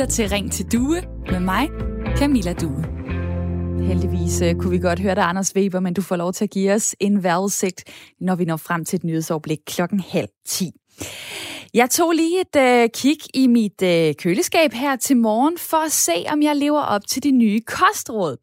lytter 0.00 0.12
til 0.12 0.28
Ring 0.28 0.52
til 0.52 0.72
Due 0.72 1.02
med 1.30 1.40
mig, 1.40 1.68
Camilla 2.16 2.52
Due. 2.52 2.84
Heldigvis 3.86 4.42
uh, 4.42 4.60
kunne 4.60 4.70
vi 4.70 4.78
godt 4.78 5.00
høre 5.00 5.14
dig, 5.14 5.22
Anders 5.22 5.56
Weber, 5.56 5.80
men 5.80 5.94
du 5.94 6.02
får 6.02 6.16
lov 6.16 6.32
til 6.32 6.44
at 6.44 6.50
give 6.50 6.72
os 6.72 6.94
en 7.00 7.22
vejrudsigt, 7.22 7.84
når 8.20 8.34
vi 8.34 8.44
når 8.44 8.56
frem 8.56 8.84
til 8.84 8.96
et 8.96 9.04
nyhedsoverblik 9.04 9.58
klokken 9.66 10.00
halv 10.00 10.28
ti. 10.46 10.70
Jeg 11.74 11.90
tog 11.90 12.12
lige 12.12 12.40
et 12.40 12.56
øh, 12.56 12.88
kig 12.94 13.16
i 13.34 13.46
mit 13.46 13.82
øh, 13.82 14.14
køleskab 14.14 14.72
her 14.72 14.96
til 14.96 15.16
morgen 15.16 15.58
for 15.58 15.84
at 15.86 15.92
se, 15.92 16.24
om 16.32 16.42
jeg 16.42 16.56
lever 16.56 16.82
op 16.82 17.06
til 17.06 17.22
de 17.22 17.30
nye 17.30 17.60
kostråd. 17.60 18.36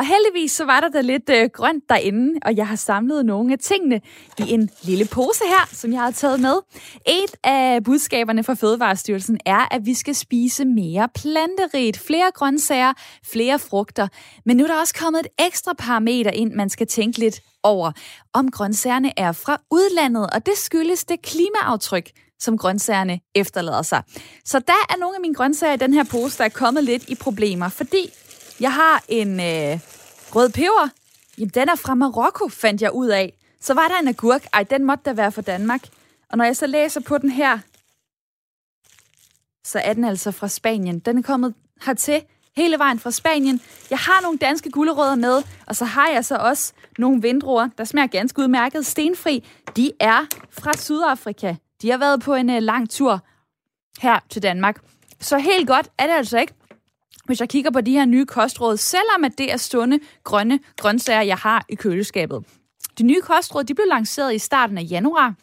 Og 0.00 0.06
heldigvis 0.06 0.52
så 0.52 0.64
var 0.64 0.80
der 0.80 0.88
da 0.88 1.00
lidt 1.00 1.30
øh, 1.30 1.50
grønt 1.52 1.84
derinde, 1.88 2.40
og 2.42 2.56
jeg 2.56 2.68
har 2.68 2.76
samlet 2.76 3.26
nogle 3.26 3.52
af 3.52 3.58
tingene 3.58 4.00
i 4.38 4.52
en 4.52 4.70
lille 4.82 5.04
pose 5.04 5.44
her, 5.46 5.68
som 5.72 5.92
jeg 5.92 6.00
har 6.00 6.10
taget 6.10 6.40
med. 6.40 6.54
Et 7.06 7.36
af 7.44 7.84
budskaberne 7.84 8.44
fra 8.44 8.54
Fødevarestyrelsen 8.54 9.38
er, 9.46 9.74
at 9.74 9.86
vi 9.86 9.94
skal 9.94 10.14
spise 10.14 10.64
mere 10.64 11.08
planterigt, 11.14 11.98
flere 11.98 12.30
grøntsager, 12.34 12.92
flere 13.24 13.58
frugter. 13.58 14.08
Men 14.44 14.56
nu 14.56 14.64
er 14.64 14.68
der 14.68 14.80
også 14.80 14.94
kommet 14.94 15.20
et 15.20 15.46
ekstra 15.46 15.72
parameter 15.78 16.30
ind, 16.30 16.52
man 16.52 16.68
skal 16.70 16.86
tænke 16.86 17.18
lidt 17.18 17.40
over, 17.62 17.92
om 18.32 18.50
grøntsagerne 18.50 19.12
er 19.16 19.32
fra 19.32 19.60
udlandet, 19.70 20.30
og 20.32 20.46
det 20.46 20.56
skyldes 20.56 21.04
det 21.04 21.22
klimaaftryk, 21.22 22.10
som 22.38 22.58
grøntsagerne 22.58 23.20
efterlader 23.34 23.82
sig. 23.82 24.02
Så 24.44 24.58
der 24.58 24.86
er 24.90 24.98
nogle 24.98 25.16
af 25.16 25.20
mine 25.20 25.34
grøntsager 25.34 25.74
i 25.74 25.76
den 25.76 25.94
her 25.94 26.04
pose, 26.04 26.38
der 26.38 26.44
er 26.44 26.48
kommet 26.48 26.84
lidt 26.84 27.08
i 27.08 27.14
problemer, 27.14 27.68
fordi 27.68 28.10
jeg 28.60 28.72
har 28.72 29.04
en 29.08 29.40
øh, 29.40 29.80
rød 30.34 30.48
peber. 30.48 30.88
Jamen, 31.38 31.50
den 31.54 31.68
er 31.68 31.76
fra 31.76 31.94
Marokko, 31.94 32.48
fandt 32.48 32.82
jeg 32.82 32.92
ud 32.92 33.08
af. 33.08 33.36
Så 33.60 33.74
var 33.74 33.88
der 33.88 33.98
en 33.98 34.08
agurk. 34.08 34.46
Ej, 34.52 34.62
den 34.62 34.84
måtte 34.84 35.04
da 35.04 35.12
være 35.12 35.32
fra 35.32 35.42
Danmark. 35.42 35.88
Og 36.30 36.38
når 36.38 36.44
jeg 36.44 36.56
så 36.56 36.66
læser 36.66 37.00
på 37.00 37.18
den 37.18 37.30
her, 37.30 37.58
så 39.64 39.78
er 39.78 39.92
den 39.92 40.04
altså 40.04 40.30
fra 40.30 40.48
Spanien. 40.48 40.98
Den 40.98 41.18
er 41.18 41.22
kommet 41.22 41.54
hertil 41.84 42.22
hele 42.56 42.78
vejen 42.78 42.98
fra 42.98 43.10
Spanien. 43.10 43.60
Jeg 43.90 43.98
har 43.98 44.22
nogle 44.22 44.38
danske 44.38 44.70
gulerødder 44.70 45.14
med, 45.14 45.42
og 45.66 45.76
så 45.76 45.84
har 45.84 46.08
jeg 46.08 46.24
så 46.24 46.36
også 46.36 46.72
nogle 46.98 47.22
vindruer, 47.22 47.68
der 47.78 47.84
smager 47.84 48.06
ganske 48.06 48.42
udmærket. 48.42 48.86
Stenfri, 48.86 49.44
de 49.76 49.92
er 50.00 50.26
fra 50.50 50.76
Sydafrika. 50.76 51.54
De 51.82 51.90
har 51.90 51.98
været 51.98 52.22
på 52.22 52.34
en 52.34 52.50
uh, 52.50 52.56
lang 52.56 52.90
tur 52.90 53.20
her 54.00 54.20
til 54.30 54.42
Danmark. 54.42 54.80
Så 55.20 55.38
helt 55.38 55.68
godt 55.68 55.88
er 55.98 56.06
det 56.06 56.14
altså 56.14 56.38
ikke 56.38 56.54
hvis 57.30 57.40
jeg 57.40 57.48
kigger 57.48 57.70
på 57.70 57.80
de 57.80 57.92
her 57.92 58.04
nye 58.04 58.26
kostråd, 58.26 58.76
selvom 58.76 59.24
at 59.24 59.38
det 59.38 59.52
er 59.52 59.56
sunde, 59.56 59.98
grønne 60.24 60.58
grøntsager, 60.76 61.20
jeg 61.20 61.36
har 61.36 61.64
i 61.68 61.74
køleskabet. 61.74 62.44
De 62.98 63.02
nye 63.02 63.20
kostråd 63.20 63.64
de 63.64 63.74
blev 63.74 63.86
lanceret 63.86 64.34
i 64.34 64.38
starten 64.38 64.78
af 64.78 64.86
januar, 64.90 65.34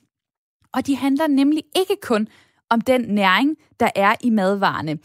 og 0.74 0.88
de 0.88 0.96
handler 0.96 1.28
nemlig 1.28 1.64
ikke 1.76 1.98
kun 2.02 2.28
om 2.70 2.82
den 2.82 3.02
næring, 3.02 3.58
der 3.80 3.90
er 3.96 4.16
i 4.22 4.30
madvarerne. 4.30 4.98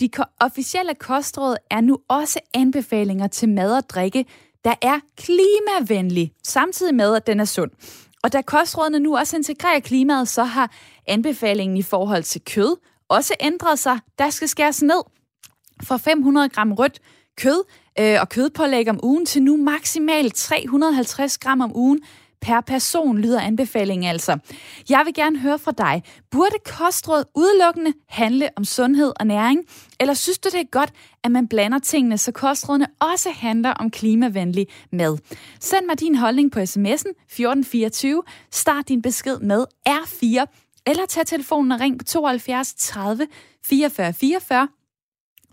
De 0.00 0.08
officielle 0.40 0.94
kostråd 0.94 1.56
er 1.70 1.80
nu 1.80 1.98
også 2.08 2.40
anbefalinger 2.54 3.26
til 3.26 3.48
mad 3.48 3.76
og 3.76 3.88
drikke, 3.88 4.24
der 4.64 4.74
er 4.82 5.00
klimavenlig, 5.16 6.32
samtidig 6.42 6.94
med, 6.94 7.16
at 7.16 7.26
den 7.26 7.40
er 7.40 7.44
sund. 7.44 7.70
Og 8.22 8.32
da 8.32 8.42
kostrådene 8.42 8.98
nu 8.98 9.16
også 9.16 9.36
integrerer 9.36 9.80
klimaet, 9.80 10.28
så 10.28 10.44
har 10.44 10.70
anbefalingen 11.06 11.76
i 11.76 11.82
forhold 11.82 12.22
til 12.22 12.40
kød 12.44 12.76
også 13.08 13.34
ændret 13.40 13.78
sig. 13.78 13.98
Der 14.18 14.30
skal 14.30 14.48
skæres 14.48 14.82
ned 14.82 15.13
fra 15.82 15.96
500 15.96 16.48
gram 16.48 16.72
rødt 16.72 17.00
kød 17.36 17.64
øh, 17.98 18.16
og 18.20 18.28
kødpålæg 18.28 18.90
om 18.90 19.00
ugen 19.02 19.26
til 19.26 19.42
nu 19.42 19.56
maksimalt 19.56 20.34
350 20.34 21.38
gram 21.38 21.60
om 21.60 21.76
ugen 21.76 22.00
per 22.44 22.60
person, 22.60 23.18
lyder 23.18 23.40
anbefalingen 23.40 24.10
altså. 24.10 24.38
Jeg 24.88 25.02
vil 25.04 25.14
gerne 25.14 25.38
høre 25.38 25.58
fra 25.58 25.72
dig. 25.72 26.02
Burde 26.30 26.56
kostråd 26.64 27.24
udelukkende 27.34 27.92
handle 28.08 28.48
om 28.56 28.64
sundhed 28.64 29.12
og 29.20 29.26
næring? 29.26 29.60
Eller 30.00 30.14
synes 30.14 30.38
du, 30.38 30.48
det 30.52 30.60
er 30.60 30.70
godt, 30.70 30.90
at 31.24 31.30
man 31.30 31.48
blander 31.48 31.78
tingene, 31.78 32.18
så 32.18 32.32
kostrådene 32.32 32.86
også 33.00 33.30
handler 33.30 33.70
om 33.70 33.90
klimavenlig 33.90 34.66
mad? 34.92 35.18
Send 35.60 35.86
mig 35.86 36.00
din 36.00 36.14
holdning 36.14 36.52
på 36.52 36.58
sms'en 36.58 37.12
1424. 37.28 38.22
Start 38.50 38.88
din 38.88 39.02
besked 39.02 39.38
med 39.38 39.64
R4. 39.88 40.44
Eller 40.86 41.06
tag 41.06 41.26
telefonen 41.26 41.72
og 41.72 41.80
ring 41.80 41.98
på 41.98 42.04
72 42.04 42.74
30 42.74 43.26
44 43.64 44.12
44 44.12 44.68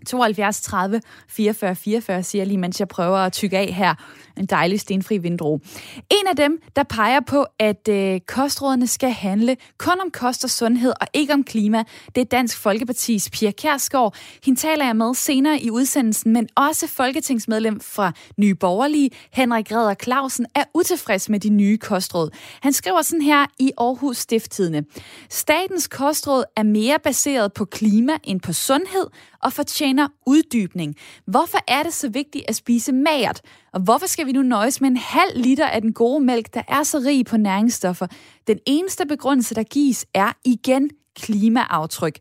72 0.06 0.60
30 0.60 1.00
44 1.28 1.74
44, 1.74 2.22
siger 2.22 2.40
jeg 2.40 2.46
lige, 2.46 2.58
mens 2.58 2.80
jeg 2.80 2.88
prøver 2.88 3.18
at 3.18 3.32
tykke 3.32 3.58
af 3.58 3.72
her. 3.72 3.94
En 4.36 4.46
dejlig 4.46 4.80
stenfri 4.80 5.18
vindrue. 5.18 5.60
En 5.96 6.26
af 6.30 6.36
dem, 6.36 6.62
der 6.76 6.82
peger 6.82 7.20
på, 7.20 7.46
at 7.58 7.88
øh, 7.88 8.20
kostrådene 8.26 8.86
skal 8.86 9.10
handle 9.10 9.56
kun 9.78 10.00
om 10.04 10.10
kost 10.10 10.44
og 10.44 10.50
sundhed 10.50 10.92
og 11.00 11.06
ikke 11.12 11.32
om 11.32 11.44
klima, 11.44 11.84
det 12.14 12.20
er 12.20 12.24
Dansk 12.24 12.58
Folkepartis 12.58 13.30
Pia 13.30 13.50
Kærsgaard. 13.50 14.14
Hende 14.44 14.60
taler 14.60 14.84
jeg 14.84 14.96
med 14.96 15.14
senere 15.14 15.60
i 15.60 15.70
udsendelsen, 15.70 16.32
men 16.32 16.48
også 16.56 16.86
folketingsmedlem 16.88 17.80
fra 17.80 18.12
Nye 18.36 18.54
Borgerlige, 18.54 19.10
Henrik 19.32 19.72
Redder 19.72 19.94
Clausen, 19.94 20.46
er 20.54 20.64
utilfreds 20.74 21.28
med 21.28 21.40
de 21.40 21.48
nye 21.48 21.78
kostråd. 21.78 22.30
Han 22.60 22.72
skriver 22.72 23.02
sådan 23.02 23.22
her 23.22 23.46
i 23.58 23.70
Aarhus 23.78 24.16
Stifttidene. 24.16 24.84
Statens 25.30 25.88
kostråd 25.88 26.44
er 26.56 26.62
mere 26.62 26.98
baseret 27.04 27.52
på 27.52 27.64
klima 27.64 28.12
end 28.24 28.40
på 28.40 28.52
sundhed, 28.52 29.06
og 29.42 29.52
fortjener 29.52 29.91
uddybning. 30.26 30.96
Hvorfor 31.26 31.58
er 31.68 31.82
det 31.82 31.94
så 31.94 32.08
vigtigt 32.08 32.44
at 32.48 32.56
spise 32.56 32.92
magert? 32.92 33.40
Og 33.72 33.80
hvorfor 33.80 34.06
skal 34.06 34.26
vi 34.26 34.32
nu 34.32 34.42
nøjes 34.42 34.80
med 34.80 34.90
en 34.90 34.96
halv 34.96 35.30
liter 35.36 35.66
af 35.66 35.80
den 35.80 35.92
gode 35.92 36.24
mælk, 36.24 36.54
der 36.54 36.62
er 36.68 36.82
så 36.82 36.98
rig 36.98 37.26
på 37.26 37.36
næringsstoffer? 37.36 38.06
Den 38.46 38.58
eneste 38.66 39.06
begrundelse, 39.06 39.54
der 39.54 39.62
gives, 39.62 40.06
er 40.14 40.32
igen 40.44 40.90
klimaaftryk. 41.16 42.18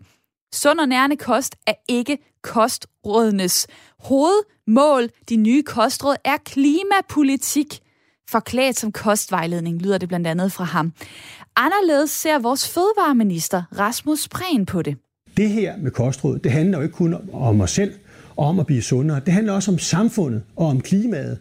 Sund 0.54 0.80
og 0.80 0.88
nærende 0.88 1.16
kost 1.16 1.56
er 1.68 1.74
ikke 1.90 2.18
kostrådenes 2.44 3.68
hovedmål. 4.00 5.10
De 5.30 5.36
nye 5.36 5.64
kostråd 5.64 6.16
er 6.26 6.38
klimapolitik. 6.38 7.80
Forklædt 8.30 8.80
som 8.80 8.92
kostvejledning, 8.92 9.82
lyder 9.82 9.98
det 9.98 10.08
blandt 10.08 10.28
andet 10.28 10.52
fra 10.52 10.64
ham. 10.64 10.94
Anderledes 11.56 12.12
ser 12.12 12.40
vores 12.40 12.70
fødevareminister 12.70 13.64
Rasmus 13.78 14.28
Prehn 14.28 14.66
på 14.66 14.82
det. 14.82 14.98
Det 15.38 15.50
her 15.50 15.78
med 15.78 15.92
kostråd, 15.92 16.40
det 16.40 16.52
handler 16.52 16.78
jo 16.78 16.84
ikke 16.84 16.96
kun 16.96 17.16
om 17.34 17.62
os 17.62 17.72
selv 17.72 17.94
og 18.36 18.48
om 18.48 18.60
at 18.60 18.66
blive 18.66 18.82
sundere. 18.82 19.20
Det 19.20 19.34
handler 19.34 19.54
også 19.54 19.72
om 19.72 19.80
samfundet 19.80 20.44
og 20.56 20.68
om 20.68 20.82
klimaet. 20.82 21.40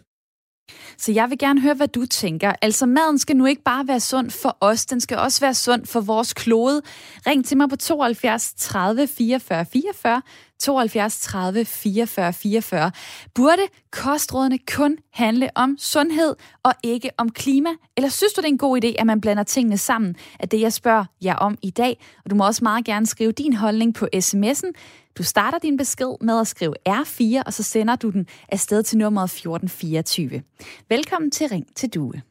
Så 0.97 1.11
jeg 1.11 1.29
vil 1.29 1.37
gerne 1.37 1.61
høre, 1.61 1.73
hvad 1.73 1.87
du 1.87 2.05
tænker. 2.05 2.53
Altså, 2.61 2.85
maden 2.85 3.19
skal 3.19 3.37
nu 3.37 3.45
ikke 3.45 3.63
bare 3.63 3.87
være 3.87 3.99
sund 3.99 4.29
for 4.29 4.57
os, 4.59 4.85
den 4.85 5.01
skal 5.01 5.17
også 5.17 5.41
være 5.41 5.53
sund 5.53 5.85
for 5.85 6.01
vores 6.01 6.33
klode. 6.33 6.81
Ring 7.27 7.45
til 7.45 7.57
mig 7.57 7.69
på 7.69 7.75
72 7.75 8.53
30 8.57 9.07
44 9.07 9.65
44, 9.65 10.21
72 10.61 11.19
30 11.19 11.65
44 11.65 12.33
44. 12.33 12.91
Burde 13.35 13.61
kostrådene 13.91 14.59
kun 14.75 14.97
handle 15.13 15.49
om 15.55 15.75
sundhed 15.79 16.35
og 16.63 16.73
ikke 16.83 17.09
om 17.17 17.29
klima? 17.29 17.69
Eller 17.97 18.09
synes 18.09 18.33
du, 18.33 18.41
det 18.41 18.47
er 18.47 18.51
en 18.51 18.57
god 18.57 18.83
idé, 18.83 18.87
at 18.99 19.05
man 19.05 19.21
blander 19.21 19.43
tingene 19.43 19.77
sammen? 19.77 20.15
At 20.39 20.51
det, 20.51 20.61
jeg 20.61 20.73
spørger 20.73 21.05
jer 21.23 21.35
om 21.35 21.57
i 21.61 21.69
dag. 21.69 21.97
Og 22.25 22.31
du 22.31 22.35
må 22.35 22.45
også 22.45 22.63
meget 22.63 22.85
gerne 22.85 23.05
skrive 23.05 23.31
din 23.31 23.53
holdning 23.53 23.93
på 23.93 24.07
sms'en. 24.15 24.71
Du 25.17 25.23
starter 25.23 25.59
din 25.59 25.77
besked 25.77 26.15
med 26.21 26.39
at 26.39 26.47
skrive 26.47 26.73
R4, 26.89 27.43
og 27.45 27.53
så 27.53 27.63
sender 27.63 27.95
du 27.95 28.09
den 28.09 28.27
afsted 28.49 28.83
til 28.83 28.97
nummeret 28.97 29.25
1424. 29.25 30.43
Velkommen 30.89 31.31
til 31.31 31.47
Ring 31.47 31.65
til 31.75 31.89
Due. 31.89 32.30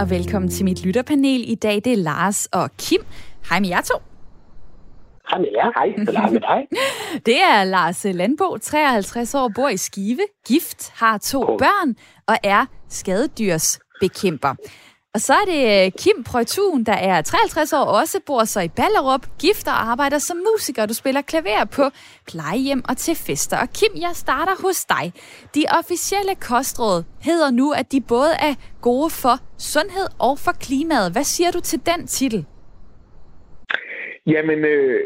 Og 0.00 0.10
velkommen 0.10 0.50
til 0.50 0.64
mit 0.64 0.84
lytterpanel. 0.84 1.50
I 1.50 1.54
dag 1.54 1.74
det 1.74 1.92
er 1.92 1.96
Lars 1.96 2.46
og 2.46 2.70
Kim. 2.78 3.00
Hej 3.48 3.60
med 3.60 3.68
jer 3.68 3.80
to. 3.80 3.94
Hej 5.30 5.38
med 5.38 5.48
jer. 5.54 5.72
Hej. 5.76 5.86
Hej 6.20 6.30
med 6.30 6.40
dig. 6.40 6.66
Det 7.26 7.42
er 7.42 7.64
Lars 7.64 8.04
Landbo, 8.04 8.56
53 8.58 9.34
år, 9.34 9.50
bor 9.54 9.68
i 9.68 9.76
Skive, 9.76 10.20
gift, 10.48 10.92
har 10.94 11.18
to 11.18 11.42
oh. 11.42 11.58
børn 11.58 11.94
og 12.26 12.36
er 12.42 12.66
skadedyrsbekæmper. 12.88 14.54
Og 15.14 15.20
så 15.20 15.32
er 15.32 15.46
det 15.52 15.62
øh, 15.72 15.92
Kim 16.02 16.18
Prøjtun, 16.30 16.84
der 16.84 16.98
er 17.10 17.22
53 17.22 17.72
år, 17.72 17.84
også 18.00 18.20
bor 18.26 18.44
så 18.44 18.60
i 18.60 18.68
Ballerup, 18.68 19.24
gifter 19.44 19.72
og 19.72 19.82
arbejder 19.92 20.18
som 20.18 20.36
musiker. 20.48 20.86
Du 20.86 20.94
spiller 20.94 21.22
klaver 21.30 21.64
på 21.76 21.84
plejehjem 22.30 22.82
og 22.90 22.96
til 22.96 23.14
fester. 23.26 23.56
Og 23.64 23.68
Kim, 23.78 23.92
jeg 24.06 24.12
starter 24.24 24.54
hos 24.64 24.78
dig. 24.94 25.04
De 25.56 25.62
officielle 25.80 26.34
kostråd 26.50 26.98
hedder 27.28 27.50
nu, 27.50 27.66
at 27.80 27.92
de 27.92 28.00
både 28.14 28.32
er 28.48 28.54
gode 28.88 29.10
for 29.22 29.36
sundhed 29.72 30.08
og 30.26 30.34
for 30.44 30.54
klimaet. 30.64 31.12
Hvad 31.14 31.26
siger 31.34 31.50
du 31.56 31.60
til 31.60 31.80
den 31.90 32.00
titel? 32.06 32.40
Jamen, 34.26 34.58
øh, 34.74 35.00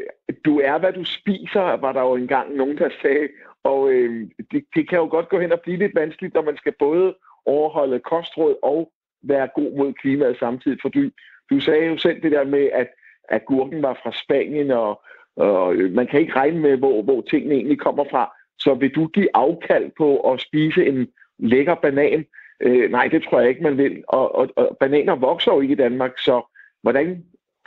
du 0.46 0.52
er, 0.70 0.76
hvad 0.78 0.92
du 0.92 1.04
spiser, 1.04 1.64
var 1.84 1.92
der 1.92 2.02
jo 2.08 2.14
engang 2.14 2.46
nogen, 2.60 2.78
der 2.78 2.90
sagde. 3.02 3.28
Og 3.70 3.80
øh, 3.92 4.10
det, 4.50 4.64
det 4.74 4.88
kan 4.88 4.98
jo 4.98 5.06
godt 5.16 5.28
gå 5.28 5.36
hen 5.40 5.52
og 5.52 5.60
blive 5.64 5.78
lidt 5.78 5.94
vanskeligt, 5.94 6.34
når 6.34 6.42
man 6.42 6.56
skal 6.56 6.74
både 6.78 7.14
overholde 7.46 7.98
kostråd 8.12 8.54
og 8.62 8.90
være 9.28 9.48
god 9.54 9.76
mod 9.76 9.92
klimaet 9.92 10.36
samtidig. 10.38 10.78
For 10.82 10.88
du, 10.88 11.10
du 11.50 11.60
sagde 11.60 11.86
jo 11.86 11.96
selv 11.96 12.22
det 12.22 12.32
der 12.32 12.44
med, 12.44 12.68
at, 12.72 12.88
at 13.28 13.44
gurken 13.44 13.82
var 13.82 14.00
fra 14.02 14.12
Spanien, 14.24 14.70
og, 14.70 15.02
og 15.36 15.74
øh, 15.74 15.92
man 15.92 16.06
kan 16.06 16.20
ikke 16.20 16.36
regne 16.36 16.60
med, 16.60 16.76
hvor, 16.76 17.02
hvor 17.02 17.20
tingene 17.20 17.54
egentlig 17.54 17.78
kommer 17.78 18.04
fra. 18.10 18.32
Så 18.58 18.74
vil 18.74 18.94
du 18.94 19.06
give 19.06 19.28
afkald 19.34 19.90
på 19.96 20.32
at 20.32 20.40
spise 20.40 20.86
en 20.86 21.08
lækker 21.38 21.74
banan? 21.74 22.24
Øh, 22.60 22.90
nej, 22.90 23.08
det 23.08 23.22
tror 23.22 23.40
jeg 23.40 23.48
ikke, 23.48 23.62
man 23.62 23.78
vil. 23.78 24.04
Og, 24.08 24.34
og, 24.34 24.48
og 24.56 24.76
bananer 24.80 25.14
vokser 25.14 25.52
jo 25.52 25.60
ikke 25.60 25.72
i 25.72 25.82
Danmark, 25.84 26.18
så 26.18 26.42
hvordan 26.82 27.24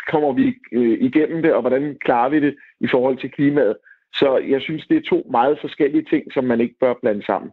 kommer 0.07 0.33
vi 0.33 0.55
øh, 0.71 0.97
igennem 1.01 1.41
det, 1.41 1.53
og 1.53 1.61
hvordan 1.61 1.97
klarer 2.05 2.29
vi 2.29 2.39
det 2.39 2.55
i 2.79 2.87
forhold 2.87 3.17
til 3.17 3.31
klimaet. 3.31 3.77
Så 4.13 4.37
jeg 4.37 4.61
synes, 4.61 4.87
det 4.87 4.97
er 4.97 5.09
to 5.09 5.27
meget 5.31 5.59
forskellige 5.61 6.05
ting, 6.09 6.33
som 6.33 6.43
man 6.43 6.61
ikke 6.61 6.75
bør 6.79 6.93
blande 7.01 7.25
sammen. 7.25 7.51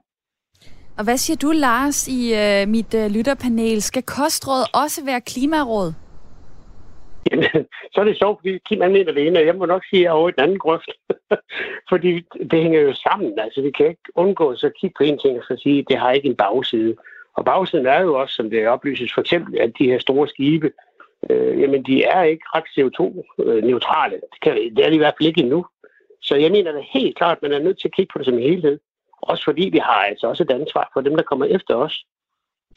Og 0.99 1.05
hvad 1.05 1.17
siger 1.17 1.37
du, 1.37 1.51
Lars, 1.53 2.09
i 2.09 2.35
øh, 2.35 2.69
mit 2.69 2.95
øh, 2.95 3.11
lytterpanel? 3.11 3.83
Skal 3.83 4.03
kostråd 4.03 4.83
også 4.83 5.05
være 5.05 5.21
klimaråd? 5.21 5.93
Jamen, 7.31 7.45
så 7.93 8.01
er 8.01 8.05
det 8.05 8.19
sjovt, 8.19 8.39
fordi 8.41 8.59
Kim 8.59 8.81
han 8.81 8.93
mener 8.93 9.13
det 9.13 9.27
ene, 9.27 9.39
og 9.39 9.47
jeg 9.47 9.57
må 9.57 9.67
nok 9.67 9.85
sige, 9.91 10.01
at 10.01 10.05
jeg 10.05 10.09
er 10.09 10.19
over 10.19 10.29
i 10.29 10.33
den 10.33 10.43
anden 10.43 10.59
grøft. 10.59 10.91
fordi 11.91 12.11
det 12.51 12.63
hænger 12.63 12.81
jo 12.81 12.95
sammen. 12.95 13.39
Altså, 13.39 13.63
vi 13.63 13.71
kan 13.71 13.87
ikke 13.87 14.03
undgå 14.15 14.57
så 14.57 14.67
at 14.67 14.77
kigge 14.81 14.95
på 14.99 15.05
en 15.05 15.19
ting 15.19 15.39
og 15.39 15.45
så 15.49 15.61
sige, 15.63 15.79
at 15.79 15.85
det 15.89 15.99
har 15.99 16.11
ikke 16.13 16.29
en 16.29 16.37
bagside. 16.37 16.95
Og 17.37 17.45
bagsiden 17.45 17.87
er 17.87 18.01
jo 18.01 18.15
også, 18.15 18.35
som 18.35 18.51
det 18.51 18.69
oplyses, 18.69 19.15
for 19.15 19.21
eksempel, 19.21 19.59
at 19.61 19.73
de 19.79 19.91
her 19.91 19.99
store 19.99 20.29
skibe, 20.29 20.71
øh, 21.31 21.61
jamen 21.61 21.83
de 21.83 22.05
er 22.05 22.23
ikke 22.23 22.45
ret 22.55 22.69
CO2-neutrale. 22.75 24.15
Det, 24.33 24.41
kan, 24.43 24.55
det 24.77 24.85
er 24.85 24.89
de 24.89 24.95
i 24.95 24.99
hvert 24.99 25.15
fald 25.19 25.29
ikke 25.29 25.41
endnu. 25.41 25.67
Så 26.23 26.37
jeg 26.37 26.51
mener 26.51 26.73
det 26.73 26.85
helt 26.93 27.17
klart, 27.17 27.37
at 27.37 27.43
man 27.43 27.53
er 27.53 27.65
nødt 27.65 27.81
til 27.81 27.89
at 27.89 27.95
kigge 27.95 28.11
på 28.13 28.19
det 28.19 28.27
som 28.27 28.39
en 28.39 28.51
helhed. 28.51 28.79
Også 29.29 29.45
fordi 29.45 29.69
vi 29.73 29.79
har 29.79 30.05
altså 30.11 30.27
også 30.27 30.43
et 30.43 30.51
ansvar 30.51 30.91
for 30.93 31.01
dem, 31.01 31.17
der 31.17 31.23
kommer 31.23 31.47
efter 31.47 31.75
os. 31.75 32.07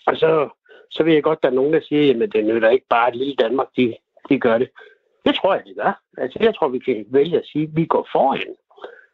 Og 0.08 0.18
så, 0.18 0.50
så 0.90 1.04
vil 1.04 1.14
jeg 1.14 1.24
godt, 1.24 1.40
at 1.40 1.44
der 1.44 1.50
er 1.50 1.54
nogen, 1.54 1.74
der 1.74 1.82
siger, 1.82 2.24
at 2.24 2.34
det 2.34 2.46
nytter 2.46 2.70
ikke 2.70 2.86
bare 2.90 3.10
et 3.10 3.16
lille 3.16 3.36
Danmark, 3.36 3.68
de, 3.78 3.96
de 4.30 4.40
gør 4.40 4.58
det. 4.58 4.70
Det 5.26 5.36
tror 5.36 5.54
jeg, 5.54 5.64
det 5.66 5.76
gør. 5.76 6.02
Altså, 6.18 6.40
jeg 6.42 6.56
tror, 6.56 6.68
vi 6.68 6.80
kan 6.80 7.06
vælge 7.10 7.38
at 7.38 7.46
sige, 7.46 7.64
at 7.64 7.76
vi 7.76 7.86
går 7.86 8.08
foran. 8.12 8.56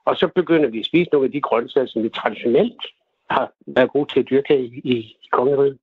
Og 0.06 0.18
så 0.18 0.27
begynder 0.27 0.69
vi 0.69 0.80
at 0.80 0.85
spise 0.85 1.09
nogle 1.12 1.25
af 1.25 1.31
de 1.31 1.41
grøntsager, 1.41 1.88
som 1.88 2.03
vi 2.03 2.09
traditionelt 2.09 2.85
har 3.30 3.51
været 3.68 3.91
gode 3.91 4.13
til 4.13 4.19
at 4.19 4.29
dyrke 4.29 4.59
i, 4.59 4.81
i 4.83 5.18
kongeriget. 5.31 5.77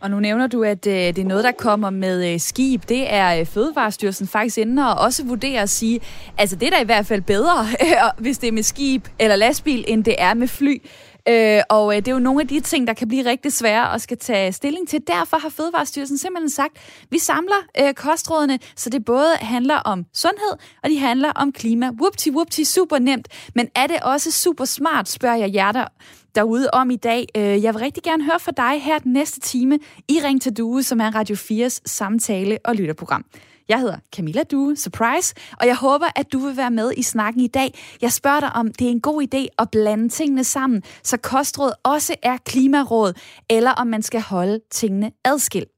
Og 0.00 0.10
nu 0.10 0.20
nævner 0.20 0.46
du, 0.46 0.62
at 0.62 0.86
øh, 0.86 0.92
det 0.92 1.18
er 1.18 1.24
noget, 1.24 1.44
der 1.44 1.52
kommer 1.52 1.90
med 1.90 2.32
øh, 2.32 2.40
skib. 2.40 2.88
Det 2.88 3.12
er 3.12 3.40
øh, 3.40 3.46
Fødevarestyrelsen 3.46 4.28
faktisk 4.28 4.58
inde 4.58 4.88
og 4.88 4.94
også 4.94 5.24
vurderer 5.24 5.62
at 5.62 5.70
sige, 5.70 6.00
altså 6.38 6.56
det 6.56 6.66
er 6.66 6.70
da 6.70 6.80
i 6.80 6.84
hvert 6.84 7.06
fald 7.06 7.22
bedre, 7.22 7.66
øh, 7.84 7.96
hvis 8.18 8.38
det 8.38 8.48
er 8.48 8.52
med 8.52 8.62
skib 8.62 9.08
eller 9.18 9.36
lastbil, 9.36 9.84
end 9.88 10.04
det 10.04 10.14
er 10.18 10.34
med 10.34 10.48
fly. 10.48 10.82
Øh, 11.28 11.62
og 11.68 11.96
øh, 11.96 11.96
det 11.96 12.08
er 12.08 12.12
jo 12.12 12.18
nogle 12.18 12.40
af 12.40 12.48
de 12.48 12.60
ting, 12.60 12.86
der 12.86 12.94
kan 12.94 13.08
blive 13.08 13.30
rigtig 13.30 13.52
svære 13.52 13.94
at 13.94 14.02
skal 14.02 14.18
tage 14.18 14.52
stilling 14.52 14.88
til. 14.88 15.00
Derfor 15.06 15.36
har 15.36 15.48
Fødevarestyrelsen 15.48 16.18
simpelthen 16.18 16.50
sagt, 16.50 17.04
vi 17.10 17.18
samler 17.18 17.66
øh, 17.80 17.94
kostrådene, 17.94 18.58
så 18.76 18.90
det 18.90 19.04
både 19.04 19.36
handler 19.40 19.76
om 19.76 20.06
sundhed, 20.14 20.52
og 20.82 20.90
de 20.90 20.98
handler 20.98 21.32
om 21.32 21.52
klima. 21.52 21.90
Whoopty, 22.00 22.28
whoopty, 22.28 22.62
super 22.62 22.98
nemt. 22.98 23.28
Men 23.54 23.68
er 23.74 23.86
det 23.86 24.00
også 24.02 24.30
super 24.30 24.64
smart, 24.64 25.08
spørger 25.08 25.36
jeg 25.36 25.54
jer 25.54 25.72
der 25.72 25.84
derude 26.34 26.70
om 26.72 26.90
i 26.90 26.96
dag. 26.96 27.26
Øh, 27.36 27.42
jeg 27.42 27.74
vil 27.74 27.80
rigtig 27.80 28.02
gerne 28.02 28.24
høre 28.24 28.40
fra 28.40 28.52
dig 28.56 28.82
her 28.82 28.98
den 28.98 29.12
næste 29.12 29.40
time 29.40 29.78
i 30.08 30.20
Ring 30.24 30.42
til 30.42 30.56
Due, 30.56 30.82
som 30.82 31.00
er 31.00 31.14
Radio 31.14 31.36
4's 31.36 31.78
samtale- 31.86 32.58
og 32.64 32.74
lytterprogram. 32.74 33.24
Jeg 33.68 33.80
hedder 33.80 33.96
Camilla 34.16 34.42
Due, 34.42 34.76
surprise, 34.76 35.34
og 35.60 35.66
jeg 35.66 35.76
håber, 35.76 36.06
at 36.16 36.32
du 36.32 36.38
vil 36.38 36.56
være 36.56 36.70
med 36.70 36.92
i 36.96 37.02
snakken 37.02 37.42
i 37.42 37.46
dag. 37.46 37.78
Jeg 38.02 38.12
spørger 38.12 38.40
dig, 38.40 38.52
om 38.52 38.72
det 38.72 38.86
er 38.86 38.90
en 38.90 39.00
god 39.00 39.22
idé 39.22 39.46
at 39.58 39.70
blande 39.70 40.08
tingene 40.08 40.44
sammen, 40.44 40.82
så 41.02 41.16
kostråd 41.16 41.72
også 41.82 42.14
er 42.22 42.36
klimaråd, 42.36 43.12
eller 43.50 43.70
om 43.70 43.86
man 43.86 44.02
skal 44.02 44.20
holde 44.20 44.60
tingene 44.70 45.12
adskilt. 45.24 45.68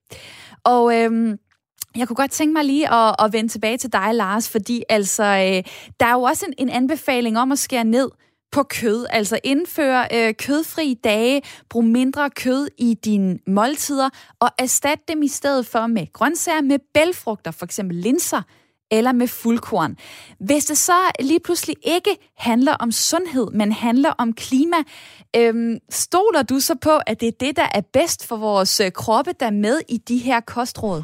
Og 0.65 0.97
øhm, 0.97 1.39
jeg 1.97 2.07
kunne 2.09 2.17
godt 2.17 2.31
tænke 2.31 2.53
mig 2.53 2.65
lige 2.65 2.93
at, 2.95 3.15
at 3.19 3.33
vende 3.33 3.49
tilbage 3.49 3.79
til 3.79 3.93
dig, 3.93 4.15
Lars, 4.15 4.51
fordi 4.51 4.83
altså, 4.89 5.25
øh, 5.25 5.73
der 6.01 6.07
er 6.07 6.13
jo 6.13 6.23
også 6.23 6.47
en, 6.47 6.55
en 6.59 6.69
anbefaling 6.69 7.39
om 7.39 7.53
at 7.53 7.59
skære 7.59 7.85
ned 7.85 8.09
på 8.55 8.63
kød. 8.63 9.07
Altså 9.11 9.39
indføre 9.45 10.09
øh, 10.15 10.35
kødfri 10.35 10.95
dage, 11.05 11.43
brug 11.71 11.85
mindre 11.85 12.31
kød 12.31 12.69
i 12.79 12.95
dine 13.05 13.39
måltider, 13.47 14.09
og 14.41 14.49
erstat 14.59 14.99
dem 15.09 15.23
i 15.23 15.29
stedet 15.29 15.67
for 15.67 15.87
med 15.87 16.13
grøntsager 16.13 16.61
med 16.61 16.79
bælfrugter, 16.95 17.51
for 17.51 17.65
eksempel 17.65 17.97
linser, 17.97 18.43
eller 18.91 19.13
med 19.13 19.29
fuldkorn. 19.29 19.97
Hvis 20.41 20.65
det 20.65 20.79
så 20.79 20.99
lige 21.21 21.41
pludselig 21.45 21.77
ikke 21.83 22.11
handler 22.37 22.75
om 22.81 22.93
sundhed, 22.93 23.51
men 23.51 23.73
handler 23.73 24.11
om 24.19 24.33
klima, 24.33 24.77
øhm, 25.37 25.79
stoler 25.91 26.43
du 26.43 26.61
så 26.61 26.75
på, 26.83 26.91
at 27.07 27.21
det 27.21 27.29
er 27.29 27.39
det, 27.41 27.57
der 27.57 27.69
er 27.75 27.81
bedst 27.93 28.29
for 28.29 28.37
vores 28.37 28.81
øh, 28.81 28.91
kroppe, 28.93 29.33
der 29.41 29.47
er 29.47 29.59
med 29.67 29.81
i 29.89 29.97
de 29.97 30.19
her 30.19 30.41
kostråd? 30.41 31.03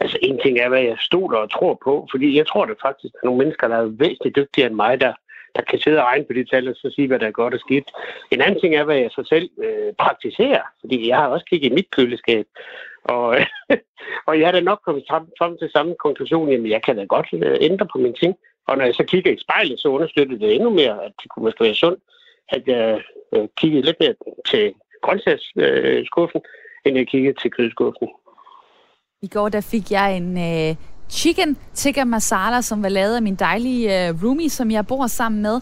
Altså 0.00 0.18
en 0.22 0.38
ting 0.44 0.58
er, 0.58 0.68
hvad 0.68 0.80
jeg 0.80 0.96
stoler 1.00 1.38
og 1.38 1.50
tror 1.50 1.78
på, 1.84 2.08
fordi 2.10 2.36
jeg 2.36 2.46
tror 2.46 2.64
det 2.64 2.76
faktisk, 2.82 3.14
at 3.14 3.24
nogle 3.24 3.38
mennesker, 3.38 3.68
der 3.68 3.76
er 3.76 3.96
væsentligt 4.04 4.36
dygtigere 4.36 4.68
end 4.68 4.76
mig, 4.76 5.00
der 5.00 5.12
der 5.56 5.62
kan 5.62 5.78
sidde 5.78 5.98
og 5.98 6.04
regne 6.04 6.24
på 6.24 6.32
de 6.32 6.44
tal 6.44 6.68
og 6.68 6.76
så 6.76 6.92
sige, 6.94 7.08
hvad 7.08 7.18
der 7.18 7.26
er 7.26 7.40
godt 7.40 7.54
og 7.54 7.60
skidt. 7.60 7.88
En 8.30 8.40
anden 8.40 8.60
ting 8.60 8.74
er, 8.74 8.84
hvad 8.84 8.96
jeg 8.96 9.10
så 9.10 9.22
selv 9.28 9.50
øh, 9.64 9.92
praktiserer, 9.98 10.62
fordi 10.80 11.08
jeg 11.08 11.16
har 11.16 11.28
også 11.28 11.46
kigget 11.50 11.70
i 11.70 11.74
mit 11.74 11.90
køleskab, 11.90 12.46
og, 13.04 13.36
og 14.28 14.38
jeg 14.38 14.46
har 14.46 14.52
da 14.52 14.60
nok 14.60 14.80
kommet 14.84 15.04
frem 15.38 15.58
til 15.58 15.70
samme 15.70 15.94
konklusion, 16.04 16.50
jamen 16.50 16.70
jeg 16.70 16.82
kan 16.82 16.96
da 16.96 17.04
godt 17.04 17.28
øh, 17.32 17.56
ændre 17.60 17.86
på 17.92 17.98
mine 17.98 18.14
ting. 18.14 18.34
Og 18.68 18.78
når 18.78 18.84
jeg 18.84 18.94
så 18.94 19.04
kigger 19.04 19.32
i 19.32 19.38
spejlet, 19.38 19.80
så 19.80 19.88
understøtter 19.88 20.38
det 20.38 20.54
endnu 20.54 20.70
mere, 20.70 21.04
at 21.04 21.12
det 21.22 21.30
kunne 21.30 21.44
måske 21.44 21.64
være 21.64 21.74
sundt, 21.74 22.00
at 22.48 22.62
jeg 22.66 23.02
øh, 23.32 23.48
kiggede 23.56 23.82
lidt 23.82 23.96
mere 24.00 24.14
til 24.50 24.74
grøntsagsskuffen, 25.02 26.40
øh, 26.44 26.50
end 26.84 26.96
jeg 26.96 27.06
kiggede 27.06 27.40
til 27.42 27.50
kødskuffen. 27.50 28.08
I 29.22 29.28
går 29.28 29.48
der 29.48 29.60
fik 29.72 29.90
jeg 29.90 30.16
en 30.16 30.30
øh, 30.48 30.76
chicken 31.10 31.56
tikka 31.74 32.04
masala, 32.04 32.60
som 32.62 32.82
var 32.82 32.88
lavet 32.88 33.16
af 33.16 33.22
min 33.22 33.34
dejlige 33.34 34.08
øh, 34.08 34.24
roomie, 34.24 34.50
som 34.50 34.70
jeg 34.70 34.86
bor 34.86 35.06
sammen 35.06 35.42
med. 35.42 35.60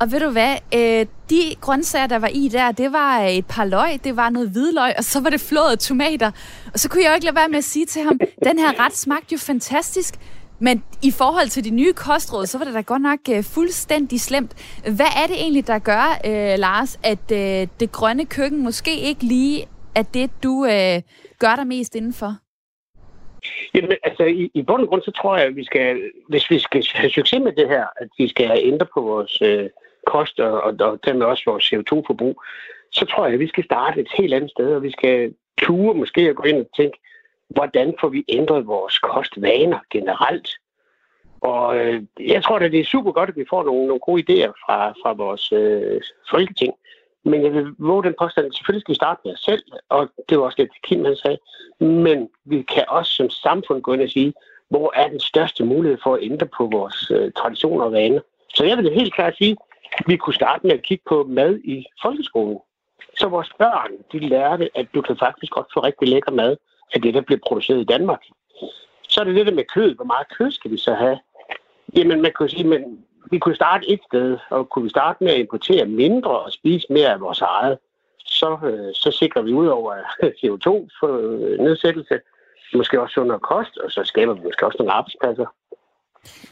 Og 0.00 0.12
ved 0.12 0.20
du 0.20 0.30
hvad, 0.30 0.56
øh, 0.74 1.06
de 1.30 1.54
grøntsager, 1.60 2.06
der 2.06 2.18
var 2.18 2.28
i 2.28 2.48
der, 2.48 2.72
det 2.72 2.92
var 2.92 3.20
øh, 3.20 3.30
et 3.30 3.46
par 3.46 3.64
løg, 3.64 4.04
det 4.04 4.16
var 4.16 4.30
noget 4.30 4.48
hvidløg, 4.48 4.94
og 4.98 5.04
så 5.04 5.20
var 5.20 5.30
det 5.30 5.40
flåede 5.40 5.76
tomater. 5.76 6.30
Og 6.72 6.80
så 6.80 6.88
kunne 6.88 7.02
jeg 7.02 7.08
jo 7.08 7.14
ikke 7.14 7.24
lade 7.24 7.36
være 7.36 7.48
med 7.48 7.58
at 7.58 7.64
sige 7.64 7.86
til 7.86 8.02
ham, 8.02 8.18
den 8.44 8.58
her 8.58 8.84
ret 8.84 8.96
smagte 8.96 9.32
jo 9.32 9.38
fantastisk, 9.38 10.14
men 10.58 10.82
i 11.02 11.10
forhold 11.10 11.48
til 11.48 11.64
de 11.64 11.70
nye 11.70 11.92
kostråd, 11.92 12.46
så 12.46 12.58
var 12.58 12.64
det 12.64 12.74
da 12.74 12.80
godt 12.80 13.02
nok 13.02 13.18
øh, 13.30 13.44
fuldstændig 13.44 14.20
slemt. 14.20 14.52
Hvad 14.82 15.06
er 15.16 15.26
det 15.26 15.36
egentlig, 15.40 15.66
der 15.66 15.78
gør, 15.78 16.18
øh, 16.24 16.58
Lars, 16.58 16.98
at 17.02 17.32
øh, 17.32 17.68
det 17.80 17.92
grønne 17.92 18.24
køkken 18.24 18.62
måske 18.62 19.00
ikke 19.00 19.24
lige 19.24 19.66
er 19.94 20.02
det, 20.02 20.42
du 20.42 20.64
øh, 20.64 21.02
gør 21.38 21.56
dig 21.56 21.66
mest 21.66 21.94
indenfor? 21.94 22.43
Jamen, 23.74 23.96
altså, 24.02 24.24
i, 24.24 24.50
i 24.54 24.62
bund 24.62 24.82
og 24.82 24.88
grund, 24.88 25.02
så 25.02 25.10
tror 25.10 25.36
jeg, 25.36 25.46
at 25.46 25.56
vi 25.56 25.64
skal, 25.64 26.10
hvis 26.28 26.50
vi 26.50 26.58
skal 26.58 26.84
have 26.94 27.10
succes 27.10 27.40
med 27.40 27.52
det 27.52 27.68
her, 27.68 27.86
at 27.96 28.08
vi 28.18 28.28
skal 28.28 28.50
ændre 28.62 28.86
på 28.94 29.00
vores 29.00 29.42
øh, 29.42 29.70
kost 30.06 30.40
og, 30.40 30.60
og, 30.62 30.74
og 30.80 30.98
dermed 31.04 31.26
også 31.26 31.42
vores 31.46 31.72
CO2-forbrug, 31.72 32.42
så 32.92 33.06
tror 33.06 33.24
jeg, 33.24 33.34
at 33.34 33.40
vi 33.40 33.48
skal 33.48 33.64
starte 33.64 34.00
et 34.00 34.08
helt 34.18 34.34
andet 34.34 34.50
sted, 34.50 34.74
og 34.74 34.82
vi 34.82 34.90
skal 34.90 35.34
ture 35.62 35.94
måske 35.94 36.20
at 36.20 36.36
gå 36.36 36.42
ind 36.42 36.58
og 36.58 36.68
tænke, 36.76 36.98
hvordan 37.48 37.94
får 38.00 38.08
vi 38.08 38.24
ændret 38.28 38.66
vores 38.66 38.98
kostvaner 38.98 39.78
generelt? 39.90 40.48
Og 41.40 41.76
øh, 41.76 42.02
jeg 42.20 42.44
tror 42.44 42.56
at 42.58 42.72
det 42.72 42.80
er 42.80 42.84
super 42.84 43.12
godt, 43.12 43.28
at 43.28 43.36
vi 43.36 43.44
får 43.50 43.64
nogle, 43.64 43.86
nogle 43.86 44.00
gode 44.00 44.22
idéer 44.22 44.52
fra, 44.66 44.90
fra 44.90 45.12
vores 45.12 45.52
øh, 45.52 46.00
folketing. 46.30 46.74
Men 47.24 47.42
jeg 47.42 47.52
vil 47.52 47.66
våge 47.78 48.04
den 48.04 48.14
påstand, 48.18 48.46
at 48.46 48.54
selvfølgelig 48.54 48.80
skal 48.80 48.92
vi 48.92 49.02
starte 49.02 49.20
med 49.24 49.32
os 49.32 49.40
selv, 49.40 49.62
og 49.88 50.08
det 50.28 50.38
var 50.38 50.44
også 50.44 50.56
det, 50.58 50.68
Kim 50.82 51.04
han 51.04 51.16
sagde. 51.16 51.38
Men 51.80 52.28
vi 52.44 52.62
kan 52.62 52.84
også 52.88 53.12
som 53.12 53.30
samfund 53.30 53.82
gå 53.82 53.92
ind 53.92 54.02
og 54.02 54.10
sige, 54.10 54.32
hvor 54.68 54.92
er 54.94 55.08
den 55.08 55.20
største 55.20 55.64
mulighed 55.64 55.98
for 56.02 56.14
at 56.14 56.22
ændre 56.22 56.46
på 56.46 56.68
vores 56.72 57.10
øh, 57.10 57.32
traditioner 57.32 57.84
og 57.84 57.92
vaner. 57.92 58.20
Så 58.54 58.64
jeg 58.64 58.76
vil 58.76 58.92
helt 58.92 59.14
klart 59.14 59.36
sige, 59.36 59.56
at 59.92 60.04
vi 60.06 60.16
kunne 60.16 60.34
starte 60.34 60.66
med 60.66 60.74
at 60.74 60.82
kigge 60.82 61.04
på 61.08 61.24
mad 61.28 61.58
i 61.64 61.84
folkeskolen. 62.02 62.58
Så 63.18 63.28
vores 63.28 63.50
børn, 63.58 63.90
de 64.12 64.18
lærte, 64.18 64.70
at 64.74 64.86
du 64.94 65.00
kan 65.00 65.16
faktisk 65.16 65.52
godt 65.52 65.66
få 65.74 65.80
rigtig 65.80 66.08
lækker 66.08 66.32
mad 66.32 66.56
af 66.94 67.02
det, 67.02 67.14
der 67.14 67.20
bliver 67.20 67.38
produceret 67.46 67.80
i 67.80 67.84
Danmark. 67.84 68.22
Så 69.08 69.20
er 69.20 69.24
det 69.24 69.34
det 69.34 69.46
der 69.46 69.52
med 69.52 69.64
kød. 69.74 69.94
Hvor 69.94 70.04
meget 70.04 70.26
kød 70.38 70.50
skal 70.50 70.70
vi 70.70 70.76
så 70.76 70.94
have? 70.94 71.18
Jamen, 71.96 72.22
man 72.22 72.32
kan 72.38 72.48
sige, 72.48 72.66
men 72.66 73.04
vi 73.30 73.38
kunne 73.38 73.54
starte 73.54 73.90
et 73.90 74.00
sted, 74.08 74.38
og 74.50 74.70
kunne 74.70 74.82
vi 74.82 74.88
starte 74.88 75.24
med 75.24 75.32
at 75.32 75.38
importere 75.38 75.86
mindre 75.86 76.38
og 76.40 76.52
spise 76.52 76.86
mere 76.92 77.12
af 77.12 77.20
vores 77.20 77.40
eget, 77.40 77.78
så, 78.18 78.58
øh, 78.64 78.94
så 78.94 79.10
sikrer 79.10 79.42
vi 79.42 79.52
ud 79.52 79.66
over 79.66 79.94
CO2-nedsættelse, 80.40 82.14
øh, 82.14 82.20
måske 82.74 83.00
også 83.00 83.14
sundere 83.14 83.38
kost, 83.38 83.78
og 83.78 83.90
så 83.90 84.04
skaber 84.04 84.34
vi 84.34 84.40
måske 84.44 84.66
også 84.66 84.76
nogle 84.78 84.92
arbejdspladser. 84.92 85.46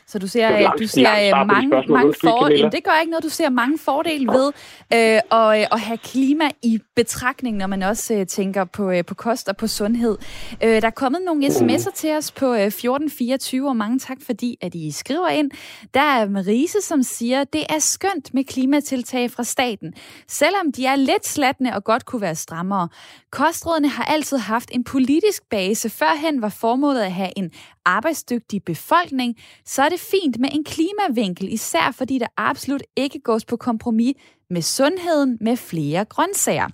Så 0.07 0.19
du 0.19 0.27
ser, 0.27 0.61
langt, 0.61 0.83
du 0.83 0.87
ser 0.87 1.11
øh, 1.11 1.47
mange, 1.47 1.85
mange 1.89 2.15
fordele. 2.25 2.71
Det 2.71 2.85
gør 2.85 3.01
ikke 3.01 3.11
noget, 3.11 3.25
du 3.25 3.29
ser 3.29 3.51
mange 3.51 3.79
fordele 3.79 4.27
ved 4.27 4.47
øh, 4.93 5.39
at, 5.41 5.61
øh, 5.61 5.67
at 5.73 5.81
have 5.81 5.99
klima 5.99 6.45
i 6.63 6.79
betragtning, 6.97 7.57
når 7.57 7.67
man 7.67 7.83
også 7.83 8.15
øh, 8.15 8.27
tænker 8.27 8.65
på, 8.65 8.91
øh, 8.91 9.05
på 9.05 9.15
kost 9.15 9.49
og 9.49 9.57
på 9.57 9.67
sundhed. 9.67 10.19
Øh, 10.63 10.83
der 10.83 10.87
er 10.87 10.91
kommet 10.91 11.21
nogle 11.23 11.47
sms'er 11.47 11.89
mm. 11.89 11.95
til 11.95 12.17
os 12.17 12.33
på 12.33 12.47
øh, 12.47 12.67
1424, 12.67 13.69
og 13.69 13.77
mange 13.77 13.99
tak 13.99 14.19
fordi, 14.27 14.57
at 14.61 14.75
I 14.75 14.91
skriver 14.91 15.29
ind. 15.29 15.51
Der 15.95 16.01
er 16.01 16.29
Marise, 16.29 16.81
som 16.81 17.03
siger, 17.03 17.45
det 17.45 17.65
er 17.69 17.79
skønt 17.79 18.35
med 18.35 18.45
klimatiltag 18.45 19.31
fra 19.31 19.45
staten, 19.45 19.95
selvom 20.29 20.73
de 20.73 20.87
er 20.87 20.97
lidt 20.97 21.27
slatne 21.27 21.75
og 21.77 21.85
godt 21.85 22.07
kunne 22.07 22.23
være 22.23 22.35
strammere. 22.35 22.89
Kostrådene 23.31 23.89
har 23.89 24.05
altid 24.05 24.39
haft 24.39 24.71
en 24.73 24.85
politisk 24.85 25.43
base. 25.51 25.91
Førhen 25.91 26.43
var 26.43 26.49
formålet 26.49 27.01
at 27.01 27.13
have 27.13 27.31
en 27.37 27.51
arbejdsdygtig 27.85 28.63
befolkning, 28.65 29.37
så 29.67 29.83
er 29.83 29.89
det 29.89 30.01
fint 30.01 30.39
med 30.39 30.49
en 30.53 30.65
klimavinkel, 30.65 31.53
især 31.53 31.95
fordi 31.95 32.19
der 32.19 32.27
absolut 32.37 32.83
ikke 32.97 33.21
gås 33.21 33.45
på 33.45 33.57
kompromis 33.57 34.15
med 34.51 34.63
sundheden 34.63 35.39
med 35.41 35.57
flere 35.57 36.05
grøntsager. 36.05 36.69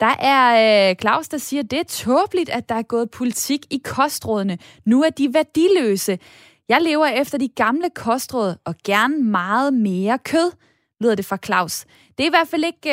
Der 0.00 0.16
er 0.18 0.90
øh, 0.90 0.96
Claus, 1.00 1.28
der 1.28 1.38
siger, 1.38 1.62
det 1.62 1.78
er 1.78 1.84
tåbeligt, 1.84 2.50
at 2.50 2.68
der 2.68 2.74
er 2.74 2.82
gået 2.82 3.10
politik 3.10 3.60
i 3.70 3.80
kostrådene. 3.84 4.58
Nu 4.84 5.02
er 5.02 5.10
de 5.10 5.34
værdiløse. 5.34 6.18
Jeg 6.68 6.82
lever 6.82 7.06
efter 7.06 7.38
de 7.38 7.48
gamle 7.48 7.90
kostråd 7.94 8.54
og 8.64 8.74
gerne 8.84 9.18
meget 9.18 9.74
mere 9.74 10.18
kød, 10.18 10.52
lyder 11.00 11.14
det 11.14 11.24
fra 11.24 11.38
Claus. 11.44 11.84
Det 12.18 12.24
er 12.24 12.28
i 12.28 12.30
hvert 12.30 12.48
fald 12.48 12.64
ikke 12.64 12.90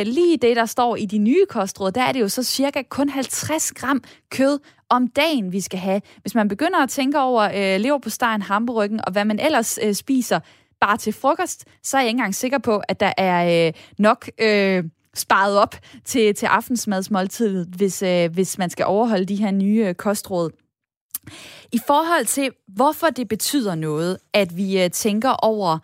øh, 0.00 0.06
lige 0.06 0.36
det, 0.36 0.56
der 0.56 0.66
står 0.66 0.96
i 0.96 1.06
de 1.06 1.18
nye 1.18 1.46
kostråd. 1.48 1.92
Der 1.92 2.02
er 2.02 2.12
det 2.12 2.20
jo 2.20 2.28
så 2.28 2.42
cirka 2.42 2.82
kun 2.82 3.08
50 3.08 3.72
gram 3.72 4.02
kød 4.30 4.58
om 4.90 5.08
dagen, 5.08 5.52
vi 5.52 5.60
skal 5.60 5.78
have. 5.78 6.00
Hvis 6.20 6.34
man 6.34 6.48
begynder 6.48 6.82
at 6.82 6.90
tænke 6.90 7.20
over 7.20 7.42
øh, 7.42 7.80
leverpostejen, 7.80 8.42
hamburgeren 8.42 9.00
og 9.06 9.12
hvad 9.12 9.24
man 9.24 9.38
ellers 9.38 9.78
øh, 9.82 9.94
spiser 9.94 10.40
bare 10.80 10.96
til 10.96 11.12
frokost, 11.12 11.64
så 11.82 11.96
er 11.96 12.00
jeg 12.00 12.08
ikke 12.08 12.16
engang 12.16 12.34
sikker 12.34 12.58
på, 12.58 12.82
at 12.88 13.00
der 13.00 13.12
er 13.16 13.66
øh, 13.66 13.72
nok... 13.98 14.30
Øh, 14.38 14.84
sparet 15.14 15.58
op 15.58 15.74
til, 16.04 16.34
til 16.34 16.46
aftensmadsmåltidet, 16.46 17.68
hvis, 17.76 18.02
øh, 18.02 18.32
hvis 18.32 18.58
man 18.58 18.70
skal 18.70 18.86
overholde 18.86 19.24
de 19.24 19.36
her 19.36 19.50
nye 19.50 19.84
øh, 19.88 19.94
kostråd. 19.94 20.50
I 21.72 21.78
forhold 21.86 22.24
til, 22.26 22.50
hvorfor 22.68 23.06
det 23.06 23.28
betyder 23.28 23.74
noget, 23.74 24.18
at 24.32 24.56
vi 24.56 24.82
øh, 24.82 24.90
tænker 24.90 25.30
over, 25.30 25.78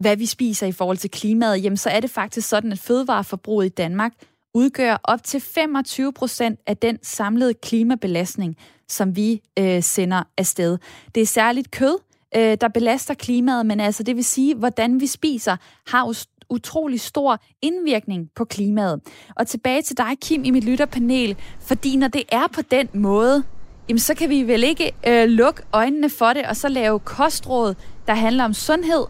hvad 0.00 0.16
vi 0.16 0.26
spiser 0.26 0.66
i 0.66 0.72
forhold 0.72 0.96
til 0.96 1.10
klimaet, 1.10 1.64
jamen 1.64 1.76
så 1.76 1.90
er 1.90 2.00
det 2.00 2.10
faktisk 2.10 2.48
sådan, 2.48 2.72
at 2.72 2.78
fødevareforbruget 2.78 3.66
i 3.66 3.68
Danmark 3.68 4.12
udgør 4.54 5.00
op 5.04 5.22
til 5.22 5.40
25 5.40 6.12
procent 6.12 6.60
af 6.66 6.76
den 6.76 6.98
samlede 7.02 7.54
klimabelastning, 7.54 8.56
som 8.88 9.16
vi 9.16 9.40
øh, 9.58 9.82
sender 9.82 10.22
afsted. 10.38 10.78
Det 11.14 11.20
er 11.20 11.26
særligt 11.26 11.70
kød, 11.70 11.98
øh, 12.36 12.56
der 12.60 12.68
belaster 12.68 13.14
klimaet, 13.14 13.66
men 13.66 13.80
altså 13.80 14.02
det 14.02 14.16
vil 14.16 14.24
sige, 14.24 14.54
hvordan 14.54 15.00
vi 15.00 15.06
spiser, 15.06 15.56
har 15.86 16.06
jo 16.06 16.14
utrolig 16.50 17.00
stor 17.00 17.38
indvirkning 17.62 18.30
på 18.36 18.44
klimaet. 18.44 19.00
Og 19.36 19.46
tilbage 19.46 19.82
til 19.82 19.96
dig, 19.96 20.18
Kim, 20.20 20.44
i 20.44 20.50
mit 20.50 20.64
lytterpanel, 20.64 21.36
fordi 21.60 21.96
når 21.96 22.08
det 22.08 22.22
er 22.32 22.46
på 22.54 22.62
den 22.62 22.88
måde, 22.94 23.42
jamen 23.88 23.98
så 23.98 24.14
kan 24.14 24.30
vi 24.30 24.42
vel 24.42 24.64
ikke 24.64 24.92
øh, 25.06 25.28
lukke 25.28 25.62
øjnene 25.72 26.10
for 26.10 26.32
det, 26.32 26.46
og 26.46 26.56
så 26.56 26.68
lave 26.68 26.98
kostråd, 26.98 27.74
der 28.06 28.14
handler 28.14 28.44
om 28.44 28.54
sundhed, 28.54 29.04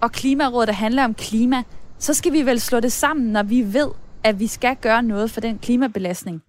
og 0.00 0.12
klimaråd, 0.12 0.66
der 0.66 0.72
handler 0.72 1.04
om 1.04 1.14
klima. 1.14 1.62
Så 1.98 2.14
skal 2.14 2.32
vi 2.32 2.46
vel 2.46 2.60
slå 2.60 2.80
det 2.80 2.92
sammen, 2.92 3.26
når 3.26 3.42
vi 3.42 3.74
ved, 3.74 3.88
at 4.24 4.40
vi 4.40 4.46
skal 4.46 4.76
gøre 4.82 5.02
noget 5.02 5.30
for 5.30 5.40
den 5.40 5.58
klimabelastning. 5.58 6.42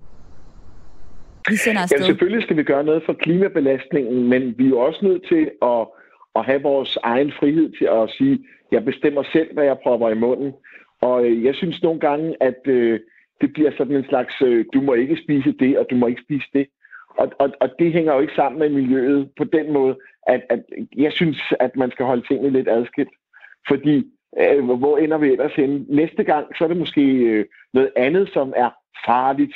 Vi 1.50 1.56
sender 1.56 1.82
afsted. 1.82 2.00
Ja, 2.00 2.06
selvfølgelig 2.06 2.44
skal 2.44 2.58
vi 2.58 2.64
gøre 2.64 2.84
noget 2.84 3.04
for 3.06 3.14
klimabelastningen, 3.14 4.30
men 4.30 4.58
vi 4.58 4.66
er 4.66 4.70
jo 4.70 4.80
også 4.80 5.00
nødt 5.06 5.24
til 5.28 5.52
at, 5.62 5.88
at 6.36 6.46
have 6.46 6.62
vores 6.62 6.98
egen 7.04 7.32
frihed 7.40 7.72
til 7.78 7.86
at 7.86 8.10
sige, 8.18 8.40
jeg 8.72 8.86
bestemmer 8.86 9.24
selv, 9.34 9.54
hvad 9.54 9.64
jeg 9.64 9.78
prøver 9.84 10.10
i 10.10 10.14
munden. 10.26 10.54
Og 11.02 11.26
øh, 11.26 11.44
jeg 11.44 11.56
synes 11.56 11.84
nogle 11.84 12.00
gange, 12.00 12.36
at 12.40 12.62
øh, 12.66 13.00
det 13.42 13.54
bliver 13.54 13.72
sådan 13.78 13.96
en 13.96 14.06
slags, 14.10 14.42
øh, 14.42 14.66
du 14.74 14.82
må 14.82 14.94
ikke 14.94 15.18
spise 15.24 15.52
det, 15.60 15.78
og 15.78 15.86
du 15.90 15.96
må 15.96 16.08
ikke 16.08 16.22
spise 16.22 16.48
det. 16.54 16.68
Og, 17.18 17.32
og, 17.40 17.50
og 17.62 17.70
det 17.80 17.94
hænger 17.94 18.14
jo 18.14 18.20
ikke 18.20 18.36
sammen 18.36 18.60
med 18.60 18.70
miljøet 18.70 19.30
på 19.38 19.44
den 19.44 19.74
måde, 19.74 19.96
at, 20.28 20.42
at 20.50 20.60
jeg 20.98 21.12
synes, 21.12 21.38
at 21.60 21.76
man 21.76 21.92
skal 21.92 22.06
holde 22.06 22.28
tingene 22.28 22.50
lidt 22.50 22.70
adskilt. 22.70 23.14
Fordi 23.68 24.04
øh, 24.40 24.66
hvor 24.66 24.98
ender 24.98 25.18
vi 25.18 25.32
ellers 25.32 25.54
henne? 25.54 25.86
Næste 25.88 26.24
gang, 26.24 26.58
så 26.58 26.64
er 26.64 26.68
det 26.68 26.78
måske 26.78 27.02
øh, 27.02 27.46
noget 27.74 27.92
andet, 27.96 28.30
som 28.34 28.54
er 28.56 28.70
farligt. 29.06 29.56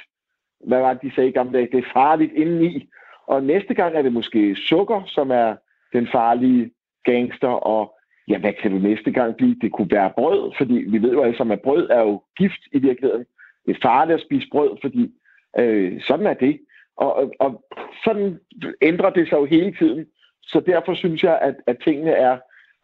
Hvad 0.67 0.79
var 0.79 0.93
det, 0.93 1.01
de 1.01 1.15
sagde 1.15 1.29
i 1.29 1.34
gamle 1.34 1.53
dage? 1.53 1.69
Det 1.72 1.77
er 1.77 1.93
farligt 1.93 2.34
indeni. 2.34 2.89
Og 3.27 3.43
næste 3.43 3.74
gang 3.74 3.96
er 3.96 4.01
det 4.01 4.13
måske 4.13 4.55
sukker, 4.55 5.01
som 5.05 5.31
er 5.31 5.55
den 5.93 6.07
farlige 6.12 6.72
gangster, 7.03 7.48
og 7.48 7.98
ja, 8.27 8.38
hvad 8.38 8.53
kan 8.53 8.72
det 8.72 8.81
næste 8.81 9.12
gang 9.12 9.36
blive? 9.36 9.55
Det 9.62 9.72
kunne 9.72 9.91
være 9.91 10.13
brød, 10.17 10.51
fordi 10.57 10.74
vi 10.74 11.01
ved 11.01 11.12
jo 11.12 11.22
alle 11.22 11.38
sammen, 11.38 11.53
at 11.53 11.62
brød 11.62 11.89
er 11.89 12.01
jo 12.01 12.22
gift 12.38 12.62
i 12.72 12.79
virkeligheden. 12.79 13.25
Det 13.65 13.75
er 13.75 13.88
farligt 13.88 14.15
at 14.15 14.25
spise 14.25 14.48
brød, 14.51 14.77
fordi 14.81 15.12
øh, 15.60 16.01
sådan 16.01 16.25
er 16.25 16.34
det. 16.34 16.60
Og, 16.98 17.15
og, 17.15 17.34
og 17.39 17.65
sådan 18.03 18.39
ændrer 18.81 19.10
det 19.10 19.29
sig 19.29 19.38
jo 19.38 19.46
hele 19.46 19.75
tiden. 19.79 20.05
Så 20.43 20.60
derfor 20.60 20.93
synes 20.93 21.24
jeg, 21.24 21.39
at, 21.41 21.55
at 21.67 21.77
tingene 21.84 22.12
er, 22.12 22.38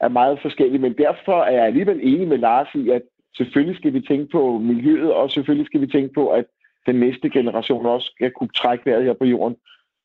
er 0.03 0.07
meget 0.07 0.39
forskellige. 0.41 0.81
Men 0.81 0.93
derfor 0.97 1.43
er 1.43 1.51
jeg 1.51 1.65
alligevel 1.65 1.99
enig 2.03 2.27
med 2.27 2.37
Lars 2.37 2.67
i, 2.75 2.89
at 2.89 3.01
selvfølgelig 3.37 3.77
skal 3.77 3.93
vi 3.93 4.01
tænke 4.01 4.27
på 4.31 4.57
miljøet, 4.57 5.13
og 5.13 5.31
selvfølgelig 5.31 5.65
skal 5.65 5.81
vi 5.81 5.87
tænke 5.87 6.13
på, 6.13 6.29
at 6.29 6.45
den 6.85 6.95
næste 6.95 7.29
generation 7.29 7.85
også 7.85 8.11
skal 8.15 8.31
kunne 8.31 8.49
trække 8.55 8.85
vejret 8.85 9.03
her 9.03 9.13
på 9.13 9.25
jorden. 9.25 9.55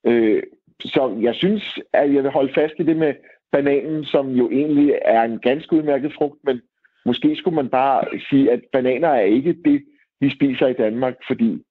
Øh, 0.07 0.43
så 0.81 1.19
jeg 1.21 1.35
synes, 1.35 1.79
at 1.93 2.15
jeg 2.15 2.23
vil 2.23 2.31
holde 2.31 2.55
fast 2.55 2.75
i 2.79 2.83
det 2.83 2.97
med 2.97 3.15
bananen, 3.53 4.05
som 4.05 4.31
jo 4.31 4.51
egentlig 4.51 4.99
er 5.05 5.23
en 5.23 5.39
ganske 5.39 5.77
udmærket 5.77 6.13
frugt, 6.15 6.39
men 6.45 6.61
måske 7.07 7.37
skulle 7.37 7.55
man 7.55 7.69
bare 7.69 8.05
sige, 8.31 8.53
at 8.53 8.61
bananer 8.73 9.09
er 9.09 9.21
ikke 9.21 9.57
det, 9.65 9.85
vi 10.21 10.31
spiser 10.31 10.67
i 10.67 10.73
Danmark, 10.73 11.15
fordi 11.27 11.63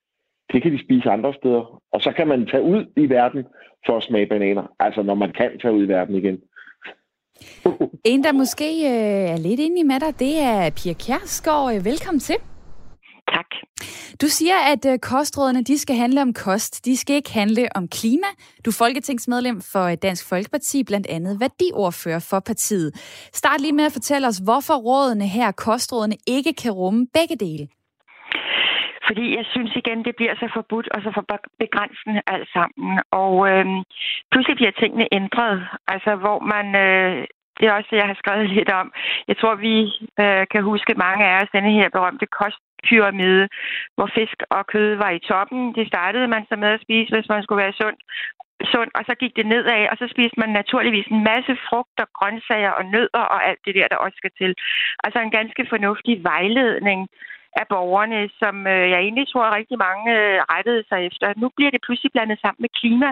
det 0.54 0.62
kan 0.62 0.72
de 0.72 0.84
spise 0.84 1.10
andre 1.10 1.34
steder. 1.34 1.82
Og 1.92 2.02
så 2.02 2.12
kan 2.12 2.28
man 2.28 2.46
tage 2.46 2.64
ud 2.64 2.86
i 2.98 3.10
verden 3.10 3.46
for 3.86 3.98
at 3.98 4.04
smage 4.04 4.26
bananer. 4.26 4.76
Altså 4.80 5.04
når 5.04 5.16
man 5.16 5.32
kan 5.32 5.60
tage 5.60 5.74
ud 5.74 5.84
i 5.84 5.88
verden 5.88 6.16
igen. 6.16 6.42
en, 8.12 8.24
der 8.24 8.32
måske 8.32 8.70
øh, 8.86 9.30
er 9.30 9.38
lidt 9.38 9.60
inde 9.60 9.84
med 9.84 10.00
dig, 10.00 10.20
det 10.20 10.40
er 10.40 10.70
Pia 10.70 10.94
Kjærsgaard. 10.94 11.82
Velkommen 11.84 12.20
til. 12.20 12.36
Tak. 13.34 13.46
Du 14.22 14.28
siger, 14.28 14.56
at 14.58 14.86
øh, 14.86 15.00
kostrådene 15.00 15.64
de 15.64 15.78
skal 15.78 15.96
handle 15.96 16.22
om 16.22 16.34
kost. 16.34 16.86
De 16.86 16.98
skal 16.98 17.16
ikke 17.16 17.32
handle 17.32 17.68
om 17.76 17.88
klima. 17.88 18.28
Du 18.66 18.70
er 18.70 18.74
folketingsmedlem 18.74 19.62
for 19.62 19.84
øh, 19.84 19.98
Dansk 20.02 20.26
Folkeparti, 20.26 20.84
blandt 20.84 21.08
andet 21.08 21.40
værdiordfører 21.40 22.20
for 22.20 22.40
partiet. 22.40 22.96
Start 23.34 23.62
lige 23.62 23.74
med 23.74 23.84
at 23.84 23.92
fortælle 23.92 24.28
os, 24.28 24.38
hvorfor 24.38 24.74
rådene 24.74 25.28
her, 25.28 25.52
kostrådene, 25.52 26.16
ikke 26.28 26.54
kan 26.54 26.72
rumme 26.72 27.08
begge 27.14 27.36
dele. 27.36 27.68
Fordi 29.08 29.36
jeg 29.38 29.46
synes 29.54 29.76
igen, 29.76 30.06
det 30.06 30.16
bliver 30.16 30.36
så 30.36 30.48
forbudt 30.54 30.88
og 30.94 31.02
så 31.02 31.12
for 31.14 31.26
begrænsende 31.60 32.22
alt 32.28 32.50
sammen. 32.56 33.02
Og 33.12 33.34
øh, 33.50 33.66
pludselig 34.32 34.56
bliver 34.58 34.72
tingene 34.72 35.08
ændret. 35.12 35.68
Altså, 35.88 36.16
hvor 36.16 36.40
man 36.40 36.68
øh, 36.76 37.28
det 37.60 37.66
er 37.68 37.74
også 37.74 37.90
det, 37.92 38.02
jeg 38.02 38.12
har 38.12 38.20
skrevet 38.22 38.50
lidt 38.50 38.72
om. 38.82 38.88
Jeg 39.28 39.38
tror, 39.38 39.56
vi 39.56 39.76
øh, 40.24 40.44
kan 40.52 40.62
huske 40.72 40.94
mange 41.06 41.26
af 41.26 41.34
os 41.42 41.54
denne 41.56 41.72
her 41.78 41.90
berømte 41.90 42.28
kostpyramide, 42.40 43.48
hvor 43.96 44.10
fisk 44.18 44.38
og 44.50 44.68
kød 44.74 44.96
var 45.04 45.12
i 45.18 45.26
toppen. 45.30 45.76
Det 45.78 45.88
startede 45.88 46.28
man 46.28 46.44
så 46.50 46.56
med 46.56 46.70
at 46.76 46.84
spise, 46.86 47.14
hvis 47.16 47.30
man 47.30 47.44
skulle 47.44 47.64
være 47.64 47.80
sund. 47.82 47.98
sund 48.74 48.92
og 48.98 49.04
så 49.08 49.14
gik 49.22 49.34
det 49.36 49.46
nedad, 49.46 49.84
og 49.92 49.96
så 49.98 50.06
spiste 50.14 50.40
man 50.40 50.50
naturligvis 50.50 51.08
en 51.08 51.24
masse 51.32 51.54
frugter, 51.68 52.06
grøntsager 52.18 52.72
og 52.80 52.86
nødder 52.86 53.24
og 53.34 53.40
alt 53.50 53.62
det 53.66 53.76
der, 53.76 53.88
der 53.88 54.04
også 54.06 54.18
skal 54.18 54.34
til. 54.42 54.52
Altså 55.04 55.20
en 55.20 55.36
ganske 55.40 55.64
fornuftig 55.74 56.24
vejledning 56.24 57.00
af 57.62 57.68
borgerne, 57.74 58.20
som 58.42 58.56
øh, 58.74 58.86
jeg 58.94 59.00
egentlig 59.00 59.28
tror, 59.28 59.46
at 59.48 59.58
rigtig 59.60 59.78
mange 59.88 60.06
øh, 60.20 60.38
rettede 60.54 60.84
sig 60.90 61.00
efter. 61.10 61.28
Nu 61.44 61.48
bliver 61.56 61.72
det 61.72 61.86
pludselig 61.86 62.12
blandet 62.12 62.38
sammen 62.40 62.62
med 62.64 62.72
klima. 62.80 63.10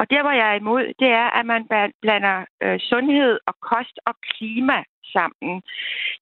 Og 0.00 0.04
der, 0.12 0.20
hvor 0.22 0.34
jeg 0.40 0.48
er 0.50 0.60
imod, 0.62 0.84
det 1.02 1.10
er, 1.22 1.28
at 1.38 1.44
man 1.52 1.62
blander 2.02 2.36
øh, 2.64 2.78
sundhed 2.90 3.32
og 3.48 3.54
kost 3.70 3.96
og 4.08 4.14
klima 4.32 4.78
sammen. 5.16 5.52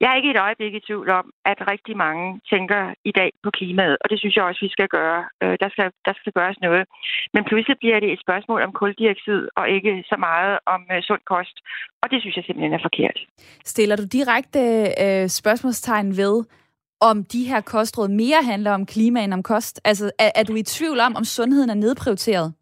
Jeg 0.01 0.09
er 0.11 0.17
ikke 0.19 0.33
et 0.35 0.45
øjeblik 0.47 0.75
i 0.75 0.85
tvivl 0.87 1.09
om, 1.21 1.27
at 1.51 1.59
rigtig 1.73 1.97
mange 2.05 2.27
tænker 2.53 2.83
i 3.11 3.13
dag 3.21 3.31
på 3.45 3.51
klimaet, 3.59 3.97
og 4.03 4.07
det 4.11 4.19
synes 4.19 4.37
jeg 4.37 4.45
også, 4.45 4.63
vi 4.67 4.77
skal 4.77 4.89
gøre. 4.99 5.21
Øh, 5.43 5.55
der, 5.63 5.69
skal, 5.75 5.87
der 6.07 6.15
skal 6.21 6.33
gøres 6.39 6.59
noget. 6.67 6.85
Men 7.35 7.43
pludselig 7.51 7.77
bliver 7.83 8.01
det 8.01 8.11
et 8.13 8.25
spørgsmål 8.27 8.61
om 8.67 8.73
koldioxid, 8.73 9.43
og 9.59 9.65
ikke 9.77 9.93
så 10.11 10.17
meget 10.29 10.59
om 10.75 10.81
øh, 10.93 11.03
sund 11.09 11.23
kost. 11.33 11.57
Og 12.03 12.07
det 12.11 12.19
synes 12.21 12.37
jeg 12.37 12.45
simpelthen 12.45 12.79
er 12.79 12.87
forkert. 12.89 13.19
Stiller 13.73 13.97
du 13.97 14.07
direkte 14.19 14.63
øh, 15.05 15.29
spørgsmålstegn 15.41 16.11
ved, 16.23 16.37
om 17.01 17.25
de 17.25 17.45
her 17.45 17.61
kostråd 17.61 18.09
mere 18.09 18.43
handler 18.43 18.73
om 18.73 18.87
klima 18.87 19.21
end 19.25 19.35
om 19.35 19.43
kost? 19.43 19.81
Altså, 19.85 20.11
er, 20.19 20.31
er 20.35 20.45
du 20.45 20.55
i 20.55 20.63
tvivl 20.63 21.01
om, 21.01 21.17
om 21.17 21.25
sundheden 21.25 21.71
er 21.71 21.75
nedprioriteret? 21.75 22.55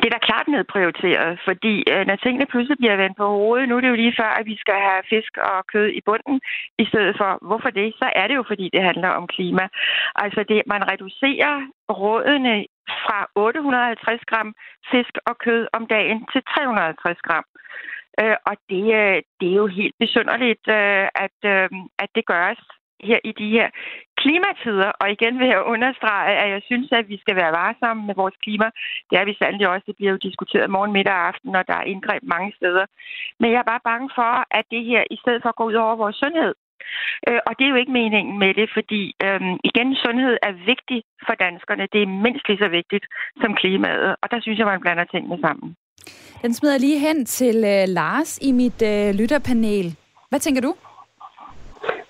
Det 0.00 0.06
er 0.08 0.16
da 0.16 0.28
klart 0.30 0.48
nedprioriteret, 0.48 1.32
fordi 1.48 1.74
øh, 1.92 2.02
når 2.06 2.16
tingene 2.16 2.46
pludselig 2.46 2.78
bliver 2.78 2.96
vendt 3.02 3.16
på 3.16 3.26
hovedet, 3.28 3.68
nu 3.68 3.76
er 3.76 3.80
det 3.80 3.88
jo 3.88 4.02
lige 4.02 4.18
før, 4.20 4.30
at 4.40 4.46
vi 4.46 4.56
skal 4.62 4.78
have 4.88 5.02
fisk 5.12 5.32
og 5.36 5.66
kød 5.72 5.88
i 5.98 6.00
bunden, 6.08 6.36
i 6.82 6.84
stedet 6.90 7.14
for, 7.20 7.30
hvorfor 7.48 7.70
det? 7.70 7.88
Så 8.00 8.06
er 8.20 8.26
det 8.26 8.36
jo, 8.40 8.44
fordi 8.50 8.66
det 8.74 8.82
handler 8.82 9.08
om 9.08 9.26
klima. 9.26 9.64
Altså, 10.14 10.40
det, 10.50 10.62
man 10.66 10.82
reducerer 10.92 11.54
rådene 12.00 12.66
fra 13.04 13.18
850 13.36 14.24
gram 14.30 14.54
fisk 14.92 15.14
og 15.28 15.34
kød 15.44 15.62
om 15.72 15.86
dagen 15.86 16.18
til 16.32 16.42
350 16.54 17.18
gram. 17.28 17.46
Øh, 18.20 18.36
og 18.48 18.54
det, 18.70 18.84
øh, 19.00 19.16
det 19.40 19.48
er 19.52 19.58
jo 19.62 19.66
helt 19.66 19.96
besynderligt, 20.02 20.64
øh, 20.78 21.06
at, 21.24 21.38
at 22.02 22.10
det 22.16 22.24
gøres 22.32 22.62
her 23.08 23.18
i 23.30 23.32
de 23.40 23.48
her 23.56 23.68
klimatider. 24.22 24.90
Og 25.00 25.06
igen 25.16 25.34
vil 25.40 25.48
jeg 25.54 25.62
understrege, 25.74 26.34
at 26.42 26.48
jeg 26.54 26.62
synes, 26.70 26.88
at 26.92 27.08
vi 27.12 27.16
skal 27.22 27.36
være 27.36 27.56
varsomme 27.60 28.02
med 28.08 28.14
vores 28.22 28.36
klima. 28.44 28.68
Det 29.08 29.16
er 29.20 29.24
vi 29.24 29.34
sandelig 29.40 29.68
også. 29.68 29.84
Det 29.86 29.96
bliver 29.96 30.12
jo 30.14 30.26
diskuteret 30.28 30.74
morgen, 30.76 30.92
middag 30.92 31.14
og 31.14 31.26
aften, 31.30 31.50
når 31.52 31.62
der 31.62 31.76
er 31.80 31.90
indgreb 31.92 32.22
mange 32.34 32.52
steder. 32.58 32.84
Men 33.40 33.48
jeg 33.52 33.58
er 33.60 33.70
bare 33.72 33.86
bange 33.90 34.08
for, 34.18 34.32
at 34.58 34.64
det 34.74 34.82
her 34.90 35.02
i 35.14 35.16
stedet 35.22 35.40
for 35.42 35.52
går 35.58 35.64
ud 35.70 35.78
over 35.84 35.96
vores 35.96 36.16
sundhed. 36.16 36.54
Øh, 37.28 37.40
og 37.46 37.52
det 37.58 37.64
er 37.64 37.72
jo 37.74 37.80
ikke 37.82 37.98
meningen 38.02 38.38
med 38.44 38.52
det, 38.60 38.68
fordi 38.76 39.02
øhm, 39.24 39.54
igen, 39.70 39.88
sundhed 40.04 40.34
er 40.48 40.52
vigtig 40.72 41.00
for 41.26 41.34
danskerne. 41.46 41.84
Det 41.92 42.00
er 42.02 42.16
mindst 42.24 42.44
lige 42.48 42.62
så 42.64 42.68
vigtigt 42.68 43.04
som 43.42 43.54
klimaet, 43.60 44.16
og 44.22 44.26
der 44.30 44.38
synes 44.40 44.58
jeg, 44.58 44.66
man 44.66 44.80
blander 44.80 45.04
tingene 45.04 45.38
sammen. 45.46 45.76
Den 46.42 46.54
smider 46.54 46.78
lige 46.78 46.98
hen 46.98 47.24
til 47.24 47.56
øh, 47.56 47.84
Lars 47.98 48.38
i 48.48 48.52
mit 48.52 48.82
øh, 48.92 49.14
lytterpanel. 49.20 49.86
Hvad 50.30 50.40
tænker 50.40 50.62
du? 50.62 50.74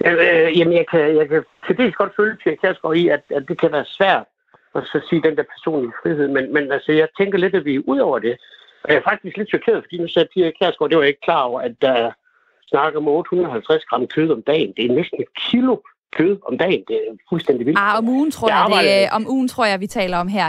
Øh, 0.06 0.58
jamen, 0.58 0.76
jeg 0.76 0.86
kan, 0.90 1.16
jeg 1.16 1.28
kan 1.28 1.44
til 1.66 1.76
dels 1.78 1.96
godt 1.96 2.12
følge 2.16 2.36
Pia 2.42 2.54
Kjærsgaard 2.54 2.96
i, 2.96 3.08
at, 3.08 3.22
at 3.36 3.44
det 3.48 3.60
kan 3.60 3.72
være 3.72 3.84
svært 3.84 4.26
at 4.74 4.82
så 4.84 5.00
sige 5.08 5.22
den 5.22 5.36
der 5.36 5.42
personlige 5.54 5.92
frihed, 6.02 6.28
men, 6.28 6.52
men 6.54 6.72
altså, 6.72 6.92
jeg 6.92 7.08
tænker 7.18 7.38
lidt, 7.38 7.54
at 7.54 7.64
vi 7.64 7.74
er 7.74 7.82
ud 7.86 7.98
over 7.98 8.18
det. 8.18 8.36
Og 8.84 8.88
jeg 8.90 8.98
er 8.98 9.08
faktisk 9.10 9.36
lidt 9.36 9.48
chokeret, 9.48 9.84
fordi 9.84 9.98
nu 9.98 10.08
sagde 10.08 10.28
Pia 10.34 10.50
Kjærsgaard, 10.50 10.90
det 10.90 10.96
var 10.96 11.02
jeg 11.02 11.08
ikke 11.08 11.28
klar 11.28 11.42
over, 11.42 11.60
at 11.60 11.74
der 11.82 12.12
snakker 12.68 13.00
om 13.00 13.08
850 13.08 13.84
gram 13.84 14.06
kød 14.06 14.30
om 14.30 14.42
dagen. 14.42 14.72
Det 14.76 14.84
er 14.84 14.94
næsten 14.94 15.20
et 15.20 15.34
kilo 15.36 15.76
kød 16.16 16.38
om 16.48 16.58
dagen. 16.58 16.84
Det 16.88 16.96
er 16.96 17.16
fuldstændig 17.28 17.66
vildt. 17.66 17.78
Ah, 17.78 17.98
om 17.98 18.08
ugen 18.08 18.30
tror 18.30 18.48
jeg, 18.48 18.66
jeg 18.70 18.84
det, 18.84 19.10
om 19.16 19.24
ugen 19.34 19.48
tror 19.48 19.64
jeg, 19.64 19.80
vi 19.80 19.86
taler 19.86 20.16
om 20.18 20.28
her. 20.28 20.46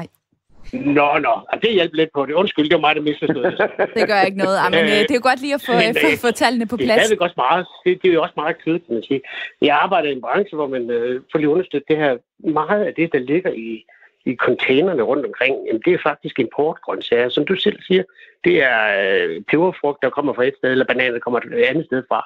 Nå, 0.73 1.17
nå, 1.19 1.33
det 1.61 1.71
hjælper 1.73 1.97
lidt 1.97 2.09
på 2.15 2.25
det. 2.25 2.33
Undskyld, 2.33 2.69
det 2.69 2.73
var 2.73 2.79
mig, 2.81 2.95
der 2.95 3.01
misforstod 3.01 3.43
det. 3.43 3.71
det 3.97 4.07
gør 4.07 4.21
ikke 4.21 4.37
noget. 4.37 4.57
men, 4.71 4.79
øh, 4.79 4.85
det 4.89 5.11
er 5.11 5.21
jo 5.21 5.29
godt 5.29 5.41
lige 5.41 5.53
at 5.53 5.63
få, 5.65 5.73
men, 5.73 5.95
få, 5.95 6.27
få 6.27 6.31
tallene 6.31 6.67
på 6.67 6.77
plads. 6.77 7.09
Det 7.09 7.17
er 7.19 7.23
også 7.23 7.39
meget, 7.47 7.65
det, 7.85 8.01
det 8.01 8.09
er 8.09 8.13
jo 8.13 8.21
også 8.21 8.33
meget 8.37 8.63
kød, 8.65 8.79
kan 8.79 8.93
man 8.93 9.03
sige. 9.03 9.21
Jeg 9.61 9.75
arbejder 9.83 10.09
i 10.09 10.11
en 10.11 10.21
branche, 10.21 10.55
hvor 10.55 10.67
man 10.67 10.89
øh, 10.89 11.21
får 11.31 11.39
lige 11.39 11.49
understøtte 11.49 11.85
det 11.89 11.97
her. 11.97 12.17
Meget 12.39 12.83
af 12.85 12.93
det, 12.93 13.13
der 13.13 13.19
ligger 13.19 13.51
i, 13.51 13.85
i 14.25 14.35
containerne 14.35 15.01
rundt 15.01 15.25
omkring, 15.25 15.55
jamen, 15.67 15.81
det 15.85 15.93
er 15.93 16.07
faktisk 16.09 16.39
importgrøntsager. 16.39 17.29
Som 17.29 17.45
du 17.45 17.55
selv 17.55 17.79
siger, 17.87 18.03
det 18.43 18.63
er 18.63 18.81
øh, 19.03 19.41
peberfrugt, 19.41 20.01
der 20.01 20.09
kommer 20.09 20.33
fra 20.33 20.43
et 20.43 20.55
sted, 20.57 20.71
eller 20.71 20.85
bananer, 20.85 21.11
der 21.11 21.19
kommer 21.19 21.39
et 21.39 21.63
andet 21.71 21.85
sted 21.85 22.03
fra. 22.09 22.19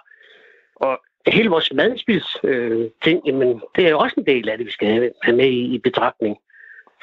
Og 0.75 0.99
hele 1.27 1.49
vores 1.49 1.73
madspils 1.73 2.37
øh, 2.43 2.85
ting, 3.03 3.21
jamen, 3.25 3.61
det 3.75 3.85
er 3.85 3.89
jo 3.89 3.99
også 3.99 4.15
en 4.17 4.25
del 4.25 4.49
af 4.49 4.57
det, 4.57 4.65
vi 4.65 4.71
skal 4.71 5.11
have 5.23 5.37
med 5.37 5.45
i, 5.45 5.75
i 5.75 5.77
betragtning. 5.77 6.37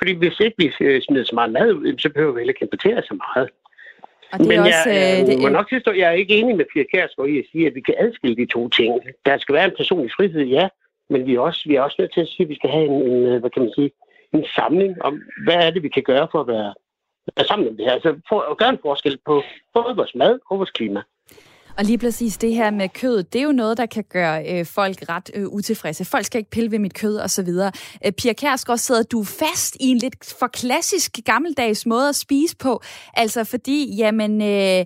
Fordi 0.05 0.19
hvis 0.23 0.41
ikke 0.41 0.57
vi 0.59 0.73
øh, 0.81 1.03
smider 1.03 1.25
så 1.25 1.35
meget 1.35 1.53
mad 1.53 1.73
ud, 1.73 1.99
så 1.99 2.09
behøver 2.15 2.33
vi 2.33 2.41
heller 2.41 2.55
ikke 2.55 2.67
importere 2.69 3.03
så 3.03 3.15
meget. 3.25 3.49
Og 4.33 4.39
det 4.39 4.49
Men 4.49 4.59
også, 4.59 4.91
jeg, 4.91 5.21
øh, 5.21 5.27
det, 5.27 5.43
må 5.43 5.49
nok 5.49 5.69
tilstå, 5.69 5.91
jeg 5.93 6.09
er 6.09 6.21
ikke 6.23 6.37
enig 6.37 6.57
med 6.57 6.65
Pia 6.73 6.85
Kjærsgaard 6.93 7.29
i 7.29 7.39
at 7.39 7.45
sige, 7.53 7.67
at 7.67 7.75
vi 7.75 7.81
kan 7.81 7.95
adskille 7.99 8.37
de 8.37 8.47
to 8.47 8.69
ting. 8.69 8.91
Der 9.27 9.39
skal 9.39 9.55
være 9.55 9.65
en 9.65 9.79
personlig 9.81 10.11
frihed, 10.17 10.43
ja, 10.57 10.69
men 11.11 11.27
vi 11.27 11.35
er 11.35 11.41
også, 11.41 11.61
vi 11.69 11.75
er 11.75 11.83
også 11.83 11.97
nødt 11.99 12.13
til 12.15 12.21
at 12.21 12.29
sige, 12.29 12.45
at 12.45 12.49
vi 12.49 12.55
skal 12.55 12.71
have 12.71 12.87
en, 12.87 12.99
en 13.13 13.23
øh, 13.31 13.41
hvad 13.41 13.51
kan 13.51 13.63
man 13.63 13.73
sige, 13.75 13.91
en 14.33 14.45
samling 14.57 15.03
om, 15.03 15.23
hvad 15.45 15.59
er 15.67 15.71
det, 15.71 15.83
vi 15.83 15.89
kan 15.89 16.03
gøre 16.03 16.29
for 16.33 16.41
at 16.41 16.47
være, 16.47 16.75
være 17.37 17.47
sammen 17.47 17.69
om 17.69 17.77
det 17.77 17.85
her. 17.87 17.93
Altså 17.93 18.11
for 18.29 18.41
at 18.51 18.59
gøre 18.59 18.71
en 18.77 18.85
forskel 18.87 19.19
på 19.27 19.43
både 19.75 19.97
vores 19.97 20.15
mad 20.15 20.39
og 20.51 20.59
vores 20.59 20.71
klima. 20.71 21.01
Og 21.79 21.85
lige 21.85 21.99
præcis 21.99 22.37
det 22.37 22.55
her 22.55 22.71
med 22.71 22.89
kød, 22.89 23.23
det 23.23 23.39
er 23.39 23.43
jo 23.43 23.53
noget, 23.53 23.77
der 23.77 23.87
kan 23.87 24.05
gøre 24.11 24.53
øh, 24.53 24.67
folk 24.67 25.09
ret 25.09 25.31
øh, 25.35 25.49
utilfredse. 25.49 26.05
Folk 26.05 26.27
skal 26.27 26.39
ikke 26.39 26.51
pille 26.51 26.71
ved 26.71 26.79
mit 26.79 26.95
kød 26.95 27.17
og 27.17 27.31
så 27.31 27.43
videre. 27.43 27.73
Øh, 28.07 28.13
Pia 28.13 28.33
Kærsgaard, 28.33 28.79
sidder 28.79 29.03
du 29.03 29.25
fast 29.25 29.77
i 29.81 29.89
en 29.89 29.99
lidt 29.99 30.35
for 30.39 30.47
klassisk 30.47 31.19
gammeldags 31.25 31.87
måde 31.87 32.09
at 32.09 32.17
spise 32.17 32.57
på? 32.57 32.83
Altså 33.15 33.45
fordi, 33.45 33.97
jamen, 33.97 34.43
øh, 34.43 34.85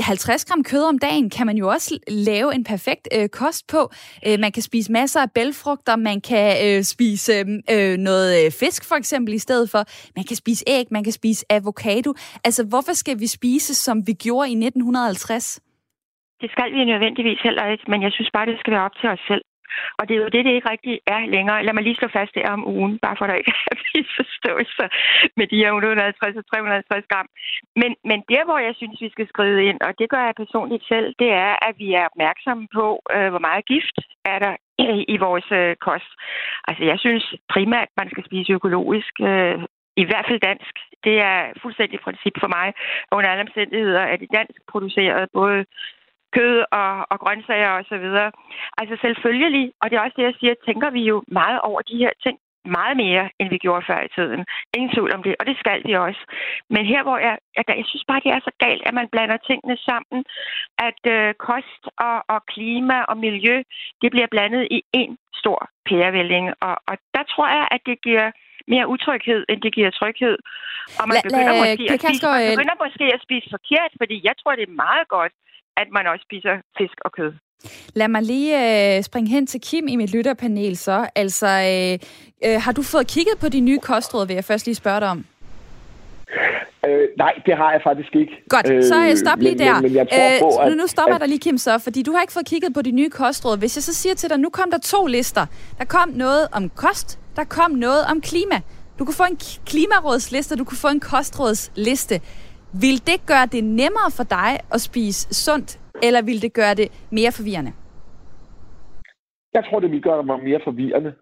50 0.00 0.44
gram 0.44 0.64
kød 0.64 0.82
om 0.82 0.98
dagen 0.98 1.30
kan 1.30 1.46
man 1.46 1.56
jo 1.56 1.68
også 1.68 1.98
lave 2.08 2.54
en 2.54 2.64
perfekt 2.64 3.08
øh, 3.14 3.28
kost 3.28 3.66
på. 3.66 3.90
Øh, 4.26 4.40
man 4.40 4.52
kan 4.52 4.62
spise 4.62 4.92
masser 4.92 5.20
af 5.20 5.30
bælfrugter, 5.30 5.96
man 5.96 6.20
kan 6.20 6.66
øh, 6.66 6.84
spise 6.84 7.32
øh, 7.70 7.96
noget 7.96 8.44
øh, 8.44 8.50
fisk 8.52 8.84
for 8.84 8.94
eksempel 8.94 9.34
i 9.34 9.38
stedet 9.38 9.70
for. 9.70 9.84
Man 10.16 10.24
kan 10.24 10.36
spise 10.36 10.64
æg, 10.66 10.86
man 10.90 11.04
kan 11.04 11.12
spise 11.12 11.44
avocado. 11.50 12.14
Altså, 12.44 12.64
hvorfor 12.64 12.92
skal 12.92 13.20
vi 13.20 13.26
spise, 13.26 13.74
som 13.74 14.06
vi 14.06 14.12
gjorde 14.12 14.48
i 14.48 14.52
1950? 14.52 15.60
Det 16.40 16.50
skal 16.50 16.72
vi 16.72 16.84
nødvendigvis 16.84 17.40
heller 17.40 17.66
ikke, 17.66 17.84
men 17.88 18.02
jeg 18.02 18.12
synes 18.12 18.30
bare, 18.32 18.46
det 18.46 18.60
skal 18.60 18.72
være 18.72 18.88
op 18.88 18.96
til 19.00 19.08
os 19.08 19.24
selv. 19.28 19.44
Og 19.98 20.02
det 20.08 20.14
er 20.14 20.22
jo 20.24 20.32
det, 20.34 20.44
det 20.44 20.52
ikke 20.54 20.70
rigtig 20.74 20.94
er 21.16 21.20
længere. 21.36 21.64
Lad 21.64 21.74
mig 21.74 21.84
lige 21.84 22.00
slå 22.00 22.08
fast, 22.08 22.34
det 22.34 22.42
er 22.44 22.52
om 22.58 22.68
ugen, 22.76 22.98
bare 23.04 23.16
for 23.16 23.24
at 23.24 23.30
der 23.30 23.40
ikke 23.40 23.54
er 23.70 23.76
misforståelser 23.94 24.88
med 25.38 25.46
de 25.52 25.60
her 25.62 25.70
150 25.72 26.36
og 26.40 26.46
350 26.46 27.04
gram. 27.12 27.28
Men, 27.80 27.90
men 28.10 28.18
der, 28.32 28.42
hvor 28.44 28.58
jeg 28.58 28.74
synes, 28.76 29.00
vi 29.00 29.10
skal 29.12 29.28
skride 29.28 29.64
ind, 29.68 29.78
og 29.86 29.92
det 29.98 30.10
gør 30.10 30.22
jeg 30.24 30.40
personligt 30.42 30.84
selv, 30.92 31.14
det 31.18 31.30
er, 31.46 31.52
at 31.68 31.74
vi 31.82 31.88
er 32.00 32.08
opmærksomme 32.10 32.66
på, 32.78 32.86
øh, 33.14 33.28
hvor 33.32 33.44
meget 33.48 33.66
gift 33.72 33.96
er 34.32 34.38
der 34.44 34.54
i, 34.84 34.88
i 35.14 35.16
vores 35.26 35.48
øh, 35.60 35.76
kost. 35.86 36.10
Altså, 36.68 36.84
jeg 36.84 36.98
synes 36.98 37.24
primært, 37.54 37.88
man 38.00 38.10
skal 38.10 38.24
spise 38.28 38.52
økologisk. 38.52 39.14
Øh, 39.30 39.58
i 40.02 40.04
hvert 40.08 40.26
fald 40.28 40.40
dansk. 40.50 40.74
Det 41.06 41.16
er 41.30 41.38
fuldstændig 41.62 41.98
princip 42.06 42.34
for 42.42 42.50
mig. 42.56 42.68
Under 43.12 43.28
alle 43.30 43.46
omstændigheder 43.46 44.02
er 44.12 44.16
det 44.16 44.28
dansk 44.38 44.60
produceret, 44.72 45.28
både 45.38 45.58
kød 46.36 46.64
og, 46.80 46.92
og 47.12 47.16
grøntsager 47.24 47.72
og 47.78 47.84
så 47.88 47.96
videre. 48.04 48.30
Altså 48.80 48.96
selvfølgelig, 49.04 49.72
og 49.80 49.90
det 49.90 49.96
er 49.96 50.04
også 50.04 50.18
det, 50.18 50.28
jeg 50.30 50.36
siger, 50.40 50.54
tænker 50.66 50.90
vi 50.90 51.02
jo 51.12 51.22
meget 51.28 51.60
over 51.60 51.80
de 51.90 51.96
her 51.96 52.12
ting 52.24 52.38
meget 52.64 52.96
mere, 52.96 53.24
end 53.38 53.48
vi 53.50 53.58
gjorde 53.58 53.86
før 53.86 54.00
i 54.04 54.12
tiden. 54.16 54.40
Ingen 54.76 54.92
tvivl 54.94 55.14
om 55.14 55.22
det, 55.22 55.34
og 55.40 55.46
det 55.46 55.56
skal 55.62 55.80
vi 55.86 55.92
også. 55.92 56.22
Men 56.74 56.82
her, 56.86 57.02
hvor 57.02 57.18
jeg, 57.18 57.38
jeg, 57.56 57.64
jeg 57.68 57.84
synes 57.88 58.04
bare, 58.08 58.20
det 58.24 58.32
er 58.32 58.40
så 58.44 58.52
galt, 58.64 58.82
at 58.88 58.94
man 58.94 59.08
blander 59.12 59.36
tingene 59.36 59.76
sammen, 59.88 60.18
at 60.88 61.02
øh, 61.16 61.34
kost 61.34 61.82
og, 62.08 62.16
og 62.34 62.40
klima 62.52 62.98
og 63.10 63.16
miljø, 63.16 63.56
det 64.02 64.10
bliver 64.10 64.26
blandet 64.30 64.68
i 64.70 64.82
en 64.92 65.18
stor 65.34 65.58
pærevælling. 65.88 66.44
Og, 66.66 66.76
og 66.90 66.94
der 67.14 67.24
tror 67.32 67.48
jeg, 67.56 67.68
at 67.70 67.80
det 67.86 67.96
giver 68.02 68.30
mere 68.72 68.88
utryghed, 68.94 69.40
end 69.48 69.58
det 69.64 69.74
giver 69.74 69.90
tryghed. 69.90 70.36
Og 71.00 71.04
man 71.08 71.16
begynder, 71.26 71.52
la, 71.52 71.60
måske, 71.62 71.84
at 71.94 72.00
spise, 72.02 72.26
man 72.26 72.52
begynder 72.56 72.76
måske 72.84 73.04
at 73.16 73.20
spise 73.26 73.46
forkert, 73.56 73.90
fordi 74.00 74.16
jeg 74.28 74.34
tror, 74.40 74.52
det 74.58 74.66
er 74.68 74.82
meget 74.86 75.06
godt, 75.16 75.32
at 75.76 75.86
man 75.92 76.06
også 76.06 76.24
spiser 76.28 76.54
fisk 76.78 76.94
og 77.04 77.12
kød. 77.12 77.32
Lad 77.94 78.08
mig 78.08 78.22
lige 78.22 78.96
øh, 78.96 79.02
springe 79.02 79.30
hen 79.30 79.46
til 79.46 79.60
Kim 79.60 79.88
i 79.88 79.96
mit 79.96 80.12
lytterpanel 80.14 80.76
så. 80.76 81.08
Altså, 81.16 81.46
øh, 81.46 81.98
øh, 82.50 82.60
har 82.60 82.72
du 82.72 82.82
fået 82.82 83.06
kigget 83.06 83.38
på 83.40 83.48
de 83.48 83.60
nye 83.60 83.78
kostråd, 83.78 84.26
vil 84.26 84.34
jeg 84.34 84.44
først 84.44 84.66
lige 84.66 84.74
spørge 84.74 85.00
dig 85.00 85.08
om? 85.08 85.24
Øh, 86.86 87.08
nej, 87.18 87.32
det 87.46 87.56
har 87.56 87.72
jeg 87.72 87.80
faktisk 87.84 88.16
ikke. 88.16 88.32
Godt, 88.48 88.84
så 88.84 89.06
øh, 89.08 89.16
stop 89.16 89.38
lige 89.38 89.56
men, 89.56 89.66
der. 89.66 89.74
Men, 89.74 89.82
men 89.82 89.94
jeg 89.94 90.08
tror 90.08 90.34
øh, 90.34 90.40
på, 90.40 90.70
at, 90.70 90.76
nu 90.76 90.86
stopper 90.86 91.14
jeg 91.14 91.20
dig 91.20 91.28
lige, 91.28 91.38
Kim, 91.38 91.58
så, 91.58 91.78
fordi 91.78 92.02
du 92.02 92.12
har 92.12 92.20
ikke 92.20 92.32
fået 92.32 92.46
kigget 92.46 92.74
på 92.74 92.82
de 92.82 92.90
nye 92.90 93.10
kostråd. 93.10 93.58
Hvis 93.58 93.76
jeg 93.76 93.82
så 93.82 93.94
siger 93.94 94.14
til 94.14 94.30
dig, 94.30 94.38
nu 94.38 94.50
kom 94.50 94.70
der 94.70 94.78
to 94.78 95.06
lister. 95.06 95.46
Der 95.78 95.84
kom 95.84 96.08
noget 96.08 96.48
om 96.52 96.68
kost, 96.68 97.18
der 97.36 97.44
kom 97.44 97.70
noget 97.70 98.04
om 98.10 98.20
klima. 98.20 98.60
Du 98.98 99.04
kunne 99.04 99.14
få 99.14 99.24
en 99.30 99.38
klimarådsliste, 99.66 100.56
du 100.56 100.64
kunne 100.64 100.78
få 100.78 100.88
en 100.88 101.00
kostrådsliste. 101.00 102.20
Vil 102.72 103.06
det 103.06 103.26
gøre 103.26 103.46
det 103.52 103.64
nemmere 103.64 104.10
for 104.16 104.24
dig 104.24 104.50
at 104.74 104.80
spise 104.80 105.34
sundt, 105.34 105.80
eller 106.02 106.22
vil 106.22 106.42
det 106.42 106.52
gøre 106.52 106.74
det 106.74 106.88
mere 107.10 107.32
forvirrende? 107.32 107.72
Jeg 109.54 109.64
tror, 109.64 109.80
det 109.80 109.90
vil 109.90 110.02
gøre 110.02 110.22
mig 110.22 110.44
mere 110.44 110.60
forvirrende. 110.64 111.12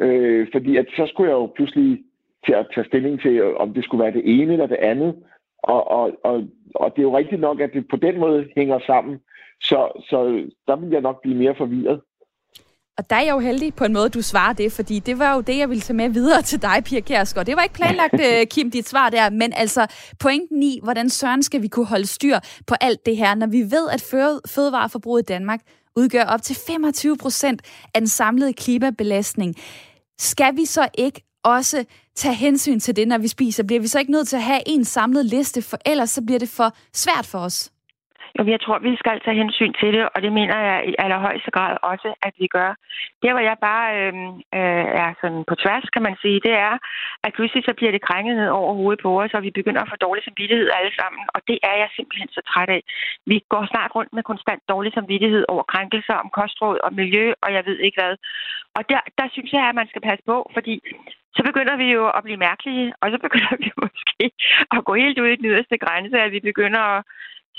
Øh, 0.00 0.48
fordi 0.52 0.76
at 0.76 0.86
så 0.96 1.06
skulle 1.06 1.30
jeg 1.30 1.36
jo 1.36 1.46
pludselig 1.56 2.02
til 2.46 2.52
at 2.52 2.66
tage 2.74 2.86
stilling 2.86 3.20
til, 3.20 3.56
om 3.56 3.74
det 3.74 3.84
skulle 3.84 4.04
være 4.04 4.12
det 4.12 4.22
ene 4.24 4.52
eller 4.52 4.66
det 4.66 4.76
andet. 4.76 5.14
Og, 5.62 5.90
og, 5.90 6.12
og, 6.24 6.42
og 6.74 6.90
det 6.90 6.98
er 6.98 7.08
jo 7.10 7.18
rigtigt 7.18 7.40
nok, 7.40 7.60
at 7.60 7.70
det 7.72 7.88
på 7.88 7.96
den 7.96 8.20
måde 8.20 8.48
hænger 8.56 8.78
sammen. 8.86 9.18
Så, 9.60 10.02
så 10.08 10.48
der 10.66 10.76
vil 10.76 10.90
jeg 10.90 11.00
nok 11.00 11.22
blive 11.22 11.36
mere 11.36 11.54
forvirret. 11.54 12.00
Og 12.98 13.10
der 13.10 13.16
er 13.16 13.20
jeg 13.20 13.32
jo 13.32 13.38
heldig 13.38 13.74
på 13.74 13.84
en 13.84 13.92
måde, 13.92 14.08
du 14.08 14.22
svarer 14.22 14.52
det, 14.52 14.72
fordi 14.72 14.98
det 14.98 15.18
var 15.18 15.34
jo 15.34 15.40
det, 15.40 15.58
jeg 15.58 15.68
ville 15.68 15.80
tage 15.80 15.96
med 15.96 16.08
videre 16.08 16.42
til 16.42 16.62
dig, 16.62 16.82
Pia 16.84 17.00
Kjærsgaard. 17.00 17.46
Det 17.46 17.56
var 17.56 17.62
ikke 17.62 17.74
planlagt, 17.74 18.20
øh, 18.20 18.46
Kim, 18.46 18.70
dit 18.70 18.88
svar 18.88 19.10
der, 19.10 19.30
men 19.30 19.52
altså 19.52 19.86
pointen 20.18 20.62
i, 20.62 20.80
hvordan 20.82 21.10
søren 21.10 21.42
skal 21.42 21.62
vi 21.62 21.68
kunne 21.68 21.86
holde 21.86 22.06
styr 22.06 22.38
på 22.66 22.74
alt 22.80 23.06
det 23.06 23.16
her, 23.16 23.34
når 23.34 23.46
vi 23.46 23.70
ved, 23.70 23.88
at 23.88 24.02
fødevareforbruget 24.48 25.22
i 25.22 25.24
Danmark 25.24 25.60
udgør 25.96 26.24
op 26.24 26.42
til 26.42 26.56
25 26.66 27.16
procent 27.16 27.62
af 27.94 28.00
den 28.00 28.08
samlede 28.08 28.52
klimabelastning. 28.52 29.54
Skal 30.18 30.56
vi 30.56 30.64
så 30.64 30.88
ikke 30.98 31.22
også 31.44 31.84
tage 32.16 32.34
hensyn 32.34 32.80
til 32.80 32.96
det, 32.96 33.08
når 33.08 33.18
vi 33.18 33.28
spiser? 33.28 33.62
Bliver 33.62 33.80
vi 33.80 33.86
så 33.86 33.98
ikke 33.98 34.12
nødt 34.12 34.28
til 34.28 34.36
at 34.36 34.42
have 34.42 34.60
en 34.66 34.84
samlet 34.84 35.24
liste, 35.26 35.62
for 35.62 35.78
ellers 35.86 36.10
så 36.10 36.22
bliver 36.22 36.38
det 36.38 36.48
for 36.48 36.76
svært 36.94 37.26
for 37.26 37.38
os? 37.38 37.70
Jo, 38.38 38.42
jeg 38.54 38.60
tror, 38.60 38.78
vi 38.78 38.96
skal 39.02 39.20
tage 39.20 39.40
hensyn 39.42 39.72
til 39.80 39.90
det, 39.96 40.04
og 40.14 40.18
det 40.24 40.32
mener 40.38 40.58
jeg 40.68 40.78
i 40.90 40.94
allerhøjeste 41.04 41.50
grad 41.56 41.74
også, 41.92 42.08
at 42.26 42.34
vi 42.40 42.46
gør. 42.56 42.70
Det, 43.22 43.30
hvor 43.32 43.44
jeg 43.50 43.56
bare 43.68 43.86
øh, 44.00 44.14
øh, 44.58 44.86
er 45.04 45.10
sådan 45.20 45.42
på 45.50 45.54
tværs, 45.62 45.86
kan 45.94 46.02
man 46.08 46.16
sige, 46.22 46.38
det 46.46 46.54
er, 46.68 46.74
at 47.24 47.34
pludselig 47.36 47.62
så 47.64 47.72
bliver 47.78 47.92
det 47.92 48.06
krænget 48.08 48.36
ned 48.36 48.48
over 48.58 48.72
hovedet 48.78 49.00
på 49.02 49.10
os, 49.22 49.34
og 49.36 49.42
vi 49.46 49.50
begynder 49.58 49.82
at 49.82 49.92
få 49.92 49.96
dårlig 50.06 50.22
samvittighed 50.24 50.68
alle 50.78 50.92
sammen, 51.00 51.22
og 51.34 51.40
det 51.48 51.58
er 51.70 51.76
jeg 51.82 51.88
simpelthen 51.96 52.28
så 52.36 52.42
træt 52.50 52.70
af. 52.76 52.82
Vi 53.30 53.36
går 53.52 53.64
snart 53.72 53.94
rundt 53.96 54.12
med 54.12 54.22
konstant 54.30 54.62
dårlig 54.72 54.92
samvittighed 54.94 55.44
over 55.52 55.62
krænkelser 55.72 56.16
om 56.22 56.28
kostråd 56.38 56.78
og 56.86 56.94
miljø, 57.00 57.26
og 57.44 57.48
jeg 57.56 57.62
ved 57.68 57.78
ikke 57.86 58.00
hvad. 58.00 58.14
Og 58.76 58.82
der, 58.90 59.00
der 59.18 59.26
synes 59.34 59.52
jeg, 59.52 59.64
at 59.68 59.78
man 59.80 59.88
skal 59.88 60.02
passe 60.08 60.24
på, 60.30 60.36
fordi 60.54 60.74
så 61.36 61.42
begynder 61.48 61.76
vi 61.76 61.88
jo 61.96 62.04
at 62.16 62.24
blive 62.24 62.44
mærkelige, 62.48 62.86
og 63.00 63.06
så 63.12 63.18
begynder 63.26 63.52
vi 63.64 63.70
måske 63.84 64.24
at 64.76 64.84
gå 64.84 64.94
helt 64.94 65.18
ud 65.18 65.28
i 65.32 65.36
den 65.40 65.50
yderste 65.52 65.78
grænse, 65.84 66.16
at 66.18 66.32
vi 66.32 66.40
begynder 66.50 66.82
at 66.96 67.04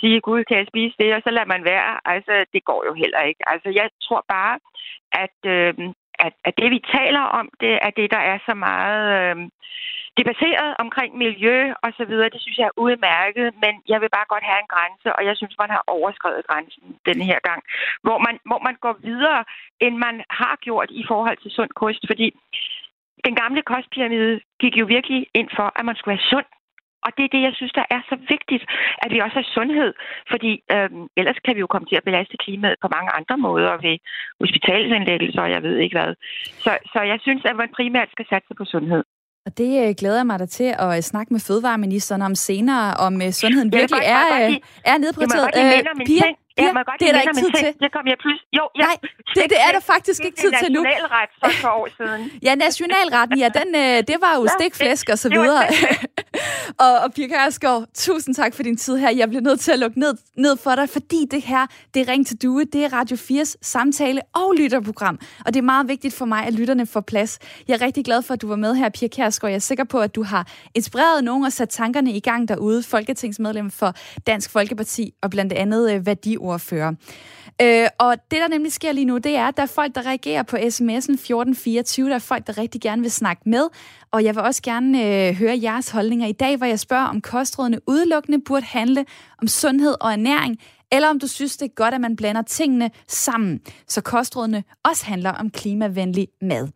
sige, 0.06 0.22
gud, 0.28 0.44
kan 0.44 0.58
jeg 0.58 0.68
spise 0.72 0.96
det, 1.02 1.10
og 1.16 1.22
så 1.24 1.30
lader 1.32 1.54
man 1.56 1.64
være. 1.74 1.92
Altså, 2.14 2.34
det 2.54 2.62
går 2.70 2.82
jo 2.88 2.94
heller 3.02 3.22
ikke. 3.30 3.42
Altså, 3.54 3.70
jeg 3.80 3.88
tror 4.06 4.22
bare, 4.36 4.56
at, 5.24 5.38
øh, 5.56 5.74
at, 6.26 6.34
at 6.48 6.54
det, 6.62 6.70
vi 6.76 6.80
taler 6.98 7.24
om, 7.40 7.46
det 7.64 7.74
er 7.86 7.92
det, 8.00 8.08
der 8.16 8.24
er 8.32 8.38
så 8.48 8.54
meget 8.68 9.04
øh, 9.20 9.36
debatteret 10.20 10.72
omkring 10.84 11.12
miljø 11.24 11.58
og 11.84 11.90
så 11.98 12.04
videre. 12.10 12.34
Det 12.34 12.42
synes 12.42 12.58
jeg 12.58 12.68
er 12.70 12.80
udmærket, 12.86 13.48
men 13.64 13.74
jeg 13.92 14.02
vil 14.02 14.16
bare 14.18 14.32
godt 14.34 14.46
have 14.50 14.62
en 14.64 14.74
grænse, 14.76 15.08
og 15.18 15.22
jeg 15.28 15.36
synes, 15.38 15.56
man 15.64 15.70
har 15.76 15.84
overskrevet 15.88 16.48
grænsen 16.50 16.84
denne 17.08 17.24
her 17.32 17.40
gang, 17.50 17.62
hvor 18.06 18.18
man, 18.26 18.36
hvor 18.50 18.62
man 18.68 18.76
går 18.86 18.96
videre, 19.10 19.42
end 19.86 19.96
man 20.08 20.16
har 20.30 20.56
gjort 20.66 20.90
i 21.02 21.04
forhold 21.12 21.38
til 21.42 21.52
sund 21.52 21.72
kost, 21.82 22.04
fordi 22.12 22.28
den 23.26 23.36
gamle 23.42 23.62
kostpyramide 23.62 24.40
gik 24.62 24.76
jo 24.78 24.86
virkelig 24.86 25.28
ind 25.34 25.50
for, 25.58 25.68
at 25.80 25.86
man 25.86 25.96
skulle 25.96 26.14
være 26.16 26.30
sund 26.32 26.50
og 27.06 27.10
det 27.16 27.24
er 27.26 27.32
det, 27.36 27.42
jeg 27.48 27.54
synes, 27.56 27.74
der 27.80 27.86
er 27.96 28.02
så 28.12 28.16
vigtigt, 28.34 28.64
at 29.04 29.10
vi 29.14 29.20
også 29.26 29.38
har 29.42 29.48
sundhed. 29.58 29.92
Fordi 30.32 30.52
øhm, 30.74 31.04
ellers 31.20 31.40
kan 31.46 31.56
vi 31.56 31.62
jo 31.66 31.70
komme 31.74 31.88
til 31.88 32.00
at 32.00 32.08
belaste 32.08 32.38
klimaet 32.44 32.78
på 32.84 32.88
mange 32.96 33.12
andre 33.20 33.38
måder 33.48 33.74
ved 33.86 33.96
hospitalsindlæggelser 34.42 35.42
og 35.46 35.52
jeg 35.56 35.62
ved 35.68 35.76
ikke 35.84 35.96
hvad. 36.00 36.12
Så, 36.64 36.72
så 36.94 37.00
jeg 37.12 37.20
synes, 37.26 37.42
at 37.50 37.56
man 37.62 37.70
primært 37.78 38.10
skal 38.12 38.26
satse 38.32 38.54
på 38.60 38.66
sundhed. 38.74 39.04
Og 39.46 39.52
det 39.58 39.72
øh, 39.84 39.96
glæder 40.00 40.20
jeg 40.22 40.26
mig 40.26 40.40
da 40.40 40.46
til 40.46 40.70
at 40.86 40.92
øh, 40.98 41.02
snakke 41.12 41.34
med 41.34 41.42
fødevareministeren 41.48 42.22
om 42.22 42.36
senere, 42.36 42.94
om 43.08 43.14
øh, 43.26 43.32
sundheden 43.32 43.72
virkelig 43.74 44.02
er, 44.18 44.26
er 44.92 44.98
nedprioriteret. 44.98 45.50
Jeg 45.56 45.84
må 45.98 46.04
godt 46.26 46.45
det 46.58 47.08
er 47.10 47.14
der 47.14 47.22
ikke 47.22 47.40
tid 47.44 47.52
til. 47.64 47.74
Det 47.84 47.92
kom 47.96 48.06
jeg 48.12 48.18
pludselig. 48.24 48.48
Jo, 48.60 48.64
ja. 48.76 48.86
Nej, 48.88 48.98
det, 49.36 49.44
det 49.50 49.60
er 49.68 49.72
der 49.72 49.80
faktisk 49.80 50.26
ikke 50.26 50.38
tid 50.38 50.52
til 50.64 50.72
nu. 50.72 50.82
Nationalret 50.84 51.30
for 51.40 51.48
et 51.48 51.60
par 51.62 51.74
år 51.82 51.88
siden. 51.98 52.32
ja, 52.48 52.56
nationalretten, 52.56 53.38
ja, 53.38 53.50
den, 53.60 53.74
det 54.08 54.18
var 54.22 54.34
jo 54.40 54.48
stikflæsk 54.60 55.10
og 55.10 55.20
så 55.20 55.30
videre. 55.30 55.64
og, 56.86 56.94
og 57.04 57.14
Pia 57.14 57.28
Kærsgaard, 57.28 57.86
tusind 57.94 58.36
tak 58.36 58.54
for 58.54 58.64
din 58.64 58.78
tid 58.78 58.98
her. 58.98 59.10
Jeg 59.10 59.28
bliver 59.30 59.42
nødt 59.42 59.60
til 59.60 59.72
at 59.72 59.80
lukke 59.80 60.00
ned, 60.00 60.14
ned 60.38 60.58
for 60.58 60.76
dig, 60.76 60.90
fordi 60.90 61.26
det 61.32 61.42
her, 61.42 61.68
det 61.94 62.02
er 62.02 62.12
Ring 62.12 62.28
til 62.28 62.42
Due, 62.42 62.66
det 62.66 62.86
er 62.86 62.94
Radio 62.94 63.18
4's 63.18 63.56
samtale- 63.62 64.22
og 64.34 64.54
lytterprogram. 64.58 65.20
Og 65.46 65.54
det 65.54 65.60
er 65.60 65.64
meget 65.64 65.88
vigtigt 65.88 66.14
for 66.14 66.26
mig, 66.26 66.46
at 66.46 66.54
lytterne 66.54 66.86
får 66.86 67.02
plads. 67.02 67.40
Jeg 67.68 67.74
er 67.74 67.82
rigtig 67.82 68.06
glad 68.06 68.22
for, 68.22 68.34
at 68.34 68.42
du 68.42 68.48
var 68.48 68.56
med 68.56 68.76
her, 68.76 68.90
Pia 68.90 69.08
Kærsgaard. 69.08 69.52
Jeg 69.52 69.56
er 69.56 69.60
sikker 69.60 69.84
på, 69.84 70.00
at 70.00 70.16
du 70.16 70.24
har 70.24 70.48
inspireret 70.76 71.24
nogen 71.24 71.44
og 71.46 71.52
sat 71.52 71.70
tankerne 71.70 72.12
i 72.12 72.20
gang 72.20 72.48
derude. 72.48 72.84
Folketingsmedlem 72.84 73.72
for 73.72 73.94
Dansk 74.28 74.52
Folkeparti 74.52 75.14
og 75.22 75.30
blandt 75.30 75.54
andet 75.54 76.06
værdi 76.06 76.38
ordfører. 76.46 76.94
Øh, 77.62 77.88
og 77.98 78.16
det, 78.32 78.40
der 78.42 78.48
nemlig 78.48 78.72
sker 78.72 78.92
lige 78.92 79.06
nu, 79.06 79.18
det 79.18 79.36
er, 79.36 79.48
at 79.48 79.58
der 79.58 79.64
er 79.64 79.68
folk, 79.68 79.96
der 79.96 80.06
reagerer 80.06 80.44
på 80.44 80.56
sms'en 80.56 81.14
1424. 81.14 82.10
Der 82.10 82.16
er 82.16 82.20
folk, 82.20 82.48
der 82.48 82.58
rigtig 82.58 82.82
gerne 82.82 83.02
vil 83.02 83.12
snakke 83.12 83.50
med. 83.50 83.68
Og 84.12 84.24
jeg 84.24 84.36
vil 84.36 84.44
også 84.44 84.62
gerne 84.62 85.28
øh, 85.28 85.36
høre 85.36 85.60
jeres 85.64 85.90
holdninger 85.90 86.28
i 86.28 86.32
dag, 86.32 86.58
hvor 86.58 86.66
jeg 86.66 86.80
spørger, 86.80 87.06
om 87.06 87.22
kostrådene 87.22 87.80
udelukkende 87.88 88.42
burde 88.46 88.66
handle 88.66 89.06
om 89.42 89.48
sundhed 89.48 89.96
og 90.02 90.12
ernæring, 90.12 90.60
eller 90.92 91.10
om 91.10 91.20
du 91.20 91.28
synes, 91.28 91.58
det 91.58 91.66
er 91.66 91.74
godt, 91.76 91.94
at 91.94 92.02
man 92.02 92.16
blander 92.16 92.42
tingene 92.42 92.92
sammen, 93.08 93.60
så 93.88 94.02
kostrådene 94.02 94.64
også 94.84 95.06
handler 95.06 95.32
om 95.32 95.50
klimavenlig 95.50 96.28
mad. 96.42 96.68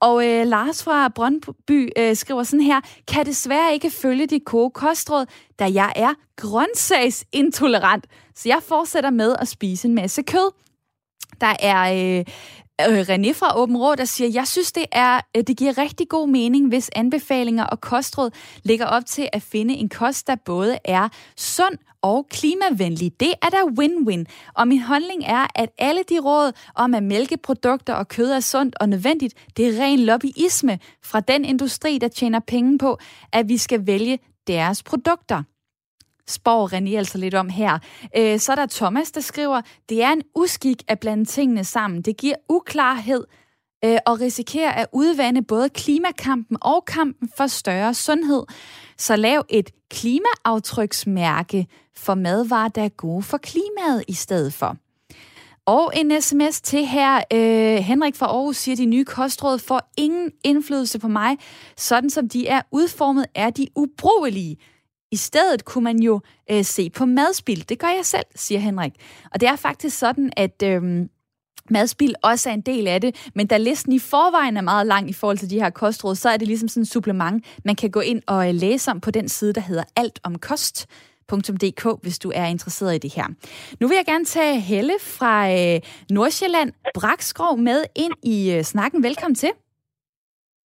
Og 0.00 0.28
øh, 0.28 0.46
Lars 0.46 0.84
fra 0.84 1.08
Brøndby 1.08 1.88
øh, 1.98 2.16
skriver 2.16 2.42
sådan 2.42 2.60
her, 2.60 2.80
kan 3.08 3.26
desværre 3.26 3.72
ikke 3.72 3.90
følge 3.90 4.26
de 4.26 4.40
gode 4.40 4.70
kostråd, 4.70 5.26
da 5.58 5.64
jeg 5.64 5.92
er 5.96 6.14
grøntsagsintolerant, 6.36 8.06
så 8.34 8.48
jeg 8.48 8.58
fortsætter 8.62 9.10
med 9.10 9.36
at 9.40 9.48
spise 9.48 9.88
en 9.88 9.94
masse 9.94 10.22
kød. 10.22 10.52
Der 11.40 11.56
er 11.60 11.92
øh, 11.92 12.24
øh, 12.90 13.00
René 13.00 13.32
fra 13.32 13.60
Åben 13.60 13.76
Rå, 13.76 13.94
der 13.94 14.04
siger, 14.04 14.30
jeg 14.34 14.46
synes, 14.46 14.72
det, 14.72 14.86
er, 14.92 15.20
øh, 15.36 15.42
det 15.46 15.56
giver 15.56 15.78
rigtig 15.78 16.08
god 16.08 16.28
mening, 16.28 16.68
hvis 16.68 16.90
anbefalinger 16.96 17.64
og 17.64 17.80
kostråd 17.80 18.30
ligger 18.62 18.86
op 18.86 19.06
til 19.06 19.28
at 19.32 19.42
finde 19.42 19.74
en 19.74 19.88
kost, 19.88 20.26
der 20.26 20.36
både 20.44 20.78
er 20.84 21.08
sund 21.36 21.78
og 22.02 22.26
klimavenlig. 22.30 23.20
Det 23.20 23.34
er 23.42 23.48
der 23.48 23.64
win-win. 23.80 24.24
Og 24.54 24.68
min 24.68 24.80
holdning 24.80 25.24
er, 25.24 25.46
at 25.54 25.68
alle 25.78 26.02
de 26.08 26.18
råd 26.18 26.52
om, 26.74 26.94
at 26.94 27.02
mælkeprodukter 27.02 27.94
og 27.94 28.08
kød 28.08 28.30
er 28.30 28.40
sundt 28.40 28.76
og 28.80 28.88
nødvendigt, 28.88 29.34
det 29.56 29.66
er 29.66 29.84
ren 29.84 29.98
lobbyisme 29.98 30.78
fra 31.04 31.20
den 31.20 31.44
industri, 31.44 31.98
der 31.98 32.08
tjener 32.08 32.40
penge 32.40 32.78
på, 32.78 32.98
at 33.32 33.48
vi 33.48 33.56
skal 33.56 33.86
vælge 33.86 34.18
deres 34.46 34.82
produkter 34.82 35.42
spår 36.28 36.68
René 36.68 36.96
altså 36.96 37.18
lidt 37.18 37.34
om 37.34 37.48
her. 37.48 37.78
Øh, 38.16 38.38
så 38.38 38.52
er 38.52 38.56
der 38.56 38.66
Thomas, 38.66 39.12
der 39.12 39.20
skriver, 39.20 39.60
det 39.88 40.02
er 40.02 40.12
en 40.12 40.22
uskik 40.34 40.82
at 40.88 41.00
blande 41.00 41.24
tingene 41.24 41.64
sammen. 41.64 42.02
Det 42.02 42.16
giver 42.16 42.34
uklarhed 42.48 43.24
øh, 43.84 43.98
og 44.06 44.20
risikerer 44.20 44.72
at 44.72 44.86
udvande 44.92 45.42
både 45.42 45.68
klimakampen 45.68 46.56
og 46.60 46.84
kampen 46.84 47.30
for 47.36 47.46
større 47.46 47.94
sundhed. 47.94 48.42
Så 48.98 49.16
lav 49.16 49.44
et 49.48 49.70
klimaaftryksmærke 49.90 51.66
for 51.96 52.14
madvarer, 52.14 52.68
der 52.68 52.82
er 52.82 52.88
gode 52.88 53.22
for 53.22 53.36
klimaet 53.38 54.04
i 54.08 54.12
stedet 54.12 54.52
for. 54.52 54.76
Og 55.66 55.92
en 55.96 56.22
sms 56.22 56.60
til 56.60 56.86
her. 56.86 57.20
Øh, 57.32 57.76
Henrik 57.76 58.16
fra 58.16 58.26
Aarhus 58.26 58.56
siger, 58.56 58.74
at 58.74 58.78
de 58.78 58.86
nye 58.86 59.04
kostråd 59.04 59.58
får 59.58 59.90
ingen 59.98 60.30
indflydelse 60.44 60.98
på 60.98 61.08
mig. 61.08 61.36
Sådan 61.76 62.10
som 62.10 62.28
de 62.28 62.48
er 62.48 62.62
udformet, 62.70 63.26
er 63.34 63.50
de 63.50 63.66
ubrugelige. 63.76 64.56
I 65.12 65.16
stedet 65.16 65.64
kunne 65.64 65.84
man 65.84 65.98
jo 65.98 66.20
øh, 66.50 66.64
se 66.64 66.90
på 66.90 67.06
madspild. 67.06 67.62
Det 67.62 67.78
gør 67.78 67.88
jeg 67.88 68.06
selv, 68.06 68.26
siger 68.34 68.58
Henrik. 68.58 68.92
Og 69.34 69.40
det 69.40 69.48
er 69.48 69.56
faktisk 69.56 69.98
sådan, 69.98 70.32
at... 70.36 70.62
Øh, 70.64 71.06
madspil 71.70 72.14
også 72.22 72.50
er 72.50 72.54
en 72.54 72.60
del 72.60 72.86
af 72.86 73.00
det, 73.00 73.30
men 73.34 73.46
da 73.46 73.56
listen 73.56 73.92
i 73.92 73.98
forvejen 73.98 74.56
er 74.56 74.60
meget 74.60 74.86
lang 74.86 75.10
i 75.10 75.12
forhold 75.12 75.38
til 75.38 75.50
de 75.50 75.60
her 75.60 75.70
kostråd, 75.70 76.14
så 76.14 76.28
er 76.28 76.36
det 76.36 76.48
ligesom 76.48 76.68
sådan 76.68 76.80
en 76.80 76.86
supplement, 76.86 77.44
man 77.64 77.76
kan 77.76 77.90
gå 77.90 78.00
ind 78.00 78.22
og 78.26 78.48
øh, 78.48 78.54
læse 78.54 78.90
om 78.90 79.00
på 79.00 79.10
den 79.10 79.28
side, 79.28 79.52
der 79.52 79.60
hedder 79.60 79.84
alt 79.96 80.20
om 80.22 80.38
kost 80.38 80.86
hvis 82.02 82.18
du 82.18 82.32
er 82.34 82.46
interesseret 82.46 82.94
i 82.94 82.98
det 82.98 83.14
her. 83.14 83.26
Nu 83.80 83.88
vil 83.88 83.94
jeg 83.94 84.06
gerne 84.06 84.24
tage 84.24 84.60
Helle 84.60 84.94
fra 85.00 85.34
øh, 85.50 85.80
Nordsjælland, 86.10 86.72
Brakskrov, 86.94 87.58
med 87.58 87.84
ind 87.96 88.14
i 88.22 88.54
øh, 88.56 88.62
snakken. 88.62 89.02
Velkommen 89.02 89.34
til. 89.34 89.52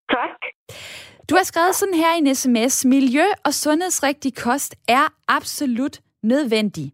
Tak. 0.09 0.39
Du 1.29 1.35
har 1.35 1.43
skrevet 1.43 1.75
sådan 1.75 1.93
her 1.93 2.15
i 2.15 2.17
en 2.17 2.35
sms. 2.35 2.85
Miljø 2.85 3.25
og 3.45 3.53
sundhedsrigtig 3.53 4.31
kost 4.35 4.75
er 4.87 5.05
absolut 5.27 5.99
nødvendig. 6.23 6.93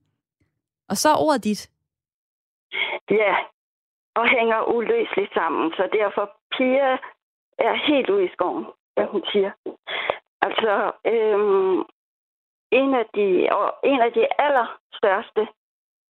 Og 0.90 0.98
så 0.98 1.10
ordet 1.14 1.44
dit. 1.44 1.70
Ja, 3.10 3.36
og 4.16 4.26
hænger 4.38 4.60
uløseligt 4.76 5.34
sammen. 5.34 5.72
Så 5.72 5.84
derfor 6.00 6.24
Pia 6.58 6.92
er 7.68 7.74
helt 7.88 8.10
ude 8.10 8.26
i 8.26 8.34
skoven, 8.34 8.66
hvad 8.94 9.08
hun 9.14 9.24
siger. 9.32 9.52
Altså, 10.42 10.92
øhm, 11.14 11.80
en, 12.72 12.96
af 12.96 13.06
de, 13.16 13.48
og 13.52 13.74
en 13.84 14.02
af 14.02 14.12
de 14.14 14.42
allerstørste 14.42 15.48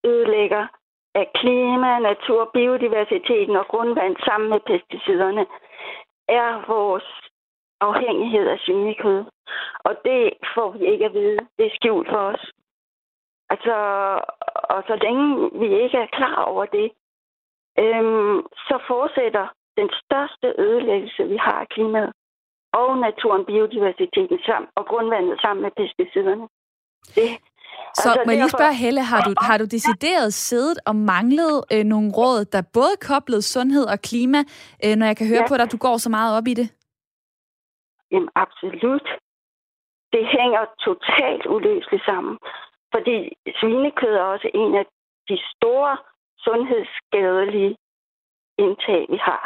ødelægger 0.06 0.67
af 1.15 1.32
klima, 1.36 2.00
natur, 2.00 2.50
biodiversiteten 2.54 3.56
og 3.56 3.67
grundvand 3.67 4.15
sammen 4.26 4.50
med 4.50 4.60
pesticiderne, 4.60 5.45
er 6.28 6.65
vores 6.67 7.08
afhængighed 7.80 8.47
af 8.47 8.60
svinekød. 8.60 9.26
Og 9.80 9.95
det 10.06 10.34
får 10.56 10.71
vi 10.71 10.86
ikke 10.86 11.06
at 11.06 11.13
vide. 11.13 11.39
Det 11.58 11.65
er 11.65 11.76
skjult 11.76 12.10
for 12.10 12.17
os. 12.17 12.52
Altså, 13.50 13.76
og 14.74 14.84
så 14.88 14.95
længe 15.02 15.50
vi 15.60 15.82
ikke 15.84 15.97
er 15.97 16.15
klar 16.17 16.43
over 16.43 16.65
det, 16.65 16.91
øhm, 17.80 18.41
så 18.67 18.80
fortsætter 18.88 19.47
den 19.78 19.89
største 20.04 20.54
ødelæggelse, 20.58 21.28
vi 21.28 21.38
har 21.38 21.60
af 21.60 21.67
klimaet 21.67 22.13
og 22.79 22.89
naturen, 23.07 23.45
biodiversiteten 23.45 24.38
sammen, 24.47 24.69
og 24.77 24.84
grundvandet 24.91 25.36
sammen 25.41 25.62
med 25.65 25.71
pesticiderne. 25.79 26.45
Det, 27.17 27.27
så 27.93 28.10
altså, 28.10 28.23
må 28.25 28.31
jeg 28.31 28.39
lige 28.39 28.57
spørge 28.57 28.75
Helle, 28.84 29.01
har 29.12 29.21
du, 29.27 29.34
har 29.49 29.57
du 29.57 29.65
decideret 29.75 30.34
siddet 30.34 30.77
og 30.89 30.95
manglet 30.95 31.55
øh, 31.73 31.84
nogle 31.93 32.10
råd, 32.19 32.45
der 32.53 32.62
både 32.73 32.95
koblede 33.10 33.41
sundhed 33.41 33.86
og 33.93 33.99
klima, 34.10 34.39
øh, 34.86 34.93
når 34.97 35.05
jeg 35.05 35.17
kan 35.17 35.27
høre 35.27 35.43
ja. 35.45 35.47
på 35.49 35.55
dig, 35.57 35.65
at 35.65 35.71
du 35.71 35.81
går 35.88 35.97
så 35.97 36.10
meget 36.10 36.38
op 36.38 36.47
i 36.47 36.53
det? 36.53 36.67
Jamen 38.12 38.29
absolut. 38.36 39.07
Det 40.13 40.23
hænger 40.38 40.63
totalt 40.88 41.45
uløseligt 41.53 42.05
sammen. 42.05 42.38
Fordi 42.93 43.17
svinekød 43.60 44.13
er 44.21 44.27
også 44.36 44.49
en 44.53 44.75
af 44.81 44.86
de 45.29 45.38
store 45.51 45.97
sundhedsskadelige 46.45 47.75
indtag, 48.57 49.01
vi 49.10 49.19
har. 49.29 49.43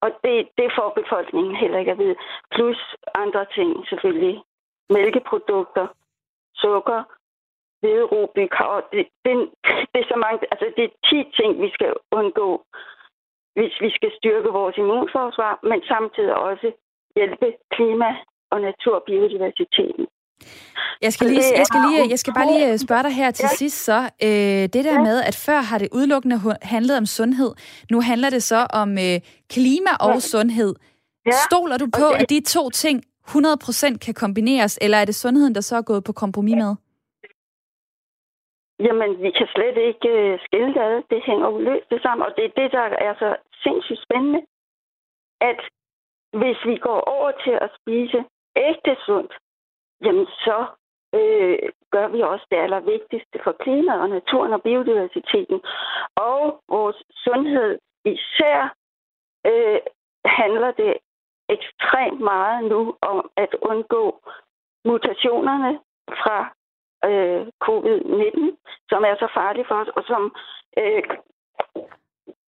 Og 0.00 0.10
det, 0.24 0.48
det 0.58 0.68
får 0.78 0.88
befolkningen 1.00 1.56
heller 1.56 1.78
ikke 1.78 1.92
at 1.92 1.98
vide. 1.98 2.16
Plus 2.50 2.96
andre 3.14 3.46
ting 3.54 3.86
selvfølgelig. 3.88 4.42
Mælkeprodukter, 4.90 5.86
sukker, 6.54 7.02
hvedero, 7.80 8.26
bykar. 8.34 8.88
Det, 8.92 9.08
det, 9.24 9.34
det, 9.92 9.98
er 10.02 10.08
så 10.12 10.16
mange, 10.24 10.38
altså 10.52 10.66
det 10.76 10.84
er 10.84 10.94
10 11.04 11.30
ting, 11.38 11.62
vi 11.62 11.70
skal 11.70 11.92
undgå, 12.10 12.64
hvis 13.54 13.74
vi 13.80 13.90
skal 13.90 14.12
styrke 14.18 14.48
vores 14.48 14.76
immunforsvar, 14.76 15.58
men 15.62 15.82
samtidig 15.82 16.34
også 16.34 16.72
hjælpe 17.16 17.56
klima 17.70 18.16
og 18.50 18.60
natur 18.60 18.94
og 18.94 19.02
biodiversiteten. 19.02 20.06
Jeg 21.02 21.12
skal, 21.12 21.26
lige, 21.26 21.42
jeg, 21.56 21.66
skal 21.66 21.80
lige, 21.88 22.10
jeg 22.10 22.18
skal 22.18 22.32
bare 22.34 22.52
lige 22.52 22.72
øh, 22.72 22.78
spørge 22.78 23.02
dig 23.02 23.14
her 23.20 23.30
til 23.30 23.48
ja. 23.52 23.56
sidst 23.56 23.84
så. 23.84 24.00
Øh, 24.22 24.62
det 24.74 24.84
der 24.88 24.92
ja. 24.92 25.02
med, 25.02 25.22
at 25.22 25.36
før 25.46 25.60
har 25.70 25.78
det 25.78 25.88
udelukkende 25.92 26.36
handlet 26.62 26.96
om 26.98 27.06
sundhed. 27.06 27.50
Nu 27.90 28.00
handler 28.00 28.30
det 28.30 28.42
så 28.42 28.66
om 28.82 28.90
øh, 29.06 29.20
klima 29.54 29.92
og 30.00 30.14
ja. 30.14 30.20
sundhed. 30.20 30.74
Ja. 31.26 31.30
Stoler 31.46 31.76
du 31.78 31.86
på, 31.98 32.06
okay. 32.10 32.22
at 32.22 32.30
de 32.30 32.40
to 32.40 32.70
ting 32.70 32.96
100% 33.28 33.98
kan 34.04 34.14
kombineres, 34.14 34.78
eller 34.82 34.98
er 34.98 35.04
det 35.04 35.14
sundheden, 35.14 35.54
der 35.54 35.60
så 35.60 35.76
er 35.76 35.82
gået 35.82 36.04
på 36.04 36.12
kompromis 36.12 36.56
med? 36.64 36.72
Jamen, 38.86 39.10
vi 39.24 39.30
kan 39.38 39.48
slet 39.54 39.76
ikke 39.88 40.08
uh, 40.18 40.38
skille 40.46 40.72
det 40.74 40.82
ad. 40.90 40.96
Det 41.10 41.20
hænger 41.28 41.48
uløst 41.48 41.90
det 41.90 42.02
sammen, 42.02 42.26
og 42.26 42.32
det 42.36 42.44
er 42.44 42.52
det, 42.60 42.68
der 42.72 42.86
er 43.08 43.14
så 43.22 43.36
sindssygt 43.64 44.02
spændende, 44.06 44.40
at 45.40 45.60
hvis 46.40 46.58
vi 46.70 46.76
går 46.86 47.00
over 47.16 47.30
til 47.44 47.54
at 47.64 47.70
spise 47.78 48.18
ægte 48.68 48.94
sundt, 49.06 49.32
jamen 50.04 50.26
så 50.26 50.66
øh, 51.14 51.58
gør 51.90 52.08
vi 52.08 52.20
også 52.20 52.46
det 52.50 52.56
allervigtigste 52.56 53.38
for 53.44 53.52
klimaet 53.52 54.00
og 54.00 54.08
naturen 54.08 54.52
og 54.52 54.62
biodiversiteten. 54.62 55.60
Og 56.16 56.62
vores 56.68 57.02
sundhed 57.24 57.78
især 58.04 58.74
øh, 59.46 59.80
handler 60.24 60.70
det 60.70 60.94
ekstremt 61.48 62.20
meget 62.20 62.64
nu 62.64 62.96
om 63.00 63.30
at 63.36 63.52
undgå 63.62 64.20
mutationerne 64.84 65.80
fra 66.20 66.38
øh, 67.08 67.46
covid-19, 67.66 68.40
som 68.90 69.04
er 69.04 69.14
så 69.18 69.28
farlige 69.34 69.64
for 69.68 69.74
os, 69.74 69.88
og 69.88 70.04
som 70.06 70.22
øh, 70.78 71.02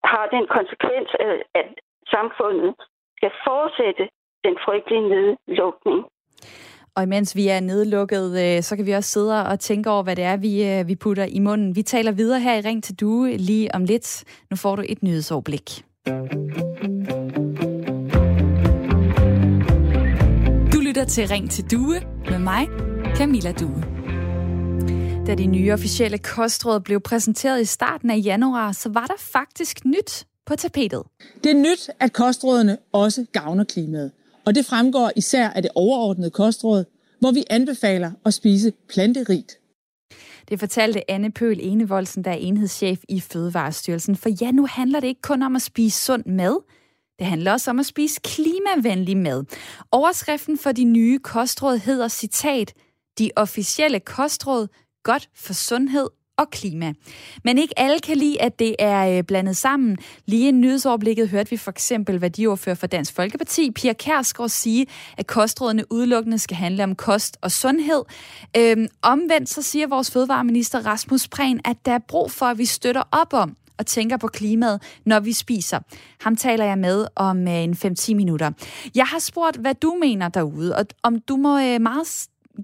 har 0.05 0.27
den 0.27 0.47
konsekvens, 0.47 1.09
øh, 1.21 1.41
at 1.55 1.69
samfundet 2.11 2.75
skal 3.17 3.33
fortsætte 3.45 4.09
den 4.45 4.59
frygtelige 4.65 5.09
nedlukning. 5.09 6.07
Og 6.97 7.03
imens 7.03 7.37
vi 7.37 7.49
er 7.49 7.61
nedlukket, 7.61 8.41
øh, 8.41 8.63
så 8.63 8.77
kan 8.77 8.87
vi 8.87 8.93
også 8.93 9.11
sidde 9.11 9.47
og 9.47 9.61
tænke 9.61 9.91
over, 9.91 10.03
hvad 10.03 10.17
det 10.17 10.25
er, 10.25 10.37
vi, 10.37 10.65
øh, 10.65 10.89
vi 10.89 10.95
putter 10.95 11.25
i 11.25 11.39
munden. 11.39 11.77
Vi 11.77 11.83
taler 11.83 12.13
videre 12.13 12.41
her 12.41 12.55
i 12.55 12.61
Ring 12.61 12.85
til 12.85 12.95
Due 12.95 13.37
lige 13.37 13.75
om 13.75 13.85
lidt. 13.85 14.25
Nu 14.51 14.57
får 14.57 14.77
du 14.77 14.83
et 14.89 15.03
nyhedsoverblik. 15.03 15.85
Du 20.73 20.81
lytter 20.81 21.05
til 21.09 21.29
Ring 21.29 21.51
til 21.51 21.71
Due 21.71 22.01
med 22.31 22.39
mig, 22.39 22.69
Camilla 23.17 23.53
Due. 23.53 23.85
Da 25.27 25.35
de 25.35 25.47
nye 25.47 25.73
officielle 25.73 26.19
kostråd 26.19 26.81
blev 26.81 27.01
præsenteret 27.01 27.61
i 27.61 27.65
starten 27.65 28.11
af 28.11 28.21
januar, 28.25 28.73
så 28.73 28.89
var 28.89 29.07
der 29.07 29.15
faktisk 29.19 29.85
nyt 29.85 30.27
på 30.47 30.57
tapetet. 30.57 31.03
Det 31.45 31.51
er 31.51 31.57
nyt, 31.57 31.91
at 32.01 32.13
kostrådene 32.13 32.79
også 32.93 33.27
gavner 33.33 33.65
klimaet. 33.65 34.11
Og 34.47 34.55
det 34.55 34.67
fremgår 34.67 35.11
især 35.17 35.49
af 35.49 35.63
det 35.63 35.71
overordnede 35.75 36.31
kostråd, 36.31 36.85
hvor 37.21 37.33
vi 37.33 37.45
anbefaler 37.51 38.11
at 38.27 38.35
spise 38.35 38.73
planterigt. 38.89 39.61
Det 40.49 40.61
fortalte 40.61 41.11
Anne 41.11 41.31
Pøl 41.31 41.59
Enevoldsen, 41.63 42.25
der 42.25 42.31
er 42.31 42.35
enhedschef 42.35 43.01
i 43.09 43.21
Fødevarestyrelsen. 43.21 44.17
For 44.17 44.29
ja, 44.41 44.51
nu 44.51 44.67
handler 44.67 45.01
det 45.01 45.09
ikke 45.09 45.23
kun 45.23 45.43
om 45.43 45.57
at 45.57 45.63
spise 45.63 46.05
sund 46.05 46.27
mad. 46.27 46.63
Det 47.19 47.27
handler 47.27 47.53
også 47.53 47.71
om 47.71 47.79
at 47.79 47.87
spise 47.87 48.21
klimavenlig 48.25 49.17
mad. 49.17 49.45
Overskriften 49.93 50.59
for 50.59 50.73
de 50.73 50.85
nye 50.85 51.19
kostråd 51.19 51.79
hedder 51.79 52.09
citat, 52.09 52.73
de 53.19 53.31
officielle 53.37 54.01
kostråd 54.01 54.69
godt 55.03 55.29
for 55.35 55.53
sundhed 55.53 56.09
og 56.41 56.51
klima. 56.51 56.93
Men 57.45 57.59
ikke 57.59 57.79
alle 57.79 57.99
kan 58.01 58.17
lide, 58.17 58.43
at 58.43 58.59
det 58.59 58.77
er 58.79 59.19
øh, 59.19 59.25
blandet 59.25 59.57
sammen. 59.57 59.99
Lige 60.27 60.49
i 60.49 60.53
nyhedsoverblikket 60.53 61.29
hørte 61.29 61.51
vi 61.51 61.57
for 61.57 61.71
eksempel 61.71 62.21
værdiordfører 62.21 62.77
for 62.77 62.87
Dansk 62.87 63.15
Folkeparti, 63.15 63.71
Pia 63.71 63.93
Kærsgaard, 63.93 64.49
sige, 64.49 64.87
at 65.17 65.27
kostrådene 65.27 65.93
udelukkende 65.93 66.39
skal 66.39 66.57
handle 66.57 66.85
om 66.85 66.95
kost 66.95 67.37
og 67.41 67.53
sundhed. 67.53 68.03
Øhm, 68.57 68.89
omvendt 69.03 69.49
så 69.49 69.63
siger 69.63 69.87
vores 69.87 70.11
fødevareminister 70.11 70.87
Rasmus 70.87 71.29
Prehn, 71.29 71.61
at 71.65 71.77
der 71.85 71.93
er 71.93 71.99
brug 72.09 72.31
for, 72.31 72.47
at 72.47 72.59
vi 72.59 72.65
støtter 72.65 73.03
op 73.13 73.33
om 73.33 73.57
og 73.81 73.87
tænker 73.87 74.17
på 74.17 74.27
klimaet, 74.27 74.83
når 75.05 75.21
vi 75.21 75.33
spiser. 75.33 75.79
Ham 76.21 76.37
taler 76.37 76.65
jeg 76.65 76.79
med 76.79 77.07
om 77.17 77.49
øh, 77.49 77.55
en 77.55 77.73
5-10 77.73 78.15
minutter. 78.15 78.51
Jeg 78.95 79.07
har 79.07 79.19
spurgt, 79.19 79.57
hvad 79.57 79.75
du 79.75 79.97
mener 80.01 80.29
derude, 80.29 80.77
og 80.77 80.87
om 81.03 81.21
du 81.21 81.37
må 81.37 81.59
øh, 81.59 81.81
meget 81.81 82.07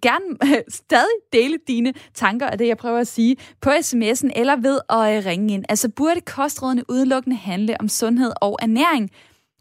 gerne 0.03 0.25
stadig 0.69 1.17
dele 1.33 1.59
dine 1.69 1.95
tanker 2.15 2.47
af 2.47 2.59
det, 2.59 2.67
jeg 2.67 2.77
prøver 2.77 2.99
at 2.99 3.09
sige, 3.09 3.37
på 3.61 3.71
sms'en 3.71 4.31
eller 4.37 4.57
ved 4.57 4.81
at 4.89 5.19
øh, 5.19 5.27
ringe 5.27 5.55
ind. 5.55 5.65
Altså 5.69 5.89
burde 5.89 6.21
kostrådene 6.21 6.91
udelukkende 6.91 7.37
handle 7.37 7.81
om 7.81 7.89
sundhed 7.89 8.33
og 8.41 8.59
ernæring, 8.63 9.11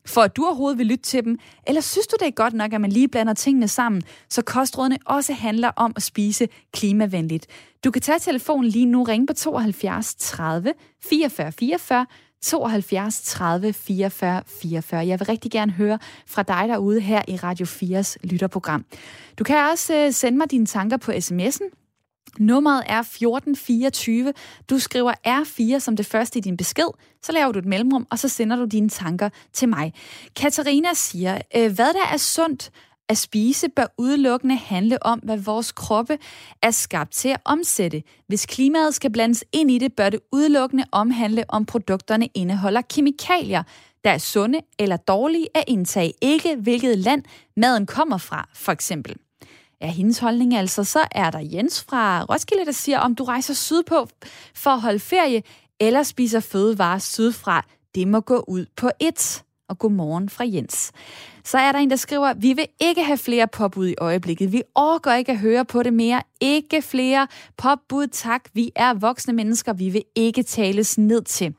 for 0.06 0.22
at 0.22 0.36
du 0.36 0.46
overhovedet 0.46 0.78
vil 0.78 0.86
lytte 0.86 1.04
til 1.04 1.26
dem? 1.26 1.40
Eller 1.68 1.82
synes 1.82 2.08
du, 2.08 2.16
det 2.20 2.28
er 2.28 2.32
godt 2.32 2.54
nok, 2.54 2.74
at 2.74 2.82
man 2.82 2.92
lige 2.92 3.08
blander 3.08 3.34
tingene 3.34 3.68
sammen, 3.68 4.02
så 4.30 4.42
kostrådene 4.42 4.98
også 5.06 5.34
handler 5.34 5.72
om 5.76 5.94
at 5.96 6.04
spise 6.04 6.48
klimavenligt? 6.74 7.48
Du 7.84 7.92
kan 7.92 8.02
tage 8.02 8.20
telefonen 8.20 8.70
lige 8.70 8.86
nu, 8.86 9.04
ringe 9.04 9.28
på 9.28 9.34
72 9.34 10.16
30 10.16 10.74
44 11.04 11.52
44, 11.52 12.06
72 12.46 13.22
30 13.22 13.74
44 13.74 14.44
44. 14.62 15.08
Jeg 15.08 15.20
vil 15.20 15.26
rigtig 15.28 15.52
gerne 15.52 15.72
høre 15.72 16.00
fra 16.28 16.44
dig 16.44 16.66
derude 16.68 17.02
her 17.02 17.22
i 17.28 17.36
Radio 17.36 17.66
4's 17.66 18.16
lytterprogram. 18.24 18.86
Du 19.40 19.44
kan 19.44 19.70
også 19.72 19.96
øh, 19.96 20.14
sende 20.14 20.38
mig 20.38 20.52
dine 20.52 20.66
tanker 20.66 20.98
på 20.98 21.12
sms'en. 21.12 21.82
Nummeret 22.40 22.84
er 22.86 23.00
1424. 23.00 24.34
Du 24.70 24.80
skriver 24.80 25.14
R4 25.28 25.80
som 25.80 25.96
det 25.96 26.06
første 26.06 26.40
i 26.40 26.42
din 26.42 26.58
besked, 26.58 26.88
så 27.24 27.32
laver 27.32 27.52
du 27.52 27.60
et 27.60 27.66
mellemrum, 27.66 28.08
og 28.12 28.20
så 28.20 28.30
sender 28.30 28.56
du 28.56 28.66
dine 28.66 28.90
tanker 28.90 29.30
til 29.54 29.70
mig. 29.70 29.94
Katarina 30.36 30.94
siger, 30.94 31.42
øh, 31.56 31.74
hvad 31.74 31.94
der 31.94 32.06
er 32.14 32.18
sundt 32.18 32.72
at 33.10 33.18
spise 33.18 33.70
bør 33.70 33.86
udelukkende 33.98 34.56
handle 34.56 35.06
om, 35.06 35.20
hvad 35.20 35.38
vores 35.38 35.72
kroppe 35.72 36.18
er 36.62 36.72
skabt 36.72 37.12
til 37.12 37.30
at 37.30 37.42
omsætte. 37.46 38.04
Hvis 38.28 38.46
klimaet 38.46 38.96
skal 38.96 39.12
blandes 39.12 39.44
ind 39.52 39.72
i 39.72 39.78
det, 39.78 39.94
bør 39.94 40.10
det 40.10 40.20
udelukkende 40.32 40.84
omhandle, 40.92 41.46
om 41.48 41.66
produkterne 41.66 42.28
indeholder 42.34 42.82
kemikalier, 42.82 43.64
der 44.04 44.12
er 44.12 44.18
sunde 44.18 44.60
eller 44.80 44.98
dårlige 44.98 45.48
at 45.56 45.64
indtage, 45.68 46.14
ikke 46.22 46.56
hvilket 46.56 46.98
land 46.98 47.24
maden 47.58 47.86
kommer 47.86 48.18
fra, 48.18 48.50
for 48.54 48.72
eksempel. 48.72 49.16
Er 49.82 49.88
hendes 49.88 50.20
holdning 50.20 50.56
altså, 50.56 50.84
så 50.84 51.00
er 51.12 51.32
der 51.32 51.40
Jens 51.40 51.84
fra 51.84 52.24
Roskilde, 52.24 52.66
der 52.66 52.72
siger, 52.72 53.00
om 53.00 53.16
du 53.16 53.24
rejser 53.24 53.54
sydpå 53.54 54.08
for 54.56 54.70
at 54.70 54.82
holde 54.82 55.00
ferie, 55.00 55.44
eller 55.80 56.04
spiser 56.04 56.40
fødevarer 56.40 57.00
sydfra, 57.00 57.66
det 57.96 58.08
må 58.08 58.20
gå 58.20 58.46
ud 58.48 58.66
på 58.76 58.90
et. 59.00 59.44
Og 59.70 59.80
godmorgen 59.80 60.30
fra 60.30 60.44
Jens. 60.48 60.92
Så 61.44 61.58
er 61.58 61.72
der 61.72 61.80
en, 61.80 61.90
der 61.90 61.96
skriver, 61.96 62.34
vi 62.34 62.54
vil 62.54 62.68
ikke 62.82 63.04
have 63.04 63.18
flere 63.18 63.48
påbud 63.48 63.88
i 63.88 63.96
øjeblikket. 63.98 64.52
Vi 64.52 64.62
overgår 64.76 65.12
ikke 65.12 65.32
at 65.32 65.40
høre 65.40 65.66
på 65.66 65.84
det 65.84 65.94
mere. 65.94 66.22
Ikke 66.42 66.82
flere 66.82 67.28
påbud, 67.58 68.08
tak. 68.08 68.42
Vi 68.54 68.72
er 68.76 68.94
voksne 68.94 69.34
mennesker. 69.34 69.74
Vi 69.74 69.90
vil 69.90 70.04
ikke 70.16 70.44
tales 70.44 70.98
ned 70.98 71.22
til. 71.22 71.56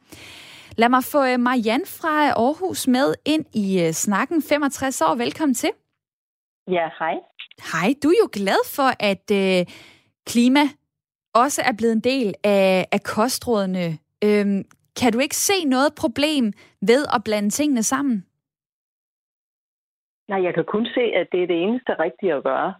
Lad 0.76 0.88
mig 0.88 1.04
få 1.04 1.24
øh, 1.24 1.40
Marianne 1.40 1.86
fra 1.86 2.28
Aarhus 2.28 2.88
med 2.88 3.14
ind 3.24 3.44
i 3.54 3.80
øh, 3.82 3.92
snakken. 3.92 4.42
65 4.42 5.00
år. 5.00 5.14
Velkommen 5.14 5.54
til. 5.54 5.70
Ja, 6.68 6.88
hej. 6.98 7.14
Hej. 7.72 7.94
Du 8.02 8.08
er 8.08 8.16
jo 8.22 8.28
glad 8.32 8.68
for, 8.70 8.92
at 9.00 9.30
øh, 9.32 9.66
klima 10.26 10.68
også 11.34 11.62
er 11.62 11.72
blevet 11.72 11.92
en 11.92 12.00
del 12.00 12.34
af, 12.44 12.86
af 12.92 13.02
kostrådene. 13.02 13.98
Øhm, 14.24 14.64
kan 15.00 15.12
du 15.12 15.18
ikke 15.18 15.36
se 15.36 15.64
noget 15.64 15.94
problem 16.02 16.52
ved 16.80 17.02
at 17.14 17.24
blande 17.24 17.50
tingene 17.50 17.82
sammen? 17.82 18.26
Nej, 20.28 20.42
jeg 20.42 20.54
kan 20.54 20.64
kun 20.64 20.86
se, 20.86 21.00
at 21.00 21.28
det 21.32 21.42
er 21.42 21.46
det 21.46 21.62
eneste 21.62 21.92
rigtige 21.98 22.34
at 22.34 22.42
gøre. 22.42 22.74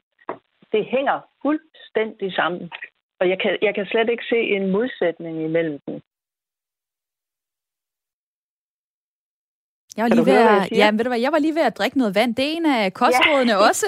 Det 0.73 0.85
hænger 0.87 1.21
fuldstændig 1.43 2.35
sammen. 2.35 2.71
Og 3.21 3.29
jeg 3.29 3.39
kan, 3.43 3.59
jeg 3.63 3.75
kan 3.75 3.87
slet 3.87 4.11
ikke 4.11 4.25
se 4.29 4.41
en 4.57 4.71
modsætning 4.71 5.45
imellem 5.45 5.79
dem. 5.87 6.01
Jeg 9.97 10.03
var, 10.03 10.09
lige 10.09 10.27
ved 10.27 10.35
at, 10.35 10.73
ja, 10.73 10.91
ved 10.91 11.05
du 11.05 11.11
hvad, 11.11 11.19
jeg 11.19 11.33
var 11.33 11.39
lige 11.39 11.55
ved 11.55 11.63
at 11.63 11.79
drikke 11.79 11.99
noget 11.99 12.15
vand. 12.15 12.35
Det 12.35 12.45
er 12.45 12.49
en 12.57 12.67
af 12.67 12.95
kostrådene 12.95 13.53
ja. 13.53 13.57
også. 13.57 13.87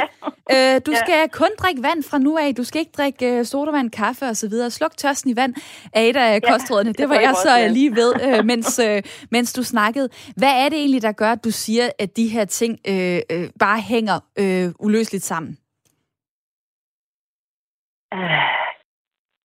Øh, 0.53 0.81
du 0.87 0.93
skal 0.95 1.15
ja. 1.15 1.27
kun 1.33 1.49
drikke 1.59 1.83
vand 1.83 2.03
fra 2.03 2.19
nu 2.19 2.39
af. 2.39 2.55
Du 2.55 2.65
skal 2.65 2.81
ikke 2.81 2.93
drikke 2.97 3.41
uh, 3.41 3.47
sodavand, 3.47 3.91
kaffe 3.91 4.27
osv. 4.27 4.53
Sluk 4.71 4.97
tørsten 4.97 5.31
i 5.31 5.37
vand 5.37 5.55
er 5.93 6.03
et 6.03 6.17
af 6.17 6.35
ja, 6.35 6.53
kostrådene. 6.53 6.89
Det, 6.89 6.99
det 6.99 7.09
var 7.09 7.15
jeg 7.15 7.35
så 7.43 7.55
også, 7.55 7.69
lige 7.69 7.97
ved, 7.97 8.39
uh, 8.39 8.45
mens, 8.51 8.79
uh, 8.79 8.99
mens 9.31 9.53
du 9.53 9.63
snakkede. 9.63 10.09
Hvad 10.37 10.53
er 10.65 10.69
det 10.69 10.79
egentlig, 10.79 11.03
der 11.03 11.13
gør, 11.13 11.33
at 11.33 11.45
du 11.45 11.51
siger, 11.51 11.91
at 11.99 12.17
de 12.17 12.29
her 12.29 12.45
ting 12.45 12.79
uh, 12.89 12.95
uh, 12.95 13.49
bare 13.59 13.81
hænger 13.81 14.21
uh, 14.41 14.87
uløseligt 14.87 15.25
sammen? 15.25 15.59
Uh. 18.15 18.68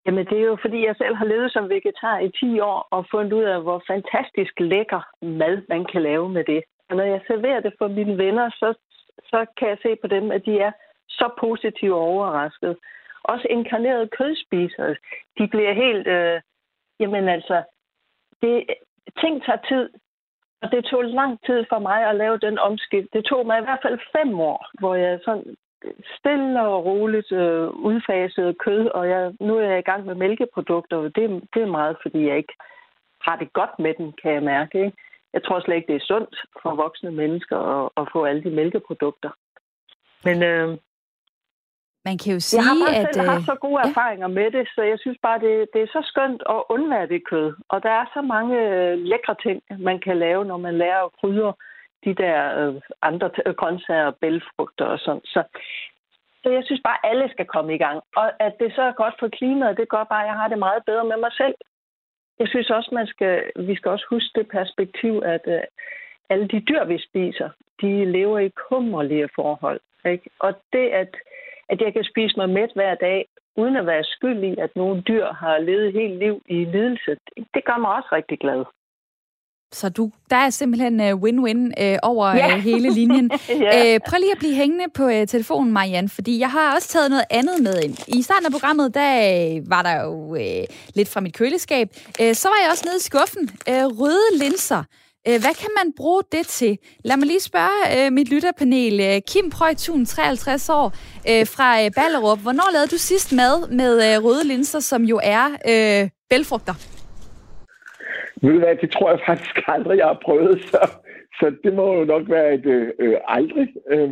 Jamen, 0.06 0.26
det 0.26 0.38
er 0.38 0.46
jo 0.46 0.58
fordi, 0.62 0.86
jeg 0.86 0.96
selv 0.98 1.16
har 1.16 1.26
levet 1.26 1.52
som 1.52 1.70
vegetar 1.70 2.20
i 2.20 2.30
10 2.30 2.60
år 2.60 2.88
og 2.92 3.06
fundet 3.12 3.34
ud 3.34 3.44
af, 3.44 3.62
hvor 3.62 3.84
fantastisk 3.88 4.60
lækker 4.60 5.02
mad 5.22 5.62
man 5.70 5.86
kan 5.86 6.02
lave 6.02 6.30
med 6.30 6.44
det. 6.44 6.64
Og 6.90 6.96
når 6.96 7.04
jeg 7.04 7.22
serverer 7.28 7.60
det 7.60 7.74
for 7.78 7.88
mine 7.88 8.18
venner, 8.18 8.50
så, 8.50 8.74
så 9.24 9.46
kan 9.58 9.70
jeg 9.70 9.78
se 9.82 9.96
på 10.02 10.08
dem, 10.08 10.32
at 10.32 10.46
de 10.46 10.60
er 10.60 10.72
så 11.10 11.30
positivt 11.40 11.94
overrasket. 11.94 12.78
Også 13.24 13.48
inkarnerede 13.50 14.08
kødspisere, 14.08 14.96
de 15.38 15.48
bliver 15.48 15.74
helt... 15.74 16.08
Øh, 16.08 16.42
jamen 17.00 17.28
altså, 17.30 17.64
det, 18.42 18.66
ting 19.22 19.44
tager 19.46 19.62
tid, 19.70 19.90
og 20.62 20.72
det 20.72 20.86
tog 20.86 21.04
lang 21.04 21.40
tid 21.46 21.66
for 21.70 21.80
mig 21.80 22.10
at 22.10 22.16
lave 22.16 22.38
den 22.38 22.60
omskift. 22.60 23.08
Det 23.14 23.26
tog 23.26 23.46
mig 23.46 23.60
i 23.60 23.64
hvert 23.64 23.80
fald 23.82 24.00
fem 24.18 24.40
år, 24.40 24.66
hvor 24.80 24.96
jeg 24.96 25.20
sådan 25.26 25.56
stille 26.18 26.62
og 26.62 26.86
roligt 26.86 27.32
øh, 27.32 27.70
udfaset 27.70 28.58
kød, 28.58 28.88
og 28.88 29.10
jeg, 29.10 29.34
nu 29.40 29.58
er 29.58 29.70
jeg 29.70 29.80
i 29.80 29.90
gang 29.90 30.06
med 30.06 30.16
mælkeprodukter, 30.16 30.98
og 30.98 31.16
det, 31.16 31.44
det 31.54 31.62
er 31.62 31.78
meget, 31.80 31.98
fordi 32.02 32.28
jeg 32.28 32.38
ikke 32.38 32.54
har 33.22 33.36
det 33.36 33.54
godt 33.54 33.80
med 33.80 33.94
dem, 33.98 34.12
kan 34.22 34.34
jeg 34.34 34.44
mærke. 34.44 34.86
Ikke? 34.86 34.98
Jeg 35.34 35.44
tror 35.44 35.60
slet 35.60 35.76
ikke, 35.76 35.94
det 35.94 35.96
er 35.96 36.06
sundt 36.06 36.36
for 36.62 36.76
voksne 36.76 37.12
mennesker 37.12 37.58
at, 37.58 37.90
at 37.98 38.10
få 38.14 38.26
alle 38.26 38.44
de 38.44 38.50
mælkeprodukter. 38.50 39.30
Men 40.24 40.44
øh, 40.44 40.78
man 42.06 42.18
kan 42.18 42.34
jo 42.34 42.40
sige, 42.40 42.58
jeg 42.58 42.66
har 42.70 42.78
bare 42.84 42.96
at... 42.96 43.16
selv 43.16 43.30
haft 43.30 43.46
så 43.46 43.56
gode 43.56 43.80
ja. 43.84 43.90
erfaringer 43.90 44.28
med 44.28 44.52
det, 44.52 44.68
så 44.76 44.82
jeg 44.82 45.00
synes 45.00 45.18
bare, 45.22 45.40
det, 45.40 45.68
det 45.74 45.82
er 45.82 45.88
så 45.88 46.02
skønt 46.12 46.42
at 46.50 46.64
undvære 46.70 47.08
det 47.08 47.28
kød. 47.32 47.54
Og 47.70 47.84
der 47.84 47.90
er 47.90 48.06
så 48.14 48.22
mange 48.22 48.56
øh, 48.70 48.98
lækre 48.98 49.36
ting, 49.46 49.64
man 49.80 50.00
kan 50.00 50.18
lave, 50.18 50.46
når 50.46 50.58
man 50.58 50.78
lærer 50.78 51.02
at 51.06 51.14
krydre 51.20 51.54
de 52.06 52.14
der 52.14 52.38
øh, 52.60 52.82
andre 53.02 53.30
øh, 53.46 53.54
grøntsager 53.54 54.06
og 54.06 54.16
bælfrugter 54.16 54.86
og 54.86 55.00
sådan. 55.00 55.22
Så, 55.26 55.44
så 56.44 56.50
jeg 56.50 56.64
synes 56.66 56.82
bare, 56.84 56.98
at 57.04 57.10
alle 57.12 57.30
skal 57.30 57.46
komme 57.46 57.76
i 57.76 57.78
gang. 57.78 58.02
Og 58.16 58.28
at 58.40 58.54
det 58.60 58.76
så 58.76 58.82
er 58.82 59.02
godt 59.02 59.16
for 59.20 59.28
klimaet, 59.28 59.78
det 59.78 59.90
gør 59.90 60.04
bare, 60.04 60.24
at 60.24 60.28
jeg 60.28 60.36
har 60.36 60.48
det 60.48 60.60
meget 60.60 60.84
bedre 60.86 61.06
med 61.06 61.18
mig 61.18 61.34
selv. 61.34 61.56
Jeg 62.40 62.48
synes 62.48 62.70
også, 62.70 62.90
man 62.94 63.08
skal, 63.08 63.52
vi 63.56 63.76
skal 63.76 63.92
også 63.92 64.06
huske 64.10 64.40
det 64.40 64.48
perspektiv, 64.48 65.22
at 65.26 65.42
øh, 65.48 65.62
alle 66.30 66.48
de 66.48 66.60
dyr, 66.60 66.84
vi 66.84 66.98
spiser, 67.10 67.50
de 67.82 68.06
lever 68.06 68.40
i 68.40 68.50
kummerlige 68.50 69.30
forhold. 69.36 69.80
Ikke? 70.06 70.30
Og 70.40 70.54
det, 70.74 70.90
at, 70.90 71.16
at 71.70 71.82
jeg 71.82 71.94
kan 71.94 72.04
spise 72.04 72.38
mig 72.38 72.50
mæt 72.50 72.72
hver 72.76 72.96
dag, 72.96 73.26
uden 73.56 73.76
at 73.76 73.86
være 73.86 74.04
skyld 74.04 74.44
i, 74.44 74.56
at 74.58 74.76
nogle 74.76 75.02
dyr 75.02 75.28
har 75.34 75.58
levet 75.58 75.94
helt 75.94 76.18
liv 76.20 76.42
i 76.46 76.66
lidelse, 76.66 77.12
det, 77.12 77.48
det 77.54 77.66
gør 77.66 77.78
mig 77.78 77.96
også 77.96 78.10
rigtig 78.12 78.40
glad. 78.40 78.66
Så 79.74 79.90
du, 79.90 80.12
der 80.30 80.36
er 80.36 80.50
simpelthen 80.50 81.00
uh, 81.00 81.24
win-win 81.24 81.72
uh, 81.84 81.98
over 82.04 82.28
ja. 82.36 82.56
uh, 82.56 82.62
hele 82.62 82.90
linjen. 82.90 83.32
ja. 83.50 83.96
uh, 83.96 84.00
prøv 84.08 84.18
lige 84.20 84.32
at 84.32 84.38
blive 84.38 84.56
hængende 84.56 84.86
på 84.94 85.06
uh, 85.06 85.28
telefonen, 85.28 85.74
Marianne, 85.74 86.10
fordi 86.10 86.40
jeg 86.40 86.52
har 86.52 86.76
også 86.76 86.88
taget 86.88 87.10
noget 87.10 87.26
andet 87.30 87.64
med 87.64 87.82
ind. 87.84 87.98
I 88.08 88.22
starten 88.22 88.46
af 88.46 88.52
programmet, 88.52 88.94
der 88.94 89.58
uh, 89.60 89.70
var 89.70 89.82
der 89.82 90.02
jo 90.04 90.14
uh, 90.14 90.66
lidt 90.94 91.10
fra 91.10 91.22
mit 91.22 91.34
køleskab. 91.34 91.90
Uh, 92.20 92.34
så 92.34 92.48
var 92.48 92.64
jeg 92.64 92.72
også 92.72 92.84
nede 92.86 92.98
i 92.98 93.02
skuffen. 93.02 93.50
Uh, 93.70 94.00
røde 94.00 94.38
linser. 94.38 94.84
Uh, 95.30 95.42
hvad 95.42 95.54
kan 95.56 95.70
man 95.84 95.94
bruge 95.98 96.24
det 96.32 96.48
til? 96.48 96.78
Lad 97.04 97.18
mig 97.18 97.28
lige 97.28 97.42
spørge 97.42 98.08
uh, 98.08 98.14
mit 98.14 98.30
lytterpanel. 98.30 99.16
Uh, 99.16 99.22
Kim 99.28 99.50
Prøjtun, 99.50 100.06
53 100.06 100.70
år, 100.70 100.86
uh, 100.86 101.48
fra 101.48 101.86
uh, 101.86 101.92
Ballerup. 101.96 102.40
Hvornår 102.40 102.70
lavede 102.74 102.88
du 102.88 102.98
sidst 102.98 103.32
mad 103.32 103.68
med 103.68 104.18
uh, 104.18 104.26
røde 104.26 104.48
linser, 104.48 104.80
som 104.80 105.04
jo 105.04 105.20
er 105.24 105.46
uh, 106.04 106.10
bælfrugter? 106.30 106.74
Ved 108.44 108.54
du 108.54 108.60
hvad, 108.60 108.76
det 108.82 108.92
tror 108.92 109.10
jeg 109.10 109.20
faktisk 109.26 109.56
aldrig, 109.68 109.98
jeg 109.98 110.06
har 110.06 110.20
prøvet, 110.26 110.62
så, 110.72 110.82
så 111.40 111.56
det 111.64 111.74
må 111.74 111.86
jo 112.00 112.04
nok 112.06 112.30
være 112.30 112.54
et 112.54 112.66
øh, 112.66 112.88
øh, 113.00 113.18
aldrig. 113.28 113.68
Øh, 113.92 114.10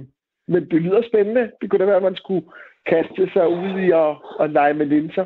men 0.47 0.61
det 0.71 0.81
lyder 0.81 1.01
spændende. 1.01 1.51
Det 1.61 1.69
kunne 1.69 1.79
da 1.79 1.85
være, 1.85 2.03
at 2.03 2.09
man 2.11 2.15
skulle 2.15 2.45
kaste 2.85 3.29
sig 3.33 3.47
ud 3.47 3.79
i 3.85 3.91
at, 3.91 4.11
at 4.43 4.49
lege 4.49 4.73
med 4.73 4.85
linser. 4.85 5.25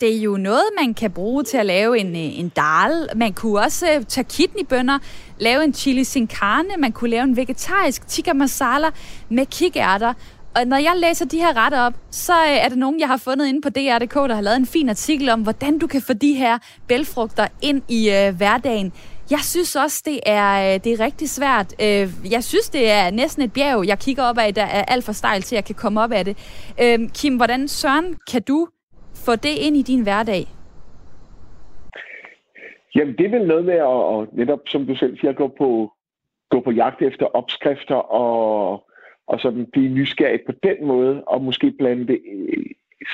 Det 0.00 0.16
er 0.16 0.22
jo 0.22 0.36
noget, 0.36 0.68
man 0.82 0.94
kan 0.94 1.12
bruge 1.12 1.42
til 1.42 1.58
at 1.58 1.66
lave 1.66 1.98
en, 1.98 2.06
øh, 2.06 2.38
en 2.40 2.48
dal. 2.48 3.16
Man 3.16 3.32
kunne 3.32 3.60
også 3.60 3.86
uh, 3.96 4.04
tage 4.04 4.24
kidneybønner, 4.24 4.98
lave 5.38 5.64
en 5.64 5.74
chili 5.74 6.04
sin 6.04 6.28
carne. 6.28 6.68
Man 6.78 6.92
kunne 6.92 7.10
lave 7.10 7.22
en 7.22 7.36
vegetarisk 7.36 8.08
tikka 8.08 8.32
masala 8.32 8.86
med 9.28 9.46
kikærter. 9.46 10.12
Og 10.56 10.66
når 10.66 10.76
jeg 10.76 10.94
læser 10.96 11.26
de 11.26 11.38
her 11.38 11.64
retter 11.64 11.80
op, 11.86 11.92
så 12.10 12.32
øh, 12.32 12.64
er 12.64 12.68
det 12.68 12.78
nogen, 12.78 13.00
jeg 13.00 13.08
har 13.08 13.22
fundet 13.28 13.46
inde 13.48 13.60
på 13.60 13.68
DR.dk, 13.68 14.14
der 14.14 14.34
har 14.34 14.40
lavet 14.40 14.56
en 14.56 14.66
fin 14.66 14.88
artikel 14.88 15.28
om, 15.28 15.42
hvordan 15.42 15.78
du 15.78 15.86
kan 15.86 16.02
få 16.06 16.12
de 16.12 16.34
her 16.34 16.58
bælfrugter 16.88 17.46
ind 17.62 17.82
i 17.88 18.00
øh, 18.18 18.36
hverdagen. 18.36 18.92
Jeg 19.30 19.38
synes 19.52 19.76
også, 19.76 20.02
det 20.06 20.18
er, 20.26 20.74
øh, 20.74 20.84
det 20.84 20.92
er 20.92 21.04
rigtig 21.04 21.28
svært. 21.28 21.68
Øh, 21.86 22.32
jeg 22.32 22.44
synes, 22.44 22.68
det 22.70 22.90
er 22.90 23.10
næsten 23.10 23.42
et 23.42 23.52
bjerg, 23.52 23.86
jeg 23.86 23.98
kigger 23.98 24.22
op 24.22 24.38
af, 24.38 24.54
der 24.54 24.66
er 24.78 24.84
alt 24.92 25.04
for 25.04 25.12
stejl 25.12 25.42
til, 25.42 25.56
at 25.56 25.58
jeg 25.60 25.64
kan 25.64 25.74
komme 25.74 26.00
op 26.00 26.12
af 26.12 26.24
det. 26.24 26.36
Kim, 27.14 27.36
hvordan 27.36 27.68
søren 27.68 28.16
kan 28.32 28.42
du 28.42 28.68
få 29.26 29.36
det 29.36 29.54
ind 29.66 29.76
i 29.76 29.82
din 29.82 30.02
hverdag? 30.02 30.46
Jamen, 32.96 33.14
det 33.18 33.26
er 33.26 33.30
vel 33.38 33.46
noget 33.46 33.64
med 33.64 33.74
at, 33.74 33.98
at 34.14 34.38
netop, 34.38 34.60
som 34.66 34.86
du 34.86 34.96
selv 34.96 35.18
siger, 35.18 35.32
gå 35.32 35.48
på, 35.58 35.92
gå 36.50 36.60
på 36.60 36.70
jagt 36.70 37.02
efter 37.02 37.26
opskrifter 37.26 37.94
og 37.94 38.85
og 39.26 39.40
sådan 39.40 39.66
blive 39.66 39.88
nysgerrig 39.88 40.40
på 40.46 40.52
den 40.62 40.86
måde, 40.86 41.24
og 41.24 41.42
måske 41.42 41.70
blande 41.78 42.06
det 42.06 42.20
øh, 42.32 42.64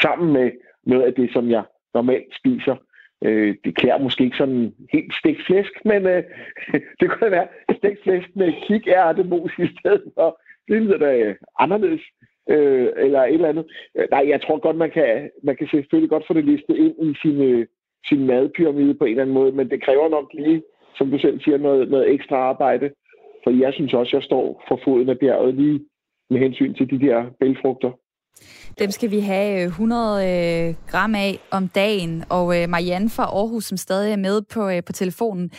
sammen 0.03 0.33
med 0.33 0.51
noget 0.87 1.03
af 1.03 1.15
det, 1.15 1.33
som 1.33 1.51
jeg 1.51 1.65
normalt 1.95 2.37
spiser. 2.37 2.77
Øh, 3.25 3.55
det 3.65 3.77
klæder 3.77 3.99
måske 3.99 4.25
ikke 4.25 4.37
sådan 4.37 4.75
helt 4.93 5.15
stegt 5.15 5.47
flæsk, 5.47 5.73
men 5.85 6.07
øh, 6.07 6.23
det 7.01 7.11
kunne 7.11 7.31
være 7.31 7.49
stegt 7.79 8.03
flæsk 8.03 8.29
med 8.35 8.53
kikærtemos 8.67 9.53
i 9.59 9.69
stedet 9.81 10.13
for. 10.15 10.41
Det 10.69 10.83
lyder 10.83 10.99
da 10.99 11.17
øh, 11.17 11.35
anderledes. 11.59 12.03
Øh, 12.51 12.89
eller 12.97 13.23
et 13.23 13.35
eller 13.35 13.49
andet. 13.49 13.67
Øh, 13.97 14.07
nej, 14.11 14.25
jeg 14.29 14.43
tror 14.43 14.59
godt, 14.59 14.77
man 14.77 14.91
kan, 14.91 15.31
man 15.43 15.57
kan 15.57 15.69
selvfølgelig 15.71 16.11
godt 16.11 16.27
få 16.27 16.35
det 16.35 16.45
listet 16.45 16.77
ind 16.77 16.95
i 17.03 17.15
sin, 17.23 17.43
øh, 17.43 17.67
sin 18.09 18.27
madpyramide 18.27 18.95
på 18.95 19.05
en 19.05 19.11
eller 19.11 19.23
anden 19.23 19.35
måde, 19.35 19.53
men 19.53 19.71
det 19.71 19.83
kræver 19.83 20.09
nok 20.09 20.31
lige, 20.35 20.63
som 20.99 21.11
du 21.11 21.19
selv 21.19 21.41
siger, 21.41 21.59
noget, 21.59 21.91
noget 21.91 22.11
ekstra 22.11 22.37
arbejde. 22.37 22.91
For 23.45 23.51
jeg 23.51 23.73
synes 23.73 23.95
også, 23.95 24.17
jeg 24.17 24.23
står 24.23 24.65
for 24.69 24.81
foden 24.85 25.09
af 25.09 25.19
bjerget 25.19 25.55
lige 25.55 25.81
med 26.31 26.39
hensyn 26.41 26.75
til 26.75 26.91
de 26.91 27.07
der 27.07 27.31
bælfrugter. 27.41 27.91
Dem 28.79 28.91
skal 28.91 29.11
vi 29.11 29.21
have 29.21 29.65
100 29.65 30.29
øh, 30.29 30.69
øh, 30.69 30.75
gram 30.91 31.15
af 31.15 31.39
om 31.51 31.69
dagen, 31.69 32.25
og 32.31 32.63
øh, 32.63 32.69
Marianne 32.69 33.11
fra 33.11 33.25
Aarhus, 33.25 33.65
som 33.65 33.77
stadig 33.77 34.13
er 34.13 34.17
med 34.17 34.43
på, 34.55 34.71
på 34.87 34.93
telefonen, 34.93 35.51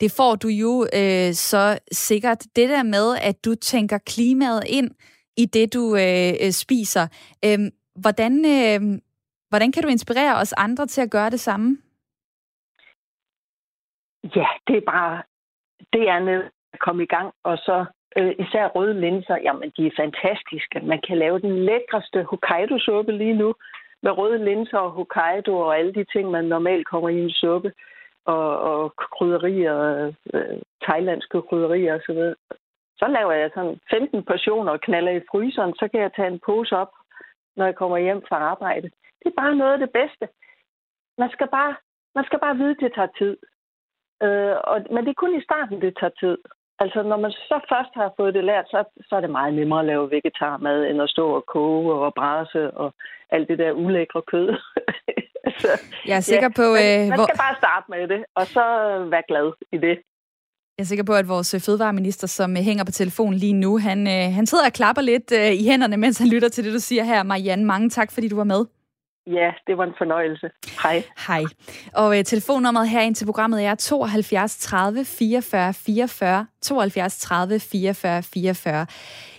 det 0.00 0.10
får 0.16 0.34
du 0.36 0.48
jo 0.48 0.86
øh, 1.00 1.32
så 1.32 1.78
sikkert. 1.92 2.40
Det 2.56 2.68
der 2.68 2.82
med, 2.82 3.16
at 3.22 3.44
du 3.44 3.54
tænker 3.54 3.98
klimaet 3.98 4.62
ind 4.66 4.90
i 5.36 5.44
det, 5.46 5.74
du 5.74 5.96
øh, 5.96 6.50
spiser. 6.50 7.04
Øh, 7.44 7.58
hvordan, 8.02 8.32
øh, 8.56 8.80
hvordan 9.48 9.72
kan 9.72 9.82
du 9.82 9.88
inspirere 9.88 10.36
os 10.36 10.52
andre 10.52 10.86
til 10.86 11.00
at 11.00 11.10
gøre 11.10 11.30
det 11.30 11.40
samme? 11.40 11.78
Ja, 14.36 14.46
det 14.66 14.76
er 14.76 14.86
bare, 14.86 15.22
det 15.92 16.08
er 16.08 16.18
ned 16.18 16.42
at 16.72 16.80
komme 16.80 17.02
i 17.02 17.06
gang, 17.06 17.32
og 17.44 17.56
så 17.58 17.84
Øh, 18.18 18.34
især 18.38 18.68
røde 18.68 19.00
linser, 19.00 19.36
jamen 19.36 19.72
de 19.76 19.86
er 19.86 19.90
fantastiske. 19.96 20.80
Man 20.82 21.00
kan 21.06 21.18
lave 21.18 21.38
den 21.38 21.64
lækreste 21.64 22.22
Hokkaido-suppe 22.22 23.12
lige 23.12 23.34
nu 23.34 23.54
med 24.02 24.18
røde 24.18 24.44
linser 24.44 24.78
og 24.78 24.90
Hokkaido 24.90 25.58
og 25.58 25.78
alle 25.78 25.94
de 25.94 26.04
ting, 26.04 26.30
man 26.30 26.44
normalt 26.44 26.86
kommer 26.86 27.08
i 27.08 27.18
en 27.18 27.30
suppe. 27.30 27.72
Og, 28.24 28.58
og 28.60 28.94
krydderier, 28.96 30.12
øh, 30.34 30.58
thailandske 30.84 31.42
krydderier 31.42 31.94
osv. 31.94 32.20
Så 33.00 33.06
laver 33.08 33.32
jeg 33.32 33.50
sådan 33.54 33.80
15 33.90 34.24
portioner 34.24 34.72
og 34.72 34.80
knaller 34.80 35.12
i 35.12 35.26
fryseren, 35.30 35.74
så 35.74 35.88
kan 35.88 36.00
jeg 36.00 36.12
tage 36.16 36.28
en 36.28 36.40
pose 36.46 36.76
op, 36.76 36.92
når 37.56 37.64
jeg 37.64 37.74
kommer 37.74 37.98
hjem 37.98 38.22
fra 38.28 38.36
arbejde. 38.36 38.90
Det 39.20 39.26
er 39.26 39.40
bare 39.42 39.54
noget 39.54 39.72
af 39.72 39.78
det 39.78 39.90
bedste. 39.90 40.28
Man 41.18 41.30
skal 41.30 41.48
bare, 41.48 41.76
man 42.14 42.24
skal 42.24 42.38
bare 42.38 42.56
vide, 42.56 42.70
at 42.70 42.80
det 42.80 42.92
tager 42.94 43.12
tid. 43.18 43.36
Øh, 44.22 44.56
og, 44.64 44.76
men 44.90 45.04
det 45.04 45.10
er 45.10 45.22
kun 45.22 45.38
i 45.38 45.42
starten, 45.48 45.80
det 45.80 45.96
tager 46.00 46.16
tid. 46.20 46.38
Altså, 46.82 47.02
når 47.02 47.16
man 47.16 47.30
så 47.30 47.56
først 47.72 47.92
har 47.94 48.14
fået 48.16 48.34
det 48.34 48.44
lært, 48.44 48.66
så, 48.68 48.84
så 49.08 49.16
er 49.16 49.20
det 49.20 49.30
meget 49.30 49.54
nemmere 49.54 49.80
at 49.80 49.86
lave 49.86 50.10
vegetarmad, 50.10 50.78
end 50.90 51.02
at 51.02 51.10
stå 51.10 51.24
og 51.38 51.44
koge 51.46 51.92
og 51.94 52.14
brase 52.14 52.70
og 52.70 52.94
alt 53.30 53.48
det 53.48 53.58
der 53.58 53.72
ulækre 53.72 54.22
kød. 54.22 54.48
så, 55.62 55.68
jeg 56.06 56.16
er 56.16 56.20
sikker 56.20 56.50
ja, 56.52 56.58
på... 56.60 56.66
Man, 56.72 57.00
øh, 57.00 57.08
man 57.08 57.18
hvor... 57.18 57.26
skal 57.26 57.38
bare 57.46 57.56
starte 57.62 57.86
med 57.94 58.08
det, 58.08 58.24
og 58.34 58.46
så 58.46 58.64
være 59.10 59.22
glad 59.28 59.52
i 59.72 59.78
det. 59.86 59.96
Jeg 60.76 60.84
er 60.84 60.90
sikker 60.92 61.04
på, 61.04 61.14
at 61.14 61.28
vores 61.28 61.54
øh, 61.54 61.60
fødevareminister, 61.60 62.26
som 62.26 62.50
øh, 62.56 62.62
hænger 62.62 62.84
på 62.84 62.92
telefonen 62.92 63.38
lige 63.38 63.52
nu, 63.52 63.78
han, 63.78 64.06
øh, 64.06 64.34
han 64.34 64.46
sidder 64.46 64.66
og 64.66 64.72
klapper 64.72 65.02
lidt 65.02 65.32
øh, 65.32 65.52
i 65.60 65.64
hænderne, 65.70 65.96
mens 65.96 66.18
han 66.18 66.28
lytter 66.28 66.48
til 66.48 66.64
det, 66.64 66.72
du 66.72 66.78
siger 66.78 67.04
her. 67.04 67.22
Marianne, 67.22 67.64
mange 67.64 67.90
tak, 67.90 68.12
fordi 68.12 68.28
du 68.28 68.36
var 68.36 68.44
med. 68.44 68.64
Ja, 69.26 69.52
det 69.66 69.78
var 69.78 69.84
en 69.84 69.94
fornøjelse. 69.98 70.50
Hej. 70.82 71.02
Hej. 71.26 71.42
Og 71.94 72.18
øh, 72.18 72.24
telefonnummeret 72.24 72.88
her 72.88 73.00
ind 73.00 73.14
til 73.14 73.24
programmet 73.24 73.64
er 73.64 73.74
72 73.74 74.58
30 74.58 75.04
44 75.04 75.74
44. 75.74 76.46
72 76.62 77.18
30 77.18 77.60
44 77.60 78.22
44. 78.22 78.86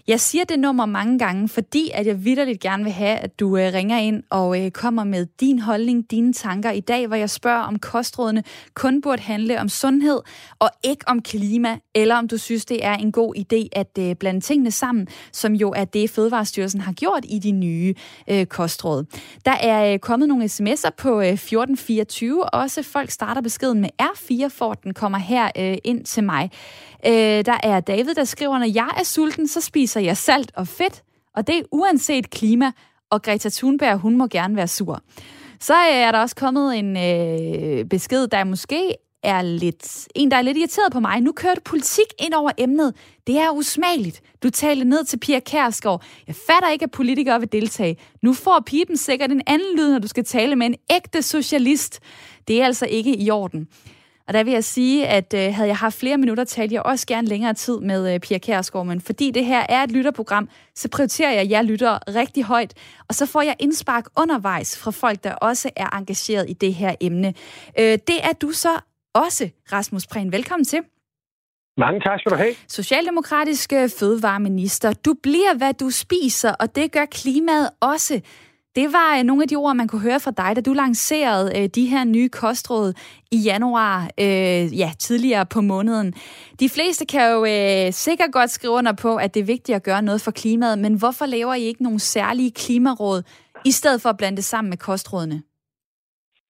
Jeg 0.07 0.19
siger 0.19 0.43
det 0.45 0.59
nummer 0.59 0.85
mange 0.85 1.19
gange, 1.19 1.49
fordi 1.49 1.91
at 1.93 2.07
jeg 2.07 2.25
vidderligt 2.25 2.59
gerne 2.59 2.83
vil 2.83 2.93
have, 2.93 3.17
at 3.17 3.39
du 3.39 3.57
øh, 3.57 3.73
ringer 3.73 3.97
ind 3.97 4.23
og 4.29 4.65
øh, 4.65 4.71
kommer 4.71 5.03
med 5.03 5.25
din 5.39 5.59
holdning, 5.59 6.11
dine 6.11 6.33
tanker 6.33 6.71
i 6.71 6.79
dag, 6.79 7.07
hvor 7.07 7.15
jeg 7.15 7.29
spørger, 7.29 7.61
om 7.61 7.79
kostrådene 7.79 8.43
kun 8.73 9.01
burde 9.01 9.21
handle 9.21 9.59
om 9.59 9.69
sundhed 9.69 10.19
og 10.59 10.69
ikke 10.83 11.07
om 11.07 11.21
klima, 11.21 11.77
eller 11.95 12.15
om 12.15 12.27
du 12.27 12.37
synes, 12.37 12.65
det 12.65 12.85
er 12.85 12.93
en 12.93 13.11
god 13.11 13.35
idé 13.35 13.67
at 13.71 13.97
øh, 13.99 14.15
blande 14.15 14.41
tingene 14.41 14.71
sammen, 14.71 15.07
som 15.31 15.53
jo 15.53 15.73
er 15.75 15.85
det, 15.85 16.09
Fødevarestyrelsen 16.09 16.81
har 16.81 16.93
gjort 16.93 17.25
i 17.29 17.39
de 17.39 17.51
nye 17.51 17.95
øh, 18.29 18.45
kostråd. 18.45 19.05
Der 19.45 19.51
er 19.51 19.93
øh, 19.93 19.99
kommet 19.99 20.27
nogle 20.29 20.45
sms'er 20.45 20.89
på 20.97 21.21
øh, 21.21 21.27
1424, 21.27 22.53
også 22.53 22.83
folk 22.83 23.09
starter 23.09 23.41
beskeden 23.41 23.81
med 23.81 23.89
R4, 24.01 24.47
for 24.47 24.73
den 24.73 24.93
kommer 24.93 25.17
her 25.17 25.49
øh, 25.57 25.77
ind 25.83 26.05
til 26.05 26.23
mig. 26.23 26.51
Øh, 27.05 27.45
der 27.45 27.57
er 27.63 27.79
David, 27.79 28.15
der 28.15 28.23
skriver, 28.23 28.59
når 28.59 28.73
jeg 28.73 28.89
er 28.97 29.03
sulten, 29.03 29.47
så 29.47 29.61
spiser 29.61 30.01
jeg 30.01 30.17
salt 30.17 30.51
og 30.55 30.67
fedt, 30.67 31.03
og 31.35 31.47
det 31.47 31.57
er 31.57 31.63
uanset 31.71 32.29
klima, 32.29 32.71
og 33.09 33.21
Greta 33.21 33.49
Thunberg, 33.49 33.97
hun 33.97 34.17
må 34.17 34.27
gerne 34.27 34.55
være 34.55 34.67
sur. 34.67 35.01
Så 35.59 35.73
øh, 35.73 35.95
er 35.95 36.11
der 36.11 36.19
også 36.19 36.35
kommet 36.35 36.79
en 36.79 36.97
øh, 36.97 37.85
besked, 37.85 38.27
der 38.27 38.43
måske 38.43 38.95
er 39.23 39.41
lidt, 39.41 40.07
en, 40.15 40.31
der 40.31 40.37
er 40.37 40.41
lidt 40.41 40.57
irriteret 40.57 40.91
på 40.91 40.99
mig. 40.99 41.21
Nu 41.21 41.31
kører 41.31 41.55
du 41.55 41.61
politik 41.65 42.05
ind 42.19 42.33
over 42.33 42.51
emnet. 42.57 42.93
Det 43.27 43.37
er 43.37 43.51
usmageligt. 43.51 44.21
Du 44.43 44.49
taler 44.49 44.85
ned 44.85 45.05
til 45.05 45.19
Pia 45.19 45.39
Kærsgaard. 45.39 46.03
Jeg 46.27 46.35
fatter 46.35 46.69
ikke, 46.69 46.83
at 46.83 46.91
politikere 46.91 47.39
vil 47.39 47.51
deltage. 47.51 47.97
Nu 48.21 48.33
får 48.33 48.63
pipen 48.65 48.97
sikkert 48.97 49.31
en 49.31 49.41
anden 49.47 49.77
lyd, 49.77 49.91
når 49.91 49.99
du 49.99 50.07
skal 50.07 50.25
tale 50.25 50.55
med 50.55 50.65
en 50.65 50.75
ægte 50.91 51.21
socialist. 51.21 51.99
Det 52.47 52.61
er 52.61 52.65
altså 52.65 52.85
ikke 52.85 53.17
i 53.17 53.29
orden. 53.29 53.67
Og 54.27 54.33
der 54.33 54.43
vil 54.43 54.53
jeg 54.53 54.63
sige, 54.63 55.07
at 55.07 55.33
øh, 55.33 55.53
havde 55.53 55.67
jeg 55.67 55.77
haft 55.77 55.99
flere 55.99 56.17
minutter, 56.17 56.43
talte 56.43 56.75
jeg 56.75 56.83
også 56.83 57.07
gerne 57.07 57.27
længere 57.27 57.53
tid 57.53 57.79
med 57.79 58.13
øh, 58.13 58.19
Pia 58.19 58.37
Kærsgaard, 58.37 58.85
men 58.85 59.01
fordi 59.01 59.31
det 59.31 59.45
her 59.45 59.65
er 59.69 59.83
et 59.83 59.91
lytterprogram, 59.91 60.49
så 60.75 60.89
prioriterer 60.89 61.31
jeg 61.31 61.49
jer 61.49 61.61
lytter 61.61 62.15
rigtig 62.15 62.43
højt, 62.43 62.73
og 63.07 63.15
så 63.15 63.25
får 63.25 63.41
jeg 63.41 63.55
indspark 63.59 64.05
undervejs 64.17 64.77
fra 64.77 64.91
folk, 64.91 65.23
der 65.23 65.33
også 65.33 65.69
er 65.75 65.97
engageret 65.97 66.49
i 66.49 66.53
det 66.53 66.73
her 66.73 66.95
emne. 67.01 67.33
Øh, 67.79 67.97
det 68.07 68.19
er 68.23 68.33
du 68.41 68.51
så 68.51 68.79
også, 69.13 69.49
Rasmus 69.73 70.07
Prehn. 70.07 70.31
Velkommen 70.31 70.65
til. 70.65 70.79
Mange 71.77 71.99
tak 71.99 72.19
skal 72.19 72.31
du 72.31 72.37
have. 72.37 72.53
Socialdemokratiske 72.67 73.89
fødevareminister. 73.99 74.93
Du 74.93 75.13
bliver, 75.23 75.57
hvad 75.57 75.73
du 75.73 75.89
spiser, 75.89 76.53
og 76.59 76.75
det 76.75 76.91
gør 76.91 77.05
klimaet 77.05 77.69
også. 77.79 78.21
Det 78.75 78.93
var 78.93 79.17
øh, 79.17 79.23
nogle 79.23 79.43
af 79.43 79.47
de 79.47 79.55
ord, 79.55 79.75
man 79.75 79.87
kunne 79.87 80.01
høre 80.01 80.19
fra 80.19 80.31
dig, 80.31 80.55
da 80.55 80.61
du 80.61 80.73
lancerede 80.73 81.51
øh, 81.57 81.69
de 81.69 81.85
her 81.85 82.03
nye 82.03 82.29
kostråd 82.29 82.93
i 83.31 83.37
januar, 83.37 84.09
øh, 84.19 84.79
ja, 84.79 84.91
tidligere 84.99 85.45
på 85.45 85.61
måneden. 85.61 86.13
De 86.59 86.69
fleste 86.69 87.05
kan 87.05 87.31
jo 87.31 87.45
øh, 87.45 87.93
sikkert 87.93 88.31
godt 88.31 88.51
skrive 88.51 88.73
under 88.73 88.91
på, 88.91 89.15
at 89.15 89.33
det 89.33 89.39
er 89.39 89.43
vigtigt 89.43 89.75
at 89.75 89.83
gøre 89.83 90.01
noget 90.01 90.21
for 90.21 90.31
klimaet, 90.31 90.79
men 90.79 90.93
hvorfor 90.93 91.25
laver 91.25 91.53
I 91.53 91.61
ikke 91.61 91.83
nogle 91.83 91.99
særlige 91.99 92.51
klimaråd, 92.51 93.23
i 93.65 93.71
stedet 93.71 94.01
for 94.01 94.09
at 94.09 94.17
blande 94.17 94.35
det 94.35 94.45
sammen 94.45 94.69
med 94.69 94.77
kostrådene? 94.77 95.43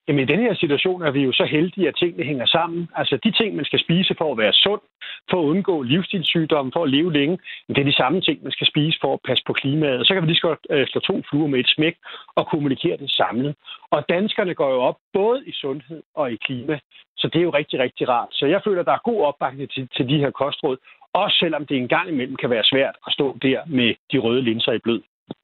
Jamen 0.08 0.24
i 0.24 0.32
den 0.34 0.40
her 0.40 0.54
situation 0.54 1.02
er 1.02 1.12
vi 1.12 1.22
jo 1.24 1.32
så 1.32 1.46
heldige, 1.46 1.88
at 1.88 1.96
tingene 1.96 2.24
hænger 2.24 2.46
sammen. 2.46 2.90
Altså 2.96 3.20
de 3.24 3.32
ting, 3.32 3.56
man 3.56 3.66
skal 3.66 3.80
spise 3.80 4.16
for 4.18 4.32
at 4.32 4.38
være 4.38 4.54
sund, 4.54 4.82
for 5.30 5.38
at 5.42 5.46
undgå 5.46 5.82
livsstilssygdomme, 5.82 6.72
for 6.76 6.84
at 6.84 6.90
leve 6.90 7.14
længe, 7.14 7.40
det 7.68 7.78
er 7.78 7.84
de 7.84 8.02
samme 8.02 8.22
ting, 8.22 8.44
man 8.44 8.52
skal 8.52 8.68
spise 8.68 8.98
for 9.02 9.14
at 9.14 9.20
passe 9.28 9.44
på 9.48 9.54
klimaet. 9.54 10.00
Og 10.00 10.06
så 10.06 10.14
kan 10.14 10.24
vi 10.24 10.28
lige 10.28 10.42
så 10.42 10.48
godt 10.48 10.64
øh, 10.70 10.88
slå 10.88 11.02
to 11.02 11.22
fluer 11.30 11.48
med 11.48 11.60
et 11.60 11.74
smæk 11.76 11.96
og 12.36 12.48
kommunikere 12.48 12.98
det 12.98 13.12
samlet. 13.12 13.56
Og 13.92 14.06
danskerne 14.10 14.54
går 14.54 14.70
jo 14.76 14.80
op 14.90 14.98
både 15.14 15.40
i 15.48 15.52
sundhed 15.52 16.04
og 16.16 16.32
i 16.32 16.36
klima, 16.36 16.80
så 17.18 17.28
det 17.28 17.40
er 17.40 17.44
jo 17.44 17.50
rigtig, 17.50 17.80
rigtig 17.80 18.10
rart. 18.10 18.30
Så 18.32 18.46
jeg 18.46 18.62
føler, 18.66 18.80
at 18.80 18.86
der 18.86 18.94
er 18.94 19.10
god 19.12 19.22
opbakning 19.22 19.72
til, 19.72 19.90
til 19.96 20.10
de 20.10 20.18
her 20.18 20.32
kostråd, 20.32 20.78
også 21.14 21.38
selvom 21.40 21.66
det 21.66 21.78
en 21.78 21.88
gang 21.88 22.10
imellem 22.10 22.36
kan 22.36 22.50
være 22.50 22.64
svært 22.64 22.96
at 23.08 23.14
stå 23.14 23.38
der 23.42 23.60
med 23.68 23.96
de 24.12 24.18
røde 24.18 24.42
linser 24.42 24.72
i 24.72 24.80
blød. 24.80 25.02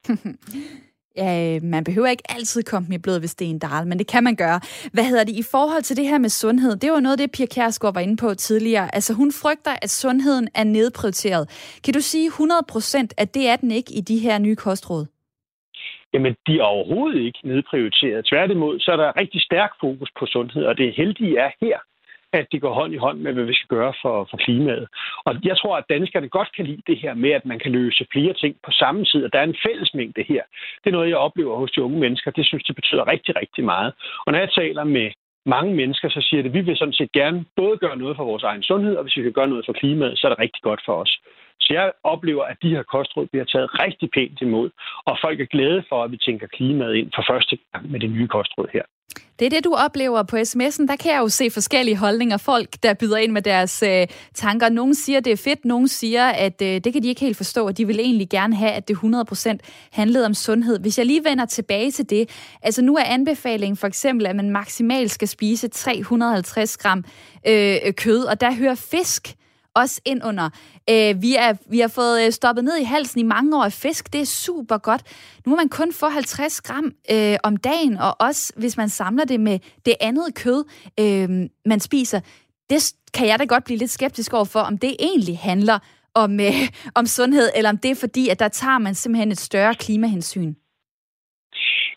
øh, 1.26 1.62
man 1.62 1.84
behøver 1.84 2.08
ikke 2.08 2.22
altid 2.28 2.62
komme 2.62 2.88
med 2.88 2.98
blod 2.98 3.20
ved 3.20 3.28
Sten 3.28 3.58
Dahl, 3.58 3.86
men 3.86 3.98
det 3.98 4.06
kan 4.06 4.24
man 4.24 4.36
gøre. 4.36 4.60
Hvad 4.92 5.04
hedder 5.04 5.24
det 5.24 5.36
i 5.42 5.42
forhold 5.50 5.82
til 5.82 5.96
det 5.96 6.06
her 6.08 6.18
med 6.18 6.28
sundhed? 6.28 6.76
Det 6.76 6.92
var 6.92 7.00
noget 7.00 7.18
det, 7.18 7.32
Pia 7.32 7.46
Kjærsgaard 7.46 7.94
var 7.94 8.00
inde 8.00 8.16
på 8.16 8.34
tidligere. 8.34 8.94
Altså 8.94 9.14
hun 9.14 9.32
frygter, 9.42 9.74
at 9.82 9.90
sundheden 9.90 10.48
er 10.54 10.64
nedprioriteret. 10.64 11.44
Kan 11.84 11.94
du 11.94 12.00
sige 12.00 12.28
100% 12.28 13.08
at 13.16 13.34
det 13.34 13.48
er 13.48 13.56
den 13.56 13.70
ikke 13.70 13.92
i 13.94 14.00
de 14.00 14.18
her 14.18 14.38
nye 14.38 14.56
kostråd? 14.56 15.06
Jamen, 16.14 16.34
de 16.46 16.58
er 16.58 16.62
overhovedet 16.62 17.20
ikke 17.20 17.40
nedprioriteret. 17.44 18.26
Tværtimod, 18.26 18.80
så 18.80 18.92
er 18.92 18.96
der 18.96 19.16
rigtig 19.20 19.40
stærk 19.42 19.70
fokus 19.80 20.10
på 20.18 20.26
sundhed, 20.26 20.64
og 20.64 20.78
det 20.78 20.94
heldige 20.96 21.38
er 21.38 21.50
her, 21.60 21.78
at 22.32 22.46
det 22.52 22.60
går 22.60 22.74
hånd 22.74 22.92
i 22.94 22.96
hånd 22.96 23.18
med, 23.18 23.32
hvad 23.32 23.44
vi 23.44 23.54
skal 23.54 23.76
gøre 23.76 23.92
for, 24.02 24.26
for 24.30 24.36
klimaet. 24.36 24.88
Og 25.24 25.34
jeg 25.44 25.56
tror, 25.56 25.76
at 25.76 25.84
danskerne 25.88 26.28
godt 26.28 26.50
kan 26.56 26.64
lide 26.66 26.82
det 26.86 26.98
her 26.98 27.14
med, 27.14 27.30
at 27.30 27.44
man 27.46 27.58
kan 27.58 27.72
løse 27.72 28.06
flere 28.12 28.32
ting 28.32 28.56
på 28.66 28.70
samme 28.70 29.04
tid, 29.04 29.24
og 29.24 29.32
der 29.32 29.38
er 29.38 29.44
en 29.44 29.62
fællesmængde 29.66 30.22
her. 30.28 30.42
Det 30.84 30.90
er 30.90 30.96
noget, 30.96 31.08
jeg 31.08 31.16
oplever 31.16 31.56
hos 31.56 31.70
de 31.70 31.82
unge 31.82 32.00
mennesker. 32.00 32.30
Det 32.30 32.46
synes, 32.46 32.64
det 32.64 32.74
betyder 32.74 33.10
rigtig, 33.12 33.36
rigtig 33.36 33.64
meget. 33.64 33.92
Og 34.26 34.32
når 34.32 34.38
jeg 34.38 34.50
taler 34.50 34.84
med 34.84 35.10
mange 35.46 35.74
mennesker, 35.74 36.08
så 36.08 36.20
siger 36.20 36.42
det, 36.42 36.50
at 36.50 36.54
vi 36.54 36.60
vil 36.60 36.76
sådan 36.76 36.98
set 37.00 37.12
gerne 37.12 37.44
både 37.56 37.76
gøre 37.78 37.96
noget 37.96 38.16
for 38.16 38.24
vores 38.24 38.42
egen 38.42 38.62
sundhed, 38.62 38.96
og 38.96 39.02
hvis 39.02 39.16
vi 39.16 39.22
kan 39.22 39.32
gøre 39.32 39.48
noget 39.48 39.66
for 39.66 39.72
klimaet, 39.72 40.18
så 40.18 40.26
er 40.26 40.30
det 40.30 40.38
rigtig 40.38 40.62
godt 40.62 40.82
for 40.86 40.94
os. 41.02 41.20
Så 41.60 41.74
jeg 41.74 41.92
oplever, 42.04 42.44
at 42.44 42.56
de 42.62 42.74
her 42.74 42.82
kostråd 42.82 43.26
bliver 43.26 43.44
taget 43.44 43.82
rigtig 43.84 44.08
pænt 44.10 44.40
imod, 44.40 44.70
og 45.04 45.18
folk 45.24 45.40
er 45.40 45.44
glade 45.44 45.84
for, 45.88 46.04
at 46.04 46.10
vi 46.12 46.16
tænker 46.16 46.46
klimaet 46.46 46.94
ind 46.94 47.10
for 47.14 47.24
første 47.30 47.58
gang 47.72 47.90
med 47.90 48.00
det 48.00 48.10
nye 48.10 48.28
kostråd 48.28 48.68
her. 48.72 48.82
Det 49.38 49.46
er 49.46 49.50
det, 49.50 49.64
du 49.64 49.74
oplever 49.74 50.22
på 50.22 50.36
sms'en. 50.36 50.86
Der 50.86 50.96
kan 51.00 51.12
jeg 51.12 51.18
jo 51.18 51.28
se 51.28 51.50
forskellige 51.50 51.96
holdninger. 51.96 52.36
Folk, 52.36 52.68
der 52.82 52.94
byder 52.94 53.16
ind 53.16 53.32
med 53.32 53.42
deres 53.42 53.82
øh, 53.82 54.06
tanker. 54.34 54.68
Nogle 54.68 54.94
siger, 54.94 55.20
det 55.20 55.32
er 55.32 55.36
fedt. 55.36 55.64
Nogle 55.64 55.88
siger, 55.88 56.26
at 56.26 56.62
øh, 56.62 56.80
det 56.84 56.92
kan 56.92 57.02
de 57.02 57.08
ikke 57.08 57.20
helt 57.20 57.36
forstå, 57.36 57.66
og 57.66 57.78
de 57.78 57.86
vil 57.86 58.00
egentlig 58.00 58.28
gerne 58.28 58.56
have, 58.56 58.70
at 58.70 58.88
det 58.88 58.96
100% 58.96 59.56
handlede 59.90 60.26
om 60.26 60.34
sundhed. 60.34 60.78
Hvis 60.78 60.98
jeg 60.98 61.06
lige 61.06 61.24
vender 61.24 61.46
tilbage 61.46 61.90
til 61.90 62.10
det. 62.10 62.30
Altså 62.62 62.82
nu 62.82 62.96
er 62.96 63.02
anbefalingen 63.02 63.76
for 63.76 63.86
eksempel, 63.86 64.26
at 64.26 64.36
man 64.36 64.50
maksimalt 64.50 65.10
skal 65.10 65.28
spise 65.28 65.68
350 65.68 66.76
gram 66.76 67.04
øh, 67.46 67.76
kød, 67.92 68.24
og 68.24 68.40
der 68.40 68.54
hører 68.54 68.74
fisk 68.74 69.34
også 69.80 70.00
ind 70.04 70.20
under. 70.24 70.46
Øh, 70.92 71.22
vi, 71.24 71.30
er, 71.46 71.52
vi 71.70 71.78
har 71.84 71.92
fået 71.98 72.26
øh, 72.26 72.32
stoppet 72.32 72.64
ned 72.64 72.76
i 72.80 72.84
halsen 72.84 73.20
i 73.20 73.22
mange 73.34 73.56
år 73.58 73.64
af 73.64 73.72
fisk. 73.72 74.12
Det 74.12 74.20
er 74.20 74.30
super 74.46 74.78
godt. 74.78 75.02
Nu 75.46 75.50
må 75.50 75.56
man 75.56 75.68
kun 75.68 75.92
få 76.00 76.06
50 76.06 76.60
gram 76.60 76.86
øh, 77.14 77.36
om 77.44 77.56
dagen, 77.56 77.96
og 77.96 78.12
også 78.20 78.52
hvis 78.56 78.76
man 78.76 78.88
samler 78.88 79.24
det 79.24 79.40
med 79.40 79.58
det 79.86 79.94
andet 80.00 80.34
kød, 80.34 80.60
øh, 81.00 81.28
man 81.64 81.80
spiser. 81.80 82.20
Det 82.70 82.92
kan 83.14 83.26
jeg 83.28 83.38
da 83.38 83.44
godt 83.44 83.64
blive 83.64 83.78
lidt 83.78 83.90
skeptisk 83.90 84.32
over 84.32 84.44
for, 84.44 84.60
om 84.60 84.78
det 84.78 84.96
egentlig 84.98 85.38
handler 85.38 85.78
om, 86.14 86.40
øh, 86.40 86.62
om 87.00 87.06
sundhed, 87.06 87.48
eller 87.56 87.70
om 87.70 87.78
det 87.78 87.90
er 87.90 88.00
fordi, 88.00 88.28
at 88.28 88.38
der 88.38 88.48
tager 88.48 88.78
man 88.78 88.94
simpelthen 88.94 89.30
et 89.32 89.38
større 89.38 89.74
klimahensyn. 89.74 90.54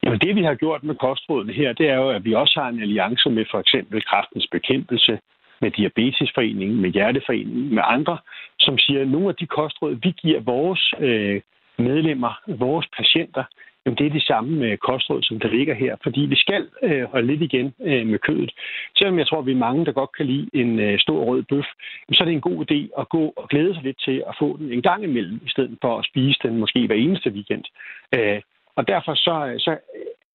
Jamen 0.04 0.20
det, 0.20 0.36
vi 0.36 0.44
har 0.44 0.56
gjort 0.56 0.84
med 0.84 0.96
kostrådene 0.96 1.54
her, 1.54 1.74
det 1.74 1.90
er 1.90 1.96
jo, 1.96 2.10
at 2.10 2.26
vi 2.26 2.34
også 2.34 2.60
har 2.60 2.70
en 2.70 2.82
alliance 2.82 3.30
med 3.30 3.46
for 3.52 3.60
eksempel 3.60 4.04
kraftens 4.04 4.48
bekæmpelse, 4.52 5.20
med 5.62 5.72
Diabetesforeningen, 5.72 6.82
med 6.82 6.90
Hjerteforeningen, 6.90 7.76
med 7.76 7.84
andre, 7.86 8.18
som 8.60 8.78
siger, 8.78 9.02
at 9.02 9.08
nogle 9.08 9.30
af 9.30 9.36
de 9.36 9.48
kostråd, 9.48 9.94
vi 10.04 10.12
giver 10.22 10.40
vores 10.40 10.94
øh, 11.00 11.42
medlemmer, 11.78 12.34
vores 12.48 12.88
patienter, 12.98 13.44
jamen 13.86 13.98
det 13.98 14.06
er 14.06 14.10
det 14.10 14.24
samme 14.24 14.66
øh, 14.66 14.78
kostråd, 14.78 15.22
som 15.24 15.40
der 15.40 15.48
ligger 15.48 15.74
her, 15.74 15.96
fordi 16.04 16.22
vi 16.22 16.36
skal 16.36 16.68
øh, 16.84 17.04
holde 17.04 17.28
lidt 17.28 17.42
igen 17.42 17.74
øh, 17.82 18.08
med 18.08 18.20
kødet. 18.20 18.52
Selvom 18.98 19.20
jeg 19.20 19.28
tror, 19.28 19.40
at 19.40 19.46
vi 19.46 19.52
er 19.52 19.66
mange, 19.68 19.86
der 19.86 19.92
godt 19.92 20.16
kan 20.18 20.26
lide 20.26 20.50
en 20.54 20.80
øh, 20.80 21.00
stor 21.00 21.24
rød 21.24 21.44
bøf, 21.44 21.66
så 22.14 22.24
er 22.24 22.26
det 22.26 22.34
en 22.34 22.50
god 22.50 22.72
idé 22.72 23.02
at 23.02 23.10
gå 23.10 23.34
og 23.36 23.50
glæde 23.50 23.74
sig 23.74 23.84
lidt 23.84 24.00
til 24.06 24.24
at 24.28 24.36
få 24.40 24.58
den 24.58 24.72
en 24.74 24.82
gang 24.82 25.04
imellem, 25.04 25.40
i 25.46 25.50
stedet 25.50 25.78
for 25.82 26.00
at 26.00 26.06
spise 26.06 26.40
den 26.44 26.58
måske 26.58 26.88
hver 26.88 26.96
eneste 26.96 27.30
weekend. 27.30 27.64
Øh, 28.16 28.42
og 28.76 28.88
derfor 28.88 29.14
så, 29.16 29.46
øh, 29.48 29.60
så 29.60 29.78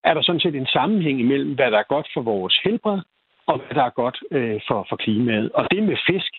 er 0.05 0.15
der 0.15 0.23
sådan 0.23 0.41
set 0.41 0.55
en 0.55 0.67
sammenhæng 0.67 1.21
imellem, 1.21 1.55
hvad 1.55 1.71
der 1.71 1.79
er 1.79 1.93
godt 1.95 2.09
for 2.15 2.23
vores 2.23 2.61
helbred, 2.65 3.01
og 3.47 3.57
hvad 3.59 3.75
der 3.75 3.83
er 3.83 3.91
godt 4.03 4.19
øh, 4.31 4.61
for, 4.69 4.87
for 4.89 4.97
klimaet. 4.97 5.53
Og 5.53 5.67
det 5.71 5.83
med 5.83 5.97
fisk, 6.07 6.33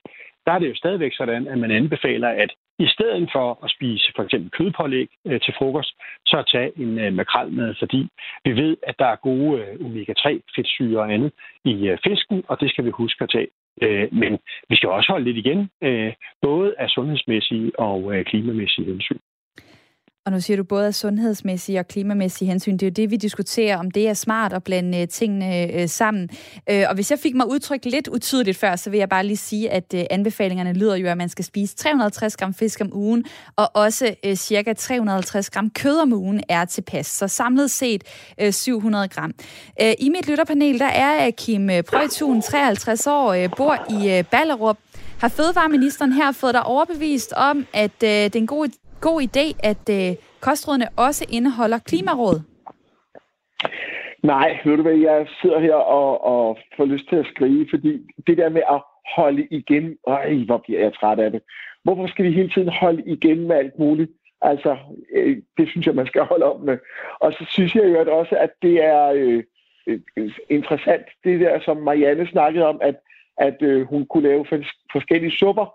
der 0.46 0.52
er 0.54 0.60
det 0.60 0.70
jo 0.70 0.76
stadigvæk 0.76 1.14
sådan, 1.16 1.48
at 1.48 1.58
man 1.58 1.72
anbefaler, 1.72 2.30
at 2.30 2.52
i 2.80 2.88
stedet 2.88 3.30
for 3.32 3.60
at 3.64 3.72
spise 3.72 4.14
for 4.16 4.24
eksempel 4.24 4.52
kødpålæg 4.52 5.10
øh, 5.28 5.42
til 5.42 5.54
frokost, 5.58 5.92
så 6.26 6.38
at 6.38 6.50
tage 6.52 6.72
en 6.82 7.00
øh, 7.00 7.14
makrelmad, 7.14 7.76
fordi 7.80 8.10
vi 8.46 8.52
ved, 8.62 8.78
at 8.84 8.96
der 9.00 9.06
er 9.06 9.16
gode 9.16 9.62
øh, 9.62 9.86
omega-3 9.86 10.30
fedtsyre 10.56 11.00
og 11.00 11.14
andet 11.14 11.32
i 11.66 11.88
øh, 11.88 11.98
fisken, 12.04 12.44
og 12.48 12.60
det 12.60 12.70
skal 12.70 12.86
vi 12.86 12.90
huske 12.90 13.24
at 13.24 13.30
tage. 13.30 13.48
Øh, 13.82 14.08
men 14.14 14.40
vi 14.70 14.76
skal 14.76 14.90
også 14.90 15.12
holde 15.12 15.26
lidt 15.26 15.38
igen, 15.38 15.70
øh, 15.84 16.14
både 16.42 16.76
af 16.80 16.90
sundhedsmæssige 16.90 17.80
og 17.80 18.16
øh, 18.16 18.26
klimamæssige 18.26 18.88
hensyn. 18.88 19.20
Og 20.28 20.34
nu 20.34 20.42
siger 20.42 20.58
du 20.58 20.64
både 20.64 20.88
af 20.88 20.96
sundhedsmæssige 20.96 21.80
og 21.80 21.88
klimamæssige 21.88 22.48
hensyn. 22.48 22.74
Det 22.74 22.84
er 22.84 22.88
jo 22.88 22.92
det, 22.92 23.12
vi 23.12 23.16
diskuterer, 23.16 23.78
om 23.78 23.92
det 23.92 24.10
er 24.10 24.14
smart 24.14 24.54
at 24.54 24.64
blande 24.64 25.02
øh, 25.02 25.08
tingene 25.08 25.74
øh, 25.74 25.90
sammen. 25.90 26.30
Øh, 26.70 26.86
og 26.90 26.96
hvis 26.96 27.12
jeg 27.12 27.20
fik 27.20 27.36
mig 27.36 27.50
udtrykt 27.50 27.86
lidt 27.86 28.08
utydeligt 28.08 28.58
før, 28.58 28.76
så 28.76 28.90
vil 28.90 28.98
jeg 28.98 29.10
bare 29.10 29.26
lige 29.26 29.38
sige, 29.38 29.72
at 29.72 29.94
anbefalingerne 30.10 30.74
lyder 30.74 30.96
jo, 30.96 31.08
at 31.08 31.18
man 31.18 31.30
skal 31.30 31.46
spise 31.46 31.76
350 31.76 32.38
gram 32.38 32.54
fisk 32.54 32.82
om 32.82 32.94
ugen, 32.94 33.26
og 33.56 33.72
også 33.74 34.16
cirka 34.36 34.74
350 34.74 35.50
gram 35.50 35.70
kød 35.70 36.00
om 36.00 36.14
ugen 36.14 36.44
er 36.50 36.66
tilpas. 36.66 37.08
Så 37.08 37.28
samlet 37.28 37.72
set 37.72 38.04
700 38.52 39.08
gram. 39.08 39.34
I 40.00 40.10
mit 40.10 40.28
lytterpanel, 40.28 40.80
der 40.80 40.86
er 40.86 41.32
Kim 41.32 41.70
Prøjtun, 41.88 42.42
53 42.42 43.08
år, 43.08 43.48
bor 43.58 43.86
i 43.90 44.24
Ballerup. 44.32 44.78
Har 45.20 45.28
fødevareministeren 45.28 46.12
her 46.12 46.32
fået 46.32 46.54
dig 46.54 46.64
overbevist 46.64 47.34
om, 47.34 47.66
at 47.74 48.02
det 48.02 48.36
er 48.36 48.40
en 48.40 48.48
god 48.48 48.68
god 49.10 49.20
idé, 49.30 49.46
at 49.72 49.86
øh, 50.00 50.16
kostrådene 50.42 50.88
også 50.98 51.26
indeholder 51.38 51.80
klimaråd? 51.90 52.38
Nej, 54.24 54.60
ved 54.66 54.78
du 54.78 54.82
hvad, 54.82 54.98
jeg 55.10 55.28
sidder 55.42 55.60
her 55.60 55.76
og, 56.00 56.26
og 56.34 56.58
får 56.78 56.86
lyst 56.86 57.10
til 57.10 57.16
at 57.16 57.30
skrive, 57.34 57.68
fordi 57.70 57.92
det 58.28 58.38
der 58.38 58.50
med 58.50 58.62
at 58.76 58.82
holde 59.16 59.48
igen, 59.52 59.98
øj, 60.08 60.34
hvor 60.46 60.58
bliver 60.66 60.80
jeg 60.80 60.94
træt 60.94 61.20
af 61.20 61.32
det. 61.32 61.42
Hvorfor 61.84 62.08
skal 62.08 62.26
vi 62.26 62.32
hele 62.32 62.50
tiden 62.50 62.70
holde 62.70 63.04
igen 63.06 63.48
med 63.48 63.56
alt 63.56 63.80
muligt? 63.80 64.12
Altså, 64.42 64.78
øh, 65.16 65.38
det 65.58 65.70
synes 65.70 65.86
jeg, 65.88 65.96
man 65.96 66.08
skal 66.08 66.22
holde 66.22 66.46
op 66.46 66.62
med. 66.62 66.78
Og 67.20 67.34
så 67.34 67.46
synes 67.50 67.76
jeg 67.76 67.84
jo 67.84 68.18
også, 68.20 68.36
at 68.36 68.50
det 68.62 68.84
er 68.84 69.06
øh, 69.16 69.44
øh, 69.88 70.32
interessant, 70.50 71.06
det 71.24 71.40
der, 71.40 71.60
som 71.66 71.78
Marianne 71.78 72.28
snakkede 72.28 72.66
om, 72.66 72.80
at, 72.82 72.96
at 73.38 73.58
øh, 73.62 73.88
hun 73.88 74.06
kunne 74.06 74.28
lave 74.30 74.46
forskellige 74.92 75.38
supper, 75.38 75.66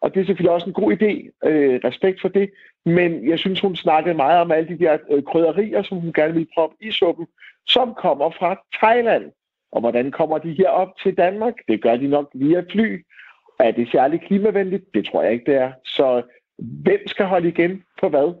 og 0.00 0.14
det 0.14 0.20
er 0.20 0.24
selvfølgelig 0.24 0.50
også 0.50 0.66
en 0.66 0.72
god 0.72 0.92
idé. 0.92 1.48
Øh, 1.48 1.80
respekt 1.84 2.20
for 2.20 2.28
det. 2.28 2.50
Men 2.84 3.28
jeg 3.28 3.38
synes, 3.38 3.60
hun 3.60 3.76
snakkede 3.76 4.14
meget 4.14 4.40
om 4.40 4.52
alle 4.52 4.68
de 4.68 4.78
der 4.84 4.98
øh, 5.10 5.22
krydderier, 5.22 5.82
som 5.82 5.98
hun 5.98 6.12
gerne 6.12 6.34
vil 6.34 6.48
proppe 6.54 6.76
i 6.80 6.90
suppen, 6.90 7.26
som 7.66 7.94
kommer 7.94 8.30
fra 8.30 8.62
Thailand. 8.82 9.32
Og 9.72 9.80
hvordan 9.80 10.10
kommer 10.10 10.38
de 10.38 10.52
her 10.58 10.68
op 10.68 10.88
til 11.02 11.16
Danmark? 11.16 11.54
Det 11.68 11.82
gør 11.82 11.96
de 11.96 12.08
nok 12.08 12.30
via 12.34 12.64
fly. 12.70 13.04
Er 13.58 13.70
det 13.70 13.88
særligt 13.92 14.24
klimavenligt? 14.24 14.84
Det 14.94 15.06
tror 15.06 15.22
jeg 15.22 15.32
ikke, 15.32 15.52
det 15.52 15.60
er. 15.60 15.72
Så 15.84 16.22
hvem 16.58 17.06
skal 17.06 17.26
holde 17.26 17.48
igen 17.48 17.82
på 18.00 18.08
hvad? 18.08 18.34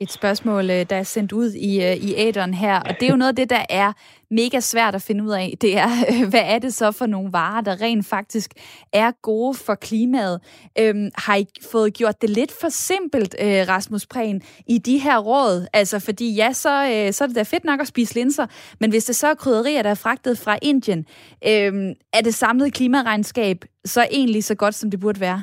Et 0.00 0.10
spørgsmål, 0.10 0.64
øh, 0.70 0.86
der 0.90 0.96
er 0.96 1.02
sendt 1.02 1.32
ud 1.32 1.50
i, 1.50 1.84
øh, 1.86 1.96
i 2.08 2.14
æderen 2.16 2.54
her, 2.54 2.76
og 2.80 2.94
det 3.00 3.02
er 3.02 3.10
jo 3.10 3.16
noget 3.16 3.32
af 3.32 3.36
det, 3.36 3.50
der 3.50 3.64
er 3.70 3.92
mega 4.30 4.60
svært 4.60 4.94
at 4.94 5.02
finde 5.02 5.24
ud 5.24 5.30
af. 5.30 5.54
Det 5.60 5.78
er, 5.78 5.90
øh, 6.12 6.30
hvad 6.30 6.44
er 6.54 6.58
det 6.58 6.74
så 6.74 6.92
for 6.92 7.06
nogle 7.06 7.32
varer, 7.32 7.60
der 7.60 7.82
rent 7.82 8.06
faktisk 8.06 8.50
er 8.92 9.10
gode 9.22 9.54
for 9.66 9.74
klimaet? 9.74 10.40
Øhm, 10.80 11.10
har 11.26 11.36
I 11.36 11.44
fået 11.72 11.94
gjort 11.94 12.22
det 12.22 12.30
lidt 12.30 12.52
for 12.60 12.68
simpelt, 12.68 13.34
øh, 13.40 13.68
Rasmus 13.68 14.06
Prehn, 14.06 14.40
i 14.68 14.78
de 14.78 14.98
her 14.98 15.18
råd? 15.18 15.66
Altså, 15.72 16.04
fordi 16.06 16.34
ja, 16.34 16.52
så, 16.52 16.74
øh, 16.92 17.12
så 17.12 17.24
er 17.24 17.28
det 17.28 17.36
da 17.36 17.42
fedt 17.42 17.64
nok 17.64 17.80
at 17.80 17.86
spise 17.86 18.14
linser, 18.14 18.46
men 18.80 18.90
hvis 18.90 19.04
det 19.04 19.16
så 19.16 19.26
er 19.26 19.34
krydderier, 19.34 19.82
der 19.82 19.90
er 19.90 20.02
fragtet 20.02 20.38
fra 20.44 20.58
Indien, 20.62 21.06
øh, 21.50 21.72
er 22.12 22.22
det 22.24 22.34
samlede 22.34 22.70
klimaregnskab 22.70 23.56
så 23.84 24.06
egentlig 24.12 24.44
så 24.44 24.54
godt, 24.54 24.74
som 24.74 24.90
det 24.90 25.00
burde 25.00 25.20
være? 25.20 25.42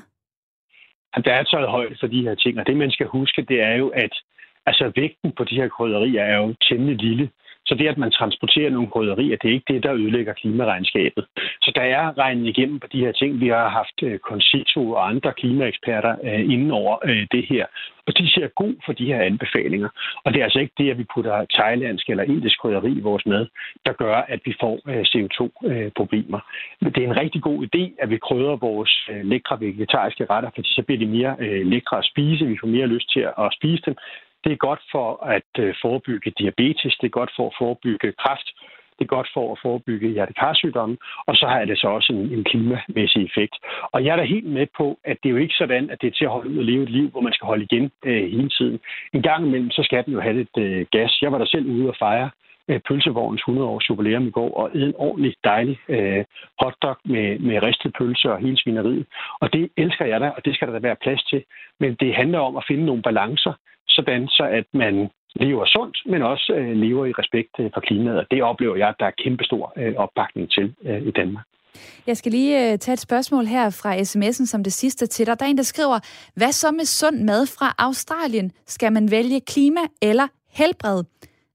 Der 1.26 1.34
er 1.34 1.44
taget 1.44 1.70
højde 1.70 1.96
for 2.00 2.08
de 2.08 2.22
her 2.22 2.36
ting, 2.36 2.60
og 2.60 2.66
det 2.68 2.78
man 2.78 2.92
skal 2.92 3.08
huske, 3.08 3.42
det 3.42 3.62
er 3.62 3.76
jo, 3.76 3.88
at 3.88 4.14
Altså 4.66 4.92
vægten 4.96 5.32
på 5.32 5.44
de 5.44 5.56
her 5.56 5.68
krydderier 5.68 6.24
er 6.24 6.38
jo 6.38 6.56
temmelig 6.62 7.02
lille. 7.02 7.30
Så 7.66 7.76
det, 7.76 7.88
at 7.88 7.98
man 7.98 8.12
transporterer 8.12 8.70
nogle 8.70 8.92
krydderier, 8.92 9.38
det 9.38 9.50
er 9.50 9.54
ikke 9.54 9.74
det, 9.74 9.84
der 9.84 9.94
ødelægger 9.94 10.34
klimaregnskabet. 10.34 11.26
Så 11.62 11.72
der 11.76 11.82
er 11.82 12.18
regnet 12.18 12.48
igennem 12.48 12.80
på 12.80 12.88
de 12.94 13.00
her 13.00 13.12
ting. 13.12 13.40
Vi 13.40 13.48
har 13.48 13.70
haft 13.70 14.04
øh, 14.04 14.20
Concito 14.20 14.92
og 14.92 15.10
andre 15.10 15.34
klimaeksperter 15.34 16.16
øh, 16.24 16.54
inden 16.54 16.72
over 16.72 16.98
øh, 17.06 17.28
det 17.32 17.46
her. 17.50 17.66
Og 18.08 18.18
de 18.18 18.32
ser 18.32 18.48
god 18.48 18.76
for 18.86 18.94
de 18.94 19.06
her 19.06 19.22
anbefalinger. 19.22 19.90
Og 20.26 20.34
det 20.34 20.40
er 20.40 20.44
altså 20.44 20.60
ikke 20.60 20.74
det, 20.78 20.92
at 20.92 20.98
vi 20.98 21.06
putter 21.14 21.46
thailandsk 21.54 22.10
eller 22.10 22.24
indisk 22.24 22.60
krydderi 22.62 22.92
i 22.92 23.00
vores 23.10 23.26
mad, 23.26 23.48
der 23.86 23.94
gør, 23.94 24.16
at 24.16 24.40
vi 24.46 24.54
får 24.60 24.76
CO2-problemer. 25.12 26.40
Men 26.82 26.92
det 26.94 27.04
er 27.04 27.08
en 27.08 27.20
rigtig 27.20 27.42
god 27.42 27.68
idé, 27.68 28.04
at 28.04 28.10
vi 28.10 28.18
krydder 28.18 28.56
vores 28.56 29.10
lækre 29.24 29.60
vegetariske 29.60 30.26
retter, 30.30 30.50
fordi 30.56 30.70
så 30.74 30.84
bliver 30.86 31.00
de 31.00 31.06
mere 31.06 31.64
lækre 31.64 31.98
at 31.98 32.06
spise. 32.06 32.46
Vi 32.46 32.58
får 32.62 32.68
mere 32.68 32.88
lyst 32.88 33.14
til 33.14 33.20
at 33.20 33.50
spise 33.58 33.82
dem. 33.86 33.96
Det 34.44 34.52
er 34.52 34.66
godt 34.68 34.82
for 34.92 35.26
at 35.26 35.52
øh, 35.60 35.76
forebygge 35.82 36.32
diabetes, 36.40 36.96
det 37.02 37.08
er 37.08 37.20
godt 37.20 37.32
for 37.38 37.48
at 37.48 37.56
forebygge 37.60 38.14
kræft, 38.24 38.48
det 39.00 39.04
er 39.06 39.16
godt 39.18 39.30
for 39.34 39.52
at 39.52 39.60
forebygge 39.62 40.10
hjertekarsygdomme, 40.10 40.98
og 41.28 41.36
så 41.36 41.46
har 41.48 41.66
det 41.66 41.78
så 41.80 41.88
også 41.88 42.14
en, 42.14 42.22
en 42.38 42.44
klimamæssig 42.44 43.26
effekt. 43.26 43.56
Og 43.94 44.06
jeg 44.06 44.12
er 44.12 44.16
da 44.16 44.24
helt 44.24 44.46
med 44.46 44.68
på, 44.78 45.00
at 45.04 45.18
det 45.24 45.30
er 45.30 45.34
jo 45.34 45.44
ikke 45.46 45.56
sådan, 45.58 45.90
at 45.90 46.02
det 46.02 46.08
er 46.08 46.12
til 46.12 46.26
at 46.26 46.32
holde 46.32 46.50
ud 46.50 46.58
og 46.58 46.64
leve 46.64 46.84
et 46.84 46.90
liv, 46.90 47.10
hvor 47.10 47.22
man 47.22 47.34
skal 47.34 47.46
holde 47.46 47.64
igen 47.64 47.92
øh, 48.06 48.32
hele 48.36 48.50
tiden. 48.50 48.80
En 49.14 49.22
gang 49.22 49.46
imellem, 49.46 49.72
så 49.72 49.82
skal 49.84 50.06
den 50.06 50.14
jo 50.14 50.22
have 50.22 50.38
lidt 50.38 50.58
øh, 50.58 50.86
gas. 50.92 51.22
Jeg 51.22 51.32
var 51.32 51.38
der 51.38 51.46
selv 51.46 51.66
ude 51.66 51.90
og 51.90 51.96
fejre 52.00 52.30
øh, 52.68 52.80
pølsevognens 52.88 53.42
100 53.42 53.68
års 53.68 53.90
jubilæum 53.90 54.28
i 54.28 54.32
går, 54.32 54.54
og 54.58 54.72
en 54.76 54.94
ordentlig 54.98 55.36
dejlig 55.44 55.80
øh, 55.90 56.24
hotdog 56.60 56.98
med, 57.06 57.40
med 57.40 57.64
ristet 57.64 57.94
pølse 57.98 58.32
og 58.32 58.40
hele 58.40 58.58
svineriet. 58.58 59.06
Og 59.40 59.54
det 59.54 59.70
elsker 59.78 60.06
jeg 60.06 60.22
da, 60.22 60.30
og 60.30 60.46
det 60.46 60.56
skal 60.56 60.68
der 60.68 60.74
da 60.74 60.80
være 60.80 61.04
plads 61.04 61.24
til. 61.24 61.44
Men 61.80 61.96
det 61.96 62.16
handler 62.16 62.40
om 62.40 62.58
at 62.58 62.66
finde 62.68 62.86
nogle 62.86 63.02
balancer, 63.02 63.54
sådan 63.88 64.28
så 64.28 64.44
at 64.44 64.66
man 64.74 65.10
lever 65.36 65.66
sundt, 65.66 65.98
men 66.06 66.22
også 66.22 66.54
øh, 66.54 66.76
lever 66.76 67.06
i 67.06 67.12
respekt 67.12 67.50
øh, 67.60 67.70
for 67.74 67.82
klimaet. 67.82 68.18
Og 68.18 68.26
det 68.32 68.44
oplever 68.44 68.76
jeg, 68.76 68.90
at 68.90 68.96
der 69.00 69.06
er 69.06 69.22
kæmpestor 69.24 69.74
øh, 69.78 69.94
opbakning 69.96 70.52
til 70.52 70.76
øh, 70.86 71.02
i 71.02 71.12
Danmark. 71.12 71.46
Jeg 72.08 72.18
skal 72.18 72.32
lige 72.32 72.72
øh, 72.72 72.78
tage 72.78 72.94
et 72.94 73.00
spørgsmål 73.00 73.46
her 73.46 73.70
fra 73.82 73.96
sms'en 73.98 74.46
som 74.46 74.64
det 74.64 74.74
sidste 74.74 75.06
til 75.06 75.28
dig. 75.28 75.40
Der 75.40 75.46
er 75.46 75.50
en, 75.50 75.58
der 75.58 75.64
skriver, 75.64 76.00
hvad 76.36 76.52
så 76.52 76.72
med 76.72 76.86
sund 76.86 77.18
mad 77.24 77.48
fra 77.58 77.76
Australien? 77.78 78.52
Skal 78.66 78.92
man 78.94 79.12
vælge 79.12 79.42
klima 79.42 79.84
eller 80.02 80.28
helbred? 80.60 81.04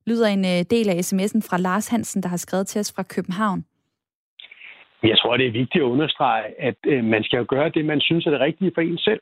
Lyder 0.07 0.26
en 0.26 0.45
øh, 0.45 0.61
del 0.70 0.89
af 0.89 0.97
sms'en 1.09 1.41
fra 1.49 1.59
Lars 1.59 1.89
Hansen, 1.89 2.22
der 2.22 2.29
har 2.29 2.37
skrevet 2.37 2.66
til 2.66 2.81
os 2.81 2.93
fra 2.97 3.03
København. 3.03 3.64
Jeg 5.03 5.18
tror, 5.18 5.37
det 5.37 5.47
er 5.47 5.59
vigtigt 5.62 5.83
at 5.85 5.91
understrege, 5.95 6.45
at 6.61 6.79
øh, 6.87 7.05
man 7.05 7.22
skal 7.24 7.39
jo 7.39 7.47
gøre 7.49 7.68
det, 7.68 7.85
man 7.85 8.01
synes 8.01 8.26
er 8.26 8.31
det 8.31 8.41
rigtige 8.41 8.72
for 8.74 8.81
en 8.81 8.99
selv. 8.99 9.20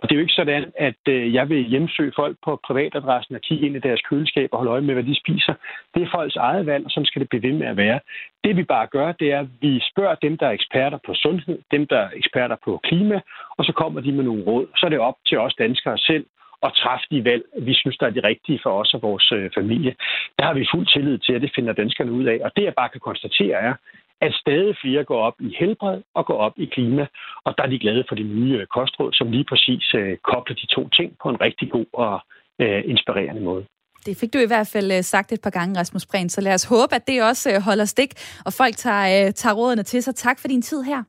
Og 0.00 0.08
det 0.08 0.14
er 0.14 0.18
jo 0.18 0.26
ikke 0.26 0.40
sådan, 0.40 0.72
at 0.78 1.02
øh, 1.08 1.34
jeg 1.34 1.48
vil 1.48 1.64
hjemsøge 1.64 2.12
folk 2.16 2.36
på 2.44 2.60
privatadressen 2.66 3.34
og 3.34 3.40
kigge 3.40 3.66
ind 3.66 3.76
i 3.76 3.86
deres 3.88 4.00
køleskab 4.00 4.48
og 4.52 4.58
holde 4.58 4.72
øje 4.72 4.80
med, 4.80 4.94
hvad 4.94 5.04
de 5.04 5.20
spiser. 5.22 5.54
Det 5.94 6.02
er 6.02 6.10
folks 6.14 6.36
eget 6.36 6.66
valg, 6.66 6.84
og 6.84 6.90
sådan 6.90 7.06
skal 7.06 7.20
det 7.20 7.28
blive 7.28 7.42
ved 7.42 7.52
med 7.52 7.66
at 7.66 7.76
være. 7.76 8.00
Det 8.44 8.56
vi 8.56 8.64
bare 8.64 8.86
gør, 8.86 9.12
det 9.12 9.32
er, 9.32 9.40
at 9.40 9.46
vi 9.60 9.80
spørger 9.92 10.14
dem, 10.14 10.38
der 10.38 10.46
er 10.46 10.50
eksperter 10.50 10.98
på 11.06 11.14
sundhed, 11.14 11.58
dem, 11.70 11.86
der 11.86 11.98
er 11.98 12.10
eksperter 12.14 12.56
på 12.64 12.80
klima, 12.82 13.20
og 13.56 13.64
så 13.64 13.72
kommer 13.72 14.00
de 14.00 14.12
med 14.12 14.24
nogle 14.24 14.44
råd. 14.44 14.66
Så 14.76 14.86
er 14.86 14.90
det 14.90 14.98
op 14.98 15.16
til 15.26 15.38
os 15.38 15.54
danskere 15.54 15.98
selv 15.98 16.26
at 16.62 16.72
træffe 16.82 17.06
de 17.10 17.24
valg, 17.24 17.44
vi 17.58 17.74
synes, 17.74 17.96
der 17.96 18.06
er 18.06 18.10
de 18.10 18.28
rigtige 18.30 18.60
for 18.62 18.70
os 18.80 18.94
og 18.94 19.02
vores 19.02 19.32
øh, 19.32 19.50
familie. 19.54 19.94
Der 20.38 20.44
har 20.44 20.54
vi 20.54 20.66
fuld 20.74 20.86
tillid 20.86 21.18
til, 21.18 21.32
at 21.32 21.42
det 21.42 21.52
finder 21.54 21.72
danskerne 21.72 22.12
ud 22.12 22.24
af. 22.24 22.38
Og 22.44 22.50
det, 22.56 22.64
jeg 22.64 22.74
bare 22.74 22.88
kan 22.88 23.00
konstatere, 23.00 23.56
er, 23.68 23.74
at 24.20 24.32
stadig 24.34 24.74
flere 24.82 25.04
går 25.04 25.20
op 25.28 25.36
i 25.40 25.56
helbred 25.60 26.02
og 26.14 26.26
går 26.26 26.38
op 26.46 26.52
i 26.56 26.64
klima. 26.64 27.06
Og 27.44 27.54
der 27.56 27.62
er 27.64 27.70
de 27.74 27.78
glade 27.78 28.04
for 28.08 28.14
de 28.14 28.22
nye 28.22 28.54
øh, 28.60 28.66
kostråd, 28.66 29.12
som 29.12 29.30
lige 29.30 29.44
præcis 29.50 29.94
øh, 29.94 30.16
kobler 30.30 30.56
de 30.56 30.66
to 30.66 30.88
ting 30.88 31.08
på 31.22 31.28
en 31.28 31.40
rigtig 31.40 31.70
god 31.70 31.86
og 31.92 32.20
øh, 32.60 32.82
inspirerende 32.86 33.42
måde. 33.42 33.64
Det 34.06 34.16
fik 34.20 34.32
du 34.34 34.38
i 34.38 34.46
hvert 34.46 34.70
fald 34.72 35.02
sagt 35.02 35.32
et 35.32 35.40
par 35.42 35.50
gange, 35.50 35.78
Rasmus 35.80 36.06
Prehn, 36.06 36.28
så 36.28 36.40
lad 36.40 36.54
os 36.54 36.64
håbe, 36.64 36.94
at 36.94 37.06
det 37.06 37.22
også 37.22 37.60
holder 37.64 37.84
stik, 37.84 38.10
og 38.46 38.52
folk 38.52 38.76
tager, 38.76 39.30
tager 39.30 39.54
rådene 39.54 39.82
til 39.82 40.02
sig. 40.02 40.14
Tak 40.14 40.38
for 40.40 40.48
din 40.48 40.62
tid 40.62 40.82
her. 40.82 41.02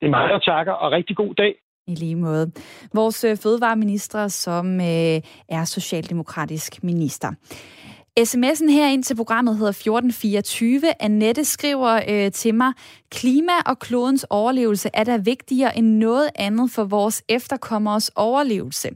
Det 0.00 0.06
er 0.06 0.10
mig, 0.10 0.28
der 0.28 0.38
takker, 0.38 0.72
og 0.72 0.92
rigtig 0.92 1.16
god 1.16 1.34
dag. 1.34 1.54
I 1.86 1.94
lige 1.94 2.16
måde. 2.16 2.52
Vores 2.94 3.26
fødevareminister, 3.42 4.28
som 4.28 4.80
øh, 4.80 5.18
er 5.48 5.64
socialdemokratisk 5.64 6.84
minister. 6.84 7.28
SMS'en 8.18 8.70
her 8.70 8.86
ind 8.86 9.04
til 9.04 9.16
programmet 9.16 9.56
hedder 9.56 9.70
1424. 9.70 11.02
Annette 11.02 11.44
skriver 11.44 12.00
øh, 12.08 12.32
til 12.32 12.54
mig, 12.54 12.72
klima 13.10 13.52
og 13.66 13.78
klodens 13.78 14.26
overlevelse 14.30 14.90
er 14.94 15.04
der 15.04 15.18
vigtigere 15.18 15.78
end 15.78 15.86
noget 15.86 16.30
andet 16.34 16.70
for 16.70 16.84
vores 16.84 17.22
efterkommers 17.28 18.08
overlevelse. 18.08 18.90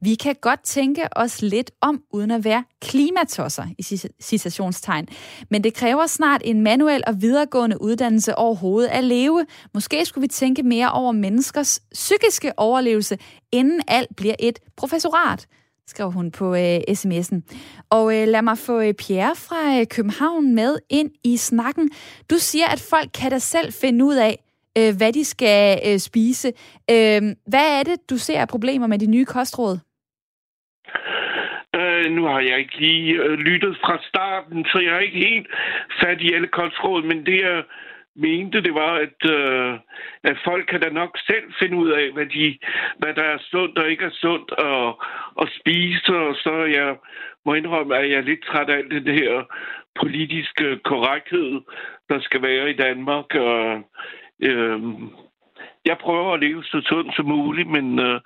Vi 0.00 0.14
kan 0.14 0.34
godt 0.40 0.60
tænke 0.60 1.02
os 1.12 1.42
lidt 1.42 1.70
om, 1.80 2.02
uden 2.12 2.30
at 2.30 2.44
være 2.44 2.64
klimatosser, 2.80 3.64
i 3.78 3.82
citationstegn. 4.22 5.08
Men 5.50 5.64
det 5.64 5.74
kræver 5.74 6.06
snart 6.06 6.42
en 6.44 6.62
manuel 6.62 7.02
og 7.06 7.22
videregående 7.22 7.82
uddannelse 7.82 8.38
overhovedet 8.38 8.88
at 8.88 9.04
leve. 9.04 9.46
Måske 9.74 10.04
skulle 10.04 10.22
vi 10.22 10.28
tænke 10.28 10.62
mere 10.62 10.92
over 10.92 11.12
menneskers 11.12 11.80
psykiske 11.92 12.52
overlevelse, 12.56 13.18
inden 13.52 13.80
alt 13.88 14.16
bliver 14.16 14.34
et 14.38 14.58
professorat 14.76 15.46
skrev 15.86 16.10
hun 16.10 16.30
på 16.30 16.54
øh, 16.54 16.78
sms'en. 17.00 17.38
Og 17.90 18.04
øh, 18.16 18.28
lad 18.28 18.42
mig 18.42 18.58
få 18.58 18.80
øh, 18.80 18.94
Pierre 18.94 19.34
fra 19.46 19.80
øh, 19.80 19.86
København 19.96 20.54
med 20.54 20.78
ind 20.90 21.10
i 21.24 21.36
snakken. 21.36 21.90
Du 22.30 22.34
siger, 22.38 22.66
at 22.66 22.86
folk 22.90 23.08
kan 23.20 23.30
da 23.30 23.38
selv 23.38 23.72
finde 23.72 24.04
ud 24.04 24.16
af, 24.16 24.34
øh, 24.78 24.96
hvad 24.98 25.12
de 25.12 25.24
skal 25.24 25.78
øh, 25.88 25.98
spise. 25.98 26.48
Øh, 26.90 27.22
hvad 27.52 27.66
er 27.78 27.82
det, 27.82 27.96
du 28.10 28.16
ser 28.16 28.40
af 28.40 28.48
problemer 28.48 28.86
med 28.86 28.98
de 28.98 29.06
nye 29.06 29.24
kostråd? 29.24 29.78
Øh, 31.78 32.06
nu 32.16 32.22
har 32.24 32.40
jeg 32.40 32.58
ikke 32.58 32.78
lige 32.80 33.12
øh, 33.14 33.38
lyttet 33.48 33.76
fra 33.84 33.98
starten, 34.08 34.64
så 34.64 34.78
jeg 34.78 34.92
har 34.92 35.00
ikke 35.00 35.18
helt 35.28 35.46
fat 36.02 36.20
i 36.20 36.32
alle 36.34 36.48
kostråd, 36.48 37.02
men 37.02 37.26
det 37.26 37.38
er 37.44 37.62
mente, 38.16 38.62
det 38.62 38.74
var, 38.74 38.94
at, 39.06 39.30
øh, 39.30 39.78
at 40.22 40.36
folk 40.44 40.66
kan 40.68 40.80
da 40.80 40.90
nok 40.90 41.18
selv 41.26 41.46
finde 41.60 41.76
ud 41.76 41.90
af, 41.90 42.12
hvad, 42.12 42.26
de, 42.26 42.58
hvad 42.98 43.14
der 43.14 43.22
er 43.22 43.38
sundt 43.50 43.78
og 43.78 43.90
ikke 43.90 44.04
er 44.04 44.16
sundt 44.24 44.52
at, 44.58 44.94
at 45.42 45.48
spise. 45.60 46.16
Og 46.16 46.34
så 46.34 46.54
jeg 46.78 46.96
må 47.44 47.54
indrømme, 47.54 47.96
at 47.96 48.10
jeg 48.10 48.18
er 48.18 48.30
lidt 48.30 48.44
træt 48.44 48.70
af 48.70 48.82
den 48.90 49.06
her 49.20 49.44
politiske 50.00 50.78
korrekthed, 50.84 51.60
der 52.08 52.20
skal 52.20 52.42
være 52.42 52.70
i 52.70 52.76
Danmark. 52.76 53.34
Og, 53.34 53.82
øh, 54.42 54.80
jeg 55.84 55.98
prøver 56.00 56.34
at 56.34 56.40
leve 56.40 56.64
så 56.64 56.80
sundt 56.88 57.16
som 57.16 57.26
muligt, 57.26 57.68
men 57.68 57.98
øh, 57.98 58.20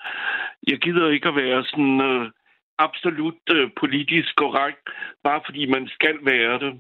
jeg 0.69 0.79
gider 0.79 1.11
ikke 1.11 1.29
at 1.29 1.37
være 1.37 1.65
sådan 1.65 2.01
øh, 2.01 2.31
absolut 2.79 3.45
øh, 3.55 3.71
politisk 3.81 4.37
korrekt, 4.37 4.85
bare 5.25 5.41
fordi 5.47 5.67
man 5.67 5.89
skal 5.89 6.17
være 6.23 6.59
det. 6.59 6.73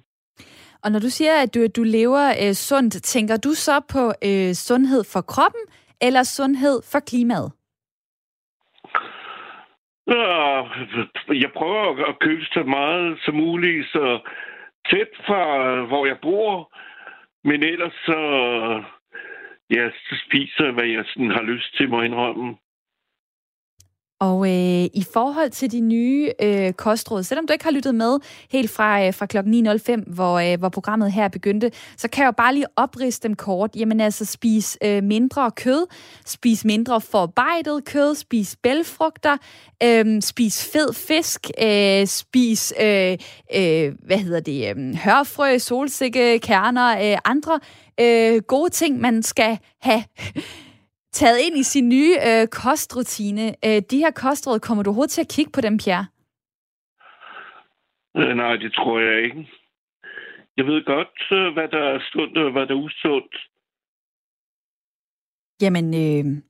Og 0.84 0.92
når 0.92 0.98
du 0.98 1.10
siger, 1.10 1.42
at 1.42 1.54
du, 1.54 1.66
du 1.76 1.82
lever 1.82 2.26
øh, 2.44 2.52
sundt, 2.54 3.02
tænker 3.02 3.36
du 3.36 3.50
så 3.54 3.80
på 3.92 4.12
øh, 4.28 4.52
sundhed 4.54 5.04
for 5.12 5.20
kroppen 5.20 5.60
eller 6.00 6.22
sundhed 6.22 6.82
for 6.92 7.00
klimaet? 7.00 7.52
Jeg 11.28 11.50
prøver 11.56 12.08
at 12.08 12.18
købe 12.18 12.44
så 12.44 12.62
meget 12.62 13.18
som 13.24 13.34
muligt, 13.34 13.86
så 13.86 14.20
tæt 14.90 15.12
fra, 15.26 15.42
hvor 15.84 16.06
jeg 16.06 16.18
bor. 16.22 16.76
Men 17.44 17.62
ellers 17.62 17.92
så, 18.06 18.18
ja, 19.70 19.90
så 19.90 20.14
spiser 20.26 20.64
jeg, 20.64 20.72
hvad 20.72 20.84
jeg 20.84 21.04
sådan 21.06 21.30
har 21.30 21.42
lyst 21.42 21.76
til, 21.76 21.88
må 21.88 22.02
indrømme. 22.02 22.56
Og 24.20 24.48
øh, 24.48 24.84
i 24.84 25.04
forhold 25.12 25.50
til 25.50 25.72
de 25.72 25.80
nye 25.80 26.32
øh, 26.42 26.72
kostråd, 26.72 27.22
selvom 27.22 27.46
du 27.46 27.52
ikke 27.52 27.64
har 27.64 27.70
lyttet 27.70 27.94
med 27.94 28.18
helt 28.50 28.70
fra, 28.70 29.06
øh, 29.06 29.14
fra 29.14 29.26
kl. 29.26 29.38
9.05, 29.38 30.14
hvor, 30.14 30.38
øh, 30.38 30.58
hvor 30.58 30.68
programmet 30.68 31.12
her 31.12 31.28
begyndte, 31.28 31.70
så 31.96 32.08
kan 32.08 32.22
jeg 32.22 32.26
jo 32.26 32.32
bare 32.32 32.54
lige 32.54 32.66
opriste 32.76 33.28
dem 33.28 33.36
kort. 33.36 33.76
Jamen 33.76 34.00
altså, 34.00 34.24
spis 34.24 34.78
øh, 34.84 35.02
mindre 35.02 35.50
kød, 35.50 35.86
spis 36.26 36.64
mindre 36.64 37.00
forarbejdet 37.00 37.84
kød, 37.84 38.14
spis 38.14 38.56
bælfrugter, 38.62 39.36
øh, 39.82 40.22
spis 40.22 40.70
fed 40.72 40.92
fisk, 40.94 41.50
øh, 41.62 42.06
spis, 42.06 42.72
øh, 42.80 43.18
øh, 43.54 43.92
hvad 44.06 44.18
hedder 44.18 44.40
det, 44.40 44.76
øh, 44.76 44.94
hørfrø, 44.94 45.58
solsikke, 45.58 46.38
kerner, 46.38 47.12
øh, 47.12 47.18
andre 47.24 47.60
øh, 48.00 48.42
gode 48.42 48.70
ting, 48.70 49.00
man 49.00 49.22
skal 49.22 49.58
have 49.80 50.04
taget 51.12 51.38
ind 51.38 51.56
i 51.58 51.62
sin 51.62 51.88
nye 51.88 52.14
øh, 52.28 52.48
kostrutine. 52.48 53.46
Øh, 53.64 53.82
de 53.90 53.98
her 53.98 54.10
kostråd, 54.10 54.58
kommer 54.60 54.82
du 54.82 54.90
overhovedet 54.90 55.10
til 55.10 55.20
at 55.20 55.28
kigge 55.28 55.52
på 55.52 55.60
dem, 55.60 55.78
Pierre? 55.78 56.06
Øh, 58.16 58.36
nej, 58.36 58.56
det 58.56 58.72
tror 58.72 59.00
jeg 59.00 59.24
ikke. 59.24 59.50
Jeg 60.56 60.64
ved 60.66 60.84
godt, 60.84 61.18
øh, 61.32 61.52
hvad 61.52 61.68
der 61.68 61.82
er 61.94 62.00
sundt 62.12 62.38
og 62.38 62.52
hvad 62.52 62.66
der 62.66 62.74
er 62.74 62.84
usundt. 62.86 63.34
Jamen, 65.62 65.86
øh, 66.04 66.42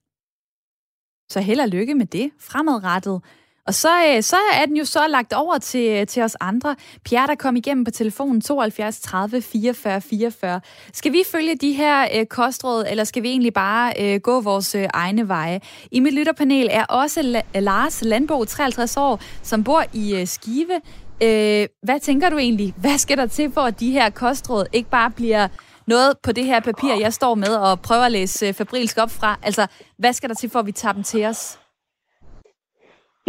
så 1.28 1.40
held 1.40 1.60
og 1.60 1.68
lykke 1.68 1.94
med 1.94 2.06
det 2.06 2.32
fremadrettet. 2.40 3.22
Og 3.66 3.74
så, 3.74 3.88
øh, 4.06 4.22
så 4.22 4.36
er 4.54 4.66
den 4.66 4.76
jo 4.76 4.84
så 4.84 5.06
lagt 5.08 5.32
over 5.32 5.58
til, 5.58 5.90
øh, 5.90 6.06
til 6.06 6.22
os 6.22 6.36
andre. 6.40 6.76
Pierre, 7.04 7.26
der 7.26 7.34
kom 7.34 7.56
igennem 7.56 7.84
på 7.84 7.90
telefonen 7.90 8.40
72 8.40 9.00
30 9.00 9.42
44 9.42 10.00
44. 10.00 10.60
Skal 10.92 11.12
vi 11.12 11.22
følge 11.32 11.56
de 11.56 11.72
her 11.72 12.08
øh, 12.14 12.26
kostråd, 12.26 12.84
eller 12.90 13.04
skal 13.04 13.22
vi 13.22 13.28
egentlig 13.28 13.52
bare 13.54 13.92
øh, 14.00 14.20
gå 14.20 14.40
vores 14.40 14.74
øh, 14.74 14.86
egne 14.94 15.28
veje? 15.28 15.60
I 15.90 16.00
mit 16.00 16.14
lytterpanel 16.14 16.68
er 16.70 16.84
også 16.84 17.20
La- 17.20 17.58
Lars 17.60 18.02
Landbo, 18.02 18.44
53 18.44 18.96
år, 18.96 19.20
som 19.42 19.64
bor 19.64 19.84
i 19.92 20.16
øh, 20.16 20.26
Skive. 20.26 20.80
Øh, 21.22 21.66
hvad 21.82 22.00
tænker 22.00 22.30
du 22.30 22.38
egentlig? 22.38 22.74
Hvad 22.76 22.98
skal 22.98 23.16
der 23.18 23.26
til 23.26 23.52
for, 23.52 23.60
at 23.60 23.80
de 23.80 23.90
her 23.90 24.10
kostråd 24.10 24.66
ikke 24.72 24.90
bare 24.90 25.10
bliver 25.10 25.48
noget 25.86 26.12
på 26.22 26.32
det 26.32 26.44
her 26.44 26.60
papir, 26.60 26.94
jeg 27.00 27.12
står 27.12 27.34
med 27.34 27.48
og 27.56 27.80
prøver 27.80 28.02
at 28.02 28.12
læse 28.12 28.46
øh, 28.46 28.54
fabrilsk 28.54 28.98
op 28.98 29.10
fra? 29.10 29.38
Altså, 29.42 29.66
hvad 29.98 30.12
skal 30.12 30.28
der 30.28 30.34
til 30.34 30.50
for, 30.50 30.58
at 30.58 30.66
vi 30.66 30.72
tager 30.72 30.92
dem 30.92 31.02
til 31.02 31.24
os? 31.26 31.59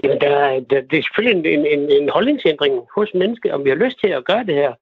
Ja, 0.04 0.16
der, 0.16 0.60
der, 0.60 0.82
det 0.82 1.00
er 1.00 1.04
selvfølgelig 1.04 1.54
en, 1.54 1.66
en, 1.66 1.92
en 2.02 2.10
holdningsændring 2.10 2.82
hos 2.96 3.14
mennesker, 3.14 3.54
om 3.54 3.66
vi 3.66 3.70
har 3.70 3.78
lyst 3.78 4.00
til 4.00 4.08
at 4.08 4.26
gøre 4.26 4.46
det 4.46 4.56
her. 4.56 4.74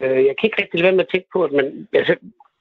Øh, 0.00 0.26
jeg 0.26 0.34
kan 0.36 0.46
ikke 0.46 0.62
rigtig 0.62 0.80
lade 0.80 0.82
være 0.82 0.96
med 0.96 1.04
at 1.04 1.10
tænke 1.10 1.28
på, 1.32 1.44
at 1.44 1.52
man, 1.52 1.88
altså, 1.92 2.16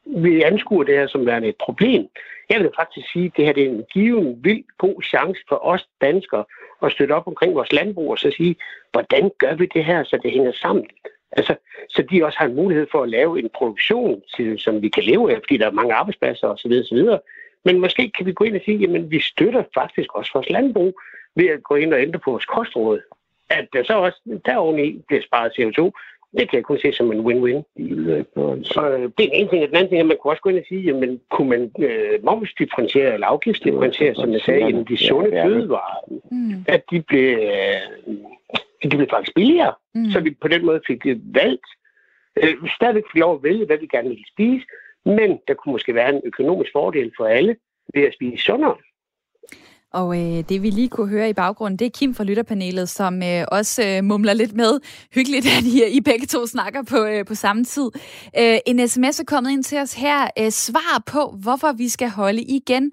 vi 0.05 0.41
anskuer 0.41 0.83
det 0.83 0.95
her 0.95 1.07
som 1.07 1.25
værende 1.25 1.47
et 1.47 1.55
problem. 1.65 2.07
Jeg 2.49 2.59
vil 2.59 2.69
faktisk 2.79 3.11
sige, 3.11 3.25
at 3.25 3.31
det 3.37 3.45
her 3.45 3.53
det 3.53 3.63
er 3.63 3.69
en 3.69 3.85
given, 3.93 4.39
vild, 4.43 4.63
god 4.77 5.01
chance 5.03 5.41
for 5.49 5.65
os 5.65 5.87
danskere 6.01 6.45
at 6.83 6.91
støtte 6.91 7.11
op 7.11 7.27
omkring 7.27 7.55
vores 7.55 7.71
landbrug 7.71 8.11
og 8.11 8.19
så 8.19 8.31
sige, 8.37 8.55
hvordan 8.91 9.31
gør 9.37 9.55
vi 9.55 9.65
det 9.65 9.85
her, 9.85 10.03
så 10.03 10.19
det 10.23 10.31
hænger 10.31 10.51
sammen? 10.51 10.85
Altså, 11.31 11.55
så 11.89 12.01
de 12.11 12.25
også 12.25 12.37
har 12.39 12.45
en 12.45 12.55
mulighed 12.55 12.87
for 12.91 13.03
at 13.03 13.09
lave 13.09 13.39
en 13.39 13.49
produktion, 13.55 14.21
som 14.57 14.81
vi 14.81 14.89
kan 14.89 15.03
leve 15.03 15.31
af, 15.31 15.37
fordi 15.37 15.57
der 15.57 15.67
er 15.67 15.71
mange 15.71 15.93
arbejdspladser 15.93 16.47
osv. 16.47 16.71
osv. 16.71 17.01
Men 17.65 17.79
måske 17.79 18.11
kan 18.17 18.25
vi 18.25 18.33
gå 18.33 18.43
ind 18.43 18.55
og 18.55 18.61
sige, 18.65 18.95
at 18.95 19.11
vi 19.11 19.19
støtter 19.19 19.63
faktisk 19.73 20.15
også 20.15 20.31
vores 20.33 20.49
landbrug 20.49 20.99
ved 21.35 21.47
at 21.47 21.63
gå 21.63 21.75
ind 21.75 21.93
og 21.93 22.01
ændre 22.01 22.19
på 22.19 22.31
vores 22.31 22.45
kostråd. 22.45 23.01
At 23.49 23.67
der 23.73 23.83
så 23.83 23.93
også 23.93 24.39
deroveni 24.45 25.01
bliver 25.07 25.21
sparet 25.21 25.51
CO2, 25.59 25.91
det 26.37 26.49
kan 26.49 26.57
jeg 26.57 26.63
kun 26.63 26.79
se 26.79 26.93
som 26.93 27.11
en 27.11 27.25
win-win. 27.27 27.59
Så 28.63 28.89
øh, 28.89 29.11
det 29.17 29.25
er 29.25 29.29
en 29.33 29.49
ting. 29.49 29.67
Den 29.67 29.75
anden 29.75 29.89
ting 29.89 29.99
er, 29.99 30.03
at 30.03 30.07
man 30.07 30.17
kunne 30.21 30.33
også 30.33 30.41
gå 30.41 30.49
ind 30.49 30.59
og 30.59 30.65
sige, 30.67 30.81
jamen, 30.81 31.21
kunne 31.31 31.49
man 31.49 31.71
øh, 31.79 32.23
momsdifferentiere 32.23 33.13
eller 33.13 33.27
afgiftsdifferentiere, 33.27 34.15
som 34.15 34.33
jeg 34.33 34.41
sagde, 34.41 34.65
jamen, 34.65 34.85
de 34.85 34.97
sunde 34.97 35.41
fødevarer, 35.45 35.99
mm. 36.31 36.65
at 36.67 36.83
de 36.91 37.01
blev, 37.01 37.37
øh, 37.37 38.15
de 38.83 38.97
blev 38.97 39.07
faktisk 39.09 39.35
billigere, 39.35 39.73
mm. 39.95 40.09
så 40.11 40.19
vi 40.19 40.37
på 40.41 40.47
den 40.47 40.65
måde 40.65 40.81
fik 40.87 41.05
valgt. 41.23 41.65
Øh, 42.43 42.63
vi 42.63 42.69
stadigvæk 42.75 43.03
fik 43.11 43.19
lov 43.19 43.35
at 43.35 43.43
vælge, 43.43 43.65
hvad 43.65 43.77
vi 43.77 43.87
gerne 43.87 44.09
ville 44.09 44.25
spise, 44.33 44.65
men 45.05 45.39
der 45.47 45.53
kunne 45.53 45.71
måske 45.71 45.95
være 45.95 46.09
en 46.15 46.21
økonomisk 46.23 46.71
fordel 46.73 47.11
for 47.17 47.25
alle 47.25 47.55
ved 47.93 48.03
at 48.03 48.13
spise 48.13 48.43
sundere. 48.43 48.75
Og 49.93 50.21
øh, 50.21 50.43
det 50.49 50.61
vi 50.61 50.69
lige 50.69 50.89
kunne 50.89 51.07
høre 51.07 51.29
i 51.29 51.33
baggrunden, 51.33 51.79
det 51.79 51.85
er 51.85 51.89
Kim 51.89 52.15
fra 52.15 52.23
lytterpanelet, 52.23 52.89
som 52.89 53.23
øh, 53.23 53.45
også 53.51 53.83
øh, 53.83 54.03
mumler 54.03 54.33
lidt 54.33 54.53
med. 54.53 54.79
Hyggeligt, 55.13 55.45
at 55.45 55.63
I, 55.63 55.97
I 55.97 56.01
begge 56.01 56.25
to 56.25 56.47
snakker 56.47 56.83
på, 56.83 56.97
øh, 56.97 57.25
på 57.25 57.35
samme 57.35 57.65
tid. 57.65 57.89
Øh, 58.39 58.57
en 58.65 58.87
sms 58.87 59.19
er 59.19 59.23
kommet 59.27 59.51
ind 59.51 59.63
til 59.63 59.77
os 59.77 59.93
her. 59.93 60.27
Øh, 60.39 60.51
svar 60.51 61.03
på, 61.05 61.35
hvorfor 61.41 61.71
vi 61.71 61.89
skal 61.89 62.09
holde 62.09 62.41
igen. 62.41 62.91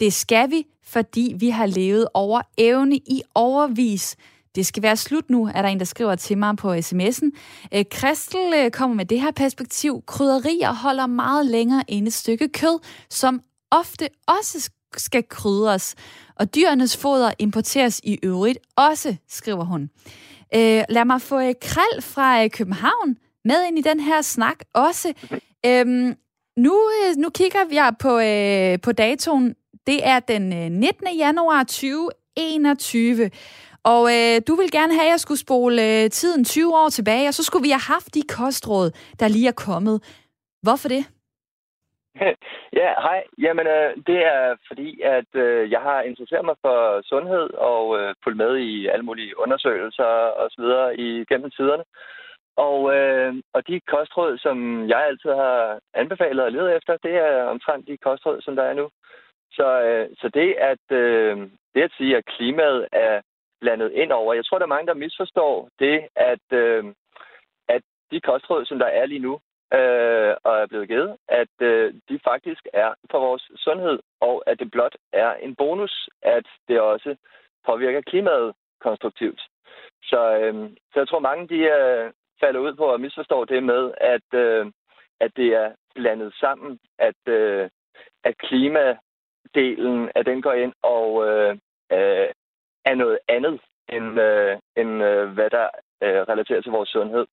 Det 0.00 0.12
skal 0.12 0.50
vi, 0.50 0.66
fordi 0.84 1.34
vi 1.38 1.48
har 1.48 1.66
levet 1.66 2.08
over 2.14 2.40
evne 2.58 2.96
i 2.96 3.22
overvis. 3.34 4.16
Det 4.54 4.66
skal 4.66 4.82
være 4.82 4.96
slut 4.96 5.30
nu, 5.30 5.50
er 5.54 5.62
der 5.62 5.68
en, 5.68 5.78
der 5.78 5.84
skriver 5.84 6.14
til 6.14 6.38
mig 6.38 6.56
på 6.56 6.74
sms'en. 6.74 7.30
Øh, 7.74 7.84
Kristel 7.90 8.52
øh, 8.56 8.70
kommer 8.70 8.96
med 8.96 9.04
det 9.04 9.20
her 9.20 9.30
perspektiv. 9.30 10.02
Krydderier 10.06 10.72
holder 10.72 11.06
meget 11.06 11.46
længere 11.46 11.84
end 11.88 12.06
et 12.06 12.12
stykke 12.12 12.48
kød, 12.48 12.78
som 13.10 13.40
ofte 13.70 14.08
også 14.26 14.70
skal 14.96 15.24
krydres. 15.28 15.94
Og 16.36 16.54
dyrenes 16.54 16.96
foder 16.96 17.32
importeres 17.38 18.00
i 18.04 18.18
øvrigt 18.22 18.58
også, 18.76 19.16
skriver 19.28 19.64
hun. 19.64 19.90
Øh, 20.54 20.84
lad 20.88 21.04
mig 21.04 21.22
få 21.22 21.40
øh, 21.40 21.54
Krald 21.62 22.02
fra 22.02 22.44
øh, 22.44 22.50
København 22.50 23.16
med 23.44 23.64
ind 23.68 23.78
i 23.78 23.82
den 23.82 24.00
her 24.00 24.22
snak 24.22 24.58
også. 24.74 25.12
Øhm, 25.66 26.16
nu, 26.56 26.90
øh, 26.90 27.16
nu 27.16 27.30
kigger 27.30 27.64
vi 27.68 27.78
på, 28.00 28.18
øh, 28.18 28.80
på 28.80 28.92
datoen. 28.92 29.54
Det 29.86 30.06
er 30.06 30.20
den 30.20 30.52
øh, 30.52 30.70
19. 30.70 31.08
januar 31.18 31.62
2021. 31.62 33.30
Og 33.84 34.16
øh, 34.16 34.40
du 34.48 34.54
vil 34.54 34.70
gerne 34.70 34.94
have, 34.94 35.04
at 35.04 35.10
jeg 35.10 35.20
skulle 35.20 35.38
spole 35.38 36.02
øh, 36.02 36.10
tiden 36.10 36.44
20 36.44 36.76
år 36.76 36.88
tilbage, 36.88 37.28
og 37.28 37.34
så 37.34 37.42
skulle 37.42 37.62
vi 37.62 37.70
have 37.70 37.80
haft 37.80 38.14
de 38.14 38.22
kostråd, 38.28 38.90
der 39.20 39.28
lige 39.28 39.48
er 39.48 39.52
kommet. 39.52 40.02
Hvorfor 40.62 40.88
det? 40.88 41.04
ja, 42.80 42.88
hej. 43.06 43.24
Jamen, 43.38 43.66
øh, 43.66 43.96
det 44.06 44.18
er 44.34 44.56
fordi, 44.68 45.00
at 45.00 45.30
øh, 45.34 45.70
jeg 45.70 45.80
har 45.80 46.02
interesseret 46.02 46.44
mig 46.44 46.56
for 46.60 47.02
sundhed 47.02 47.50
og 47.54 47.98
øh, 47.98 48.14
fulgt 48.24 48.36
med 48.36 48.56
i 48.56 48.86
alle 48.86 49.04
mulige 49.04 49.38
undersøgelser 49.38 50.04
og 50.40 50.50
så 50.50 50.62
videre 50.62 50.96
i 50.96 51.24
gennem 51.24 51.50
tiderne. 51.50 51.84
Og, 52.56 52.94
øh, 52.96 53.34
og 53.52 53.68
de 53.68 53.80
kostråd, 53.80 54.38
som 54.38 54.88
jeg 54.88 55.06
altid 55.06 55.30
har 55.30 55.78
anbefalet 55.94 56.44
og 56.44 56.52
lede 56.52 56.76
efter, 56.76 56.96
det 57.02 57.14
er 57.14 57.42
omtrent 57.42 57.86
de 57.86 57.96
kostråd, 57.96 58.40
som 58.40 58.56
der 58.56 58.62
er 58.62 58.74
nu. 58.74 58.90
Så, 59.52 59.82
øh, 59.82 60.08
så 60.20 60.28
det, 60.28 60.54
at, 60.72 60.96
øh, 60.96 61.36
det 61.74 61.82
at 61.82 61.92
sige, 61.96 62.16
at 62.16 62.24
klimaet 62.24 62.88
er 62.92 63.20
blandet 63.60 63.92
ind 63.92 64.12
over, 64.12 64.34
jeg 64.34 64.44
tror, 64.44 64.58
der 64.58 64.64
er 64.64 64.76
mange, 64.76 64.86
der 64.86 64.94
misforstår 65.04 65.68
det, 65.78 66.08
at, 66.16 66.46
øh, 66.52 66.84
at 67.68 67.82
de 68.10 68.20
kostråd, 68.20 68.64
som 68.64 68.78
der 68.78 68.86
er 68.86 69.06
lige 69.06 69.26
nu, 69.28 69.40
øh, 69.74 70.34
og 70.44 70.54
er 70.60 70.66
blevet 70.66 70.88
givet, 70.88 71.16
at 71.28 71.54
øh, 71.60 71.94
de 72.08 72.20
faktisk 72.24 72.66
er 72.72 72.94
for 73.10 73.20
vores 73.20 73.50
sundhed, 73.56 73.98
og 74.20 74.42
at 74.46 74.58
det 74.58 74.70
blot 74.70 74.96
er 75.12 75.34
en 75.34 75.54
bonus, 75.56 76.08
at 76.22 76.46
det 76.68 76.80
også 76.80 77.16
påvirker 77.66 78.00
klimaet 78.00 78.54
konstruktivt. 78.80 79.40
Så, 80.02 80.38
øh, 80.38 80.70
så 80.92 81.00
jeg 81.00 81.08
tror, 81.08 81.18
mange 81.18 81.48
de 81.48 81.58
øh, 81.58 82.12
falder 82.40 82.60
ud 82.60 82.74
på 82.74 82.92
at 82.94 83.00
misforstå 83.00 83.44
det 83.44 83.62
med, 83.62 83.92
at, 83.96 84.38
øh, 84.38 84.66
at 85.20 85.36
det 85.36 85.46
er 85.46 85.72
blandet 85.94 86.34
sammen, 86.34 86.78
at, 86.98 87.28
øh, 87.28 87.70
at 88.24 88.38
klimadelen, 88.38 90.10
at 90.14 90.26
den 90.26 90.42
går 90.42 90.52
ind 90.52 90.72
og 90.82 91.26
øh, 91.28 91.52
øh, 91.92 92.28
er 92.84 92.94
noget 92.94 93.18
andet, 93.28 93.60
end, 93.88 94.20
øh, 94.20 94.58
end 94.76 95.02
øh, 95.02 95.28
hvad 95.28 95.50
der 95.50 95.68
øh, 96.02 96.20
relaterer 96.28 96.60
til 96.60 96.72
vores 96.72 96.88
sundhed. 96.88 97.26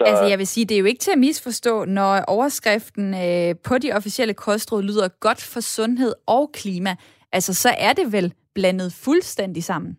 Så... 0.00 0.04
Altså, 0.06 0.24
jeg 0.24 0.38
vil 0.38 0.46
sige, 0.46 0.66
det 0.66 0.74
er 0.74 0.78
jo 0.78 0.84
ikke 0.84 0.98
til 0.98 1.10
at 1.10 1.18
misforstå, 1.18 1.84
når 1.84 2.24
overskriften 2.28 3.14
øh, 3.14 3.54
på 3.64 3.78
de 3.78 3.92
officielle 3.92 4.34
kostråd 4.34 4.82
lyder 4.82 5.08
godt 5.08 5.42
for 5.42 5.60
sundhed 5.60 6.14
og 6.26 6.50
klima. 6.52 6.96
Altså, 7.32 7.54
så 7.54 7.68
er 7.78 7.92
det 7.92 8.12
vel 8.12 8.34
blandet 8.54 8.92
fuldstændig 9.04 9.64
sammen? 9.64 9.98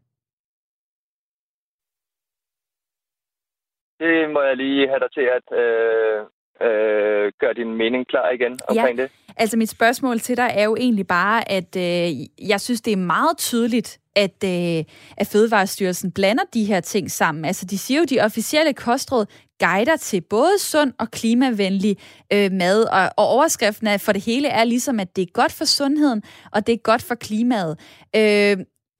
Det 3.99 4.29
må 4.33 4.41
jeg 4.41 4.57
lige 4.57 4.87
have 4.87 4.99
dig 4.99 5.11
til 5.13 5.27
at 5.37 5.57
øh, 5.61 6.19
øh, 6.67 7.31
gøre 7.39 7.53
din 7.53 7.75
mening 7.77 8.07
klar 8.07 8.29
igen 8.29 8.59
omkring 8.67 8.97
ja. 8.97 9.03
det. 9.03 9.11
Altså, 9.37 9.57
mit 9.57 9.69
spørgsmål 9.69 10.19
til 10.19 10.37
dig 10.37 10.51
er 10.53 10.63
jo 10.63 10.75
egentlig 10.75 11.07
bare, 11.07 11.51
at 11.51 11.75
øh, 11.75 12.09
jeg 12.49 12.61
synes, 12.61 12.81
det 12.81 12.93
er 12.93 12.97
meget 12.97 13.37
tydeligt, 13.37 13.99
at, 14.15 14.43
øh, 14.43 14.83
at 15.17 15.27
Fødevarestyrelsen 15.31 16.11
blander 16.11 16.43
de 16.53 16.65
her 16.65 16.79
ting 16.79 17.11
sammen. 17.11 17.45
Altså, 17.45 17.65
de 17.65 17.77
siger 17.77 17.99
jo, 17.99 18.05
de 18.05 18.19
officielle 18.19 18.73
kostråd 18.73 19.25
guider 19.65 19.97
til 19.97 20.21
både 20.29 20.55
sund 20.59 20.93
og 20.99 21.07
klimavenlig 21.11 21.97
øh, 22.33 22.51
mad, 22.51 22.79
og, 22.97 23.03
og 23.17 23.25
overskriften 23.35 23.87
er, 23.87 23.97
for 23.97 24.11
det 24.11 24.25
hele 24.25 24.47
er 24.47 24.63
ligesom, 24.63 24.99
at 24.99 25.15
det 25.15 25.21
er 25.21 25.31
godt 25.33 25.53
for 25.59 25.65
sundheden, 25.65 26.21
og 26.53 26.67
det 26.67 26.73
er 26.73 26.87
godt 26.91 27.03
for 27.03 27.15
klimaet. 27.15 27.73
Øh, 28.15 28.57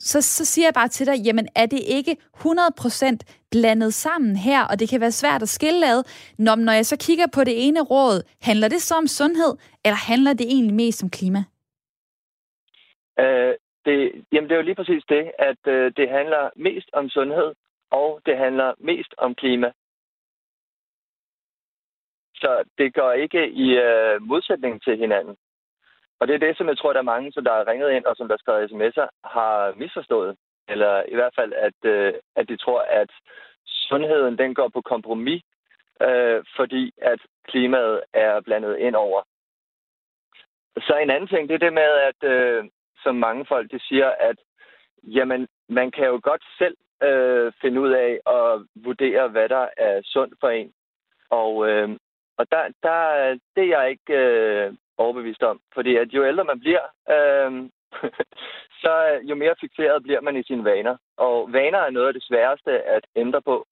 så, 0.10 0.22
så 0.22 0.46
siger 0.46 0.66
jeg 0.66 0.74
bare 0.74 0.88
til 0.88 1.06
dig, 1.06 1.18
jamen 1.26 1.48
er 1.56 1.66
det 1.66 1.82
ikke 1.98 2.18
100% 2.38 3.18
blandet 3.52 3.94
sammen 3.94 4.36
her, 4.36 4.62
og 4.64 4.80
det 4.80 4.90
kan 4.90 5.02
være 5.02 5.12
svært 5.12 5.42
at 5.42 5.50
skille 5.50 5.86
ad, 5.94 6.04
når, 6.40 6.56
når 6.56 6.74
jeg 6.74 6.86
så 6.86 6.98
kigger 7.08 7.28
på 7.36 7.44
det 7.44 7.68
ene 7.68 7.82
råd, 7.82 8.24
handler 8.42 8.68
det 8.68 8.82
så 8.82 8.96
om 8.96 9.08
sundhed, 9.08 9.54
eller 9.86 10.00
handler 10.12 10.34
det 10.34 10.48
egentlig 10.48 10.74
mest 10.74 11.04
om 11.04 11.10
klima? 11.10 11.44
Øh, 13.20 13.54
det, 13.86 13.98
jamen 14.32 14.48
det 14.50 14.56
er 14.56 14.62
jo 14.62 14.70
lige 14.70 14.82
præcis 14.82 15.04
det, 15.10 15.32
at 15.40 15.62
øh, 15.68 15.92
det 15.98 16.10
handler 16.10 16.50
mest 16.56 16.90
om 16.94 17.10
sundhed, 17.10 17.50
og 17.92 18.22
det 18.26 18.38
handler 18.38 18.74
mest 18.80 19.14
om 19.18 19.36
klima. 19.36 19.72
Så 22.42 22.64
det 22.78 22.94
går 22.94 23.12
ikke 23.12 23.50
i 23.50 23.68
øh, 23.78 24.22
modsætning 24.22 24.84
til 24.84 24.98
hinanden. 24.98 25.36
Og 26.20 26.28
det 26.28 26.34
er 26.34 26.46
det, 26.48 26.58
som 26.58 26.68
jeg 26.68 26.78
tror, 26.78 26.94
der 26.94 27.00
er 27.00 27.14
mange, 27.14 27.32
som 27.32 27.44
der 27.44 27.54
har 27.54 27.68
ringet 27.68 27.92
ind, 27.92 28.06
og 28.06 28.16
som 28.16 28.28
der 28.28 28.38
skrevet 28.38 28.72
sms'er, 28.72 29.08
har 29.24 29.74
misforstået. 29.78 30.38
Eller 30.68 31.04
i 31.08 31.16
hvert 31.16 31.34
fald, 31.36 31.54
at, 31.54 31.80
øh, 31.84 32.14
at 32.36 32.50
de 32.50 32.58
tror, 32.58 32.82
at 32.82 33.10
sundheden 33.66 34.38
den 34.38 34.54
går 34.56 34.70
på 34.70 34.82
kompromis, 34.82 35.44
øh, 36.02 36.44
fordi 36.56 36.94
at 37.02 37.20
klimaet 37.48 38.02
er 38.14 38.42
blandet 38.42 38.78
ind 38.78 38.96
over. 38.96 39.22
Så 40.78 40.98
en 40.98 41.10
anden 41.10 41.28
ting, 41.28 41.50
det 41.50 41.56
er 41.56 41.66
det 41.66 41.74
med, 41.74 41.92
at 42.10 42.30
øh, 42.34 42.64
som 43.04 43.16
mange 43.16 43.46
folk 43.46 43.72
de 43.72 43.80
siger, 43.80 44.10
at 44.20 44.38
jamen, 45.04 45.48
man 45.70 45.92
kan 45.92 46.06
jo 46.06 46.20
godt 46.24 46.44
selv 46.58 46.78
øh, 47.04 47.54
finde 47.62 47.82
ud 47.82 47.92
af 47.92 48.20
at 48.38 48.66
vurdere, 48.76 49.28
hvad 49.28 49.50
der 49.50 49.68
er 49.78 50.02
sundt 50.04 50.34
for 50.40 50.50
en. 50.50 50.74
Og, 51.30 51.70
øh, 51.70 51.90
og 52.42 52.46
der, 52.52 52.64
der, 52.84 53.00
det 53.56 53.64
er 53.64 53.74
jeg 53.78 53.90
ikke 53.90 54.14
øh, 54.14 54.74
overbevist 54.98 55.44
om. 55.44 55.60
Fordi 55.74 55.96
at 55.96 56.08
jo 56.16 56.26
ældre 56.26 56.44
man 56.44 56.60
bliver, 56.60 56.86
øh, 57.16 57.52
så 58.84 58.94
øh, 59.10 59.30
jo 59.30 59.36
mere 59.36 59.56
fixeret 59.62 60.04
bliver 60.04 60.22
man 60.22 60.36
i 60.38 60.44
sine 60.44 60.64
vaner. 60.64 60.96
Og 61.18 61.54
vaner 61.54 61.80
er 61.80 61.90
noget 61.90 62.08
af 62.08 62.14
det 62.14 62.24
sværeste 62.24 62.72
at 62.98 63.04
ændre 63.16 63.42
på. 63.42 63.68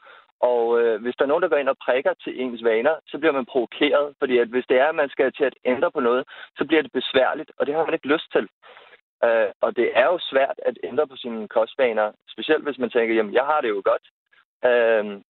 Og 0.51 0.81
øh, 0.81 1.01
hvis 1.01 1.15
der 1.15 1.23
er 1.23 1.31
nogen, 1.31 1.43
der 1.43 1.49
går 1.49 1.61
ind 1.61 1.69
og 1.69 1.81
prikker 1.85 2.13
til 2.23 2.41
ens 2.41 2.63
vaner, 2.63 2.95
så 3.07 3.17
bliver 3.17 3.33
man 3.33 3.45
provokeret. 3.45 4.15
Fordi 4.19 4.37
at 4.37 4.47
hvis 4.47 4.65
det 4.69 4.77
er, 4.77 4.87
at 4.89 4.95
man 4.95 5.09
skal 5.09 5.33
til 5.33 5.43
at 5.43 5.59
ændre 5.65 5.91
på 5.91 5.99
noget, 5.99 6.23
så 6.57 6.65
bliver 6.65 6.81
det 6.81 6.91
besværligt, 6.91 7.51
og 7.57 7.65
det 7.65 7.75
har 7.75 7.85
man 7.85 7.93
ikke 7.93 8.13
lyst 8.13 8.31
til. 8.31 8.47
Øh, 9.25 9.49
og 9.61 9.75
det 9.75 9.87
er 10.01 10.05
jo 10.05 10.17
svært 10.31 10.57
at 10.65 10.77
ændre 10.83 11.07
på 11.07 11.15
sine 11.15 11.47
kostvaner, 11.47 12.11
specielt 12.33 12.63
hvis 12.63 12.77
man 12.79 12.89
tænker, 12.89 13.15
jamen 13.15 13.33
jeg 13.33 13.45
har 13.45 13.61
det 13.61 13.69
jo 13.69 13.81
godt. 13.85 14.05
Øh, 14.69 15.21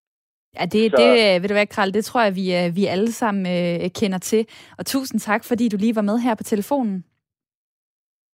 Ja, 0.56 0.66
det, 0.66 0.92
så... 0.92 0.98
det 0.98 1.42
vil 1.42 1.50
du 1.50 1.54
være, 1.54 1.66
Kral, 1.66 1.94
det 1.94 2.06
tror 2.06 2.22
jeg, 2.22 2.36
vi, 2.36 2.56
øh, 2.56 2.76
vi 2.76 2.86
alle 2.86 3.12
sammen 3.12 3.46
øh, 3.48 3.90
kender 3.90 4.18
til. 4.18 4.46
Og 4.78 4.86
tusind 4.86 5.20
tak, 5.20 5.44
fordi 5.44 5.70
du 5.70 5.78
lige 5.78 5.96
var 5.96 6.02
med 6.02 6.20
her 6.20 6.36
på 6.36 6.44
telefonen. 6.44 7.04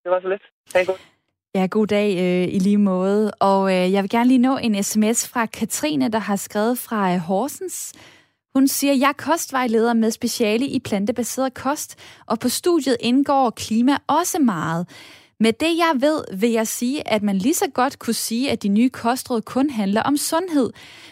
Det 0.04 0.12
var 0.12 0.22
så 0.22 0.28
lidt. 0.28 0.42
Ha' 0.74 0.80
en 0.80 0.86
god 0.86 0.96
Ja, 1.56 1.68
god 1.72 1.88
dag 1.88 2.18
øh, 2.18 2.54
i 2.56 2.60
lige 2.60 2.78
måde. 2.78 3.32
Og 3.32 3.74
øh, 3.74 3.92
jeg 3.94 4.04
vil 4.04 4.10
gerne 4.10 4.28
lige 4.28 4.38
nå 4.38 4.58
en 4.58 4.84
sms 4.84 5.28
fra 5.28 5.46
Katrine, 5.46 6.10
der 6.10 6.20
har 6.20 6.36
skrevet 6.36 6.78
fra 6.78 7.14
øh, 7.14 7.20
Horsens. 7.20 7.94
Hun 8.56 8.68
siger, 8.68 8.94
jeg 8.94 9.10
er 9.10 9.14
kostvejleder 9.14 9.94
med 9.94 10.12
speciale 10.12 10.68
i 10.68 10.80
plantebaseret 10.80 11.54
kost, 11.54 12.00
og 12.26 12.40
på 12.40 12.50
studiet 12.50 12.98
indgår 13.00 13.50
klima 13.50 13.98
også 14.08 14.40
meget. 14.40 14.88
Med 15.40 15.54
det 15.54 15.78
jeg 15.78 15.92
ved, 16.00 16.24
vil 16.38 16.52
jeg 16.52 16.68
sige, 16.68 17.08
at 17.08 17.24
man 17.24 17.38
lige 17.38 17.54
så 17.54 17.66
godt 17.74 18.00
kunne 18.00 18.14
sige, 18.14 18.52
at 18.52 18.64
de 18.64 18.68
nye 18.68 18.90
kostråd 18.90 19.42
kun 19.42 19.70
handler 19.70 20.02
om 20.02 20.18
sundhed. 20.18 20.70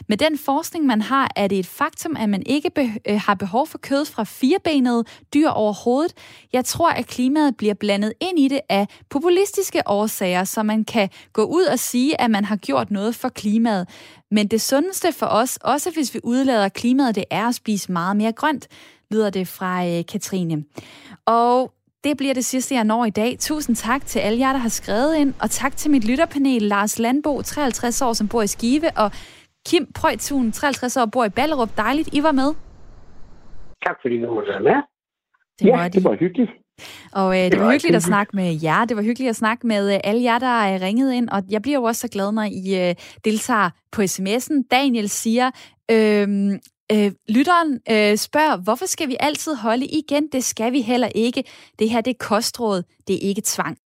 Med 0.08 0.18
den 0.18 0.38
forskning, 0.38 0.86
man 0.86 1.02
har, 1.02 1.32
er 1.36 1.48
det 1.48 1.60
et 1.60 1.66
faktum, 1.66 2.16
at 2.20 2.30
man 2.30 2.44
ikke 2.46 2.70
be- 2.70 2.94
øh, 3.08 3.22
har 3.26 3.34
behov 3.34 3.68
for 3.68 3.78
kød 3.78 4.06
fra 4.06 4.24
firebenede 4.24 5.04
dyr 5.34 5.50
overhovedet. 5.50 6.14
Jeg 6.54 6.66
tror, 6.66 6.90
at 6.90 7.08
klimaet 7.08 7.58
bliver 7.58 7.74
blandet 7.74 8.14
ind 8.20 8.40
i 8.40 8.48
det 8.48 8.62
af 8.70 8.88
populistiske 9.10 9.82
årsager, 9.86 10.44
så 10.44 10.64
man 10.64 10.86
kan 10.86 11.10
gå 11.34 11.44
ud 11.44 11.64
og 11.64 11.80
sige, 11.80 12.22
at 12.22 12.32
man 12.32 12.46
har 12.46 12.56
gjort 12.56 12.92
noget 12.92 13.16
for 13.16 13.30
klimaet. 13.30 13.90
Men 14.32 14.48
det 14.48 14.62
sundeste 14.62 15.12
for 15.12 15.26
os, 15.26 15.58
også 15.62 15.92
hvis 15.92 16.14
vi 16.14 16.20
udlader 16.24 16.70
klimaet, 16.70 17.16
det 17.16 17.26
er 17.30 17.48
at 17.48 17.56
spise 17.56 17.92
meget 17.92 18.18
mere 18.18 18.32
grønt, 18.32 18.68
lyder 19.12 19.30
det 19.30 19.48
fra 19.48 19.88
øh, 19.88 20.06
Katrine. 20.06 20.64
Og 21.26 21.74
det 22.04 22.18
bliver 22.18 22.34
det 22.34 22.46
sidste, 22.46 22.76
jeg 22.76 22.84
når 22.84 23.06
i 23.06 23.10
dag. 23.10 23.36
Tusind 23.40 23.76
tak 23.76 24.06
til 24.06 24.20
alle 24.20 24.40
jer, 24.40 24.52
der 24.52 24.60
har 24.60 24.70
skrevet 24.70 25.16
ind, 25.16 25.34
og 25.42 25.50
tak 25.50 25.78
til 25.78 25.92
mit 25.92 26.08
lytterpanel, 26.10 26.62
Lars 26.62 27.00
Landbo, 27.00 27.42
53 27.42 28.02
år, 28.02 28.14
som 28.14 28.28
bor 28.28 28.42
i 28.42 28.48
Skive, 28.48 28.90
og 28.98 29.12
Kim 29.68 29.88
Prøjtun, 29.96 30.52
53 30.52 30.98
år, 30.98 31.06
bor 31.06 31.26
i 31.26 31.30
Ballerup. 31.30 31.78
Dejligt, 31.78 32.10
I 32.14 32.24
var 32.24 32.32
med. 32.32 32.54
Tak 33.86 33.96
fordi 34.02 34.22
du 34.22 34.34
måtte 34.34 34.50
være 34.50 34.64
med. 34.64 34.82
Det 35.60 35.66
ja, 35.66 35.90
det 35.94 36.04
var 36.04 36.16
hyggeligt. 36.20 36.52
Og 37.14 37.38
øh, 37.38 37.44
det, 37.44 37.52
det 37.52 37.60
var, 37.60 37.66
var 37.66 37.72
hyggeligt 37.72 37.96
at 37.96 38.04
snakke 38.04 38.36
med 38.36 38.60
jer. 38.64 38.86
Det 38.86 38.98
var 38.98 39.04
hyggeligt 39.04 39.30
at 39.30 39.36
snakke 39.36 39.68
med 39.68 39.94
øh, 39.94 40.00
alle 40.04 40.24
jer, 40.24 40.40
der 40.40 40.62
er 40.62 40.82
ringet 40.82 41.14
ind. 41.14 41.30
Og 41.30 41.44
jeg 41.50 41.62
bliver 41.62 41.78
jo 41.78 41.84
også 41.84 42.02
så 42.02 42.08
glad, 42.08 42.32
når 42.32 42.44
I 42.44 42.90
øh, 42.90 42.96
deltager 43.26 43.70
på 43.92 44.02
sms'en. 44.02 44.68
Daniel 44.72 45.10
siger, 45.10 45.52
øh, 45.92 46.28
Øh, 46.92 47.12
lytteren 47.30 47.80
øh, 47.92 48.18
spørger, 48.18 48.58
hvorfor 48.58 48.86
skal 48.86 49.08
vi 49.08 49.18
altid 49.20 49.56
holde 49.56 49.86
igen? 49.86 50.28
Det 50.32 50.44
skal 50.44 50.72
vi 50.72 50.82
heller 50.82 51.10
ikke. 51.16 51.44
Det 51.80 51.90
her 51.90 52.02
det 52.02 52.12
er 52.12 52.18
kostråd, 52.20 52.84
det 53.08 53.16
er 53.16 53.20
ikke 53.30 53.42
tvang. 53.46 53.78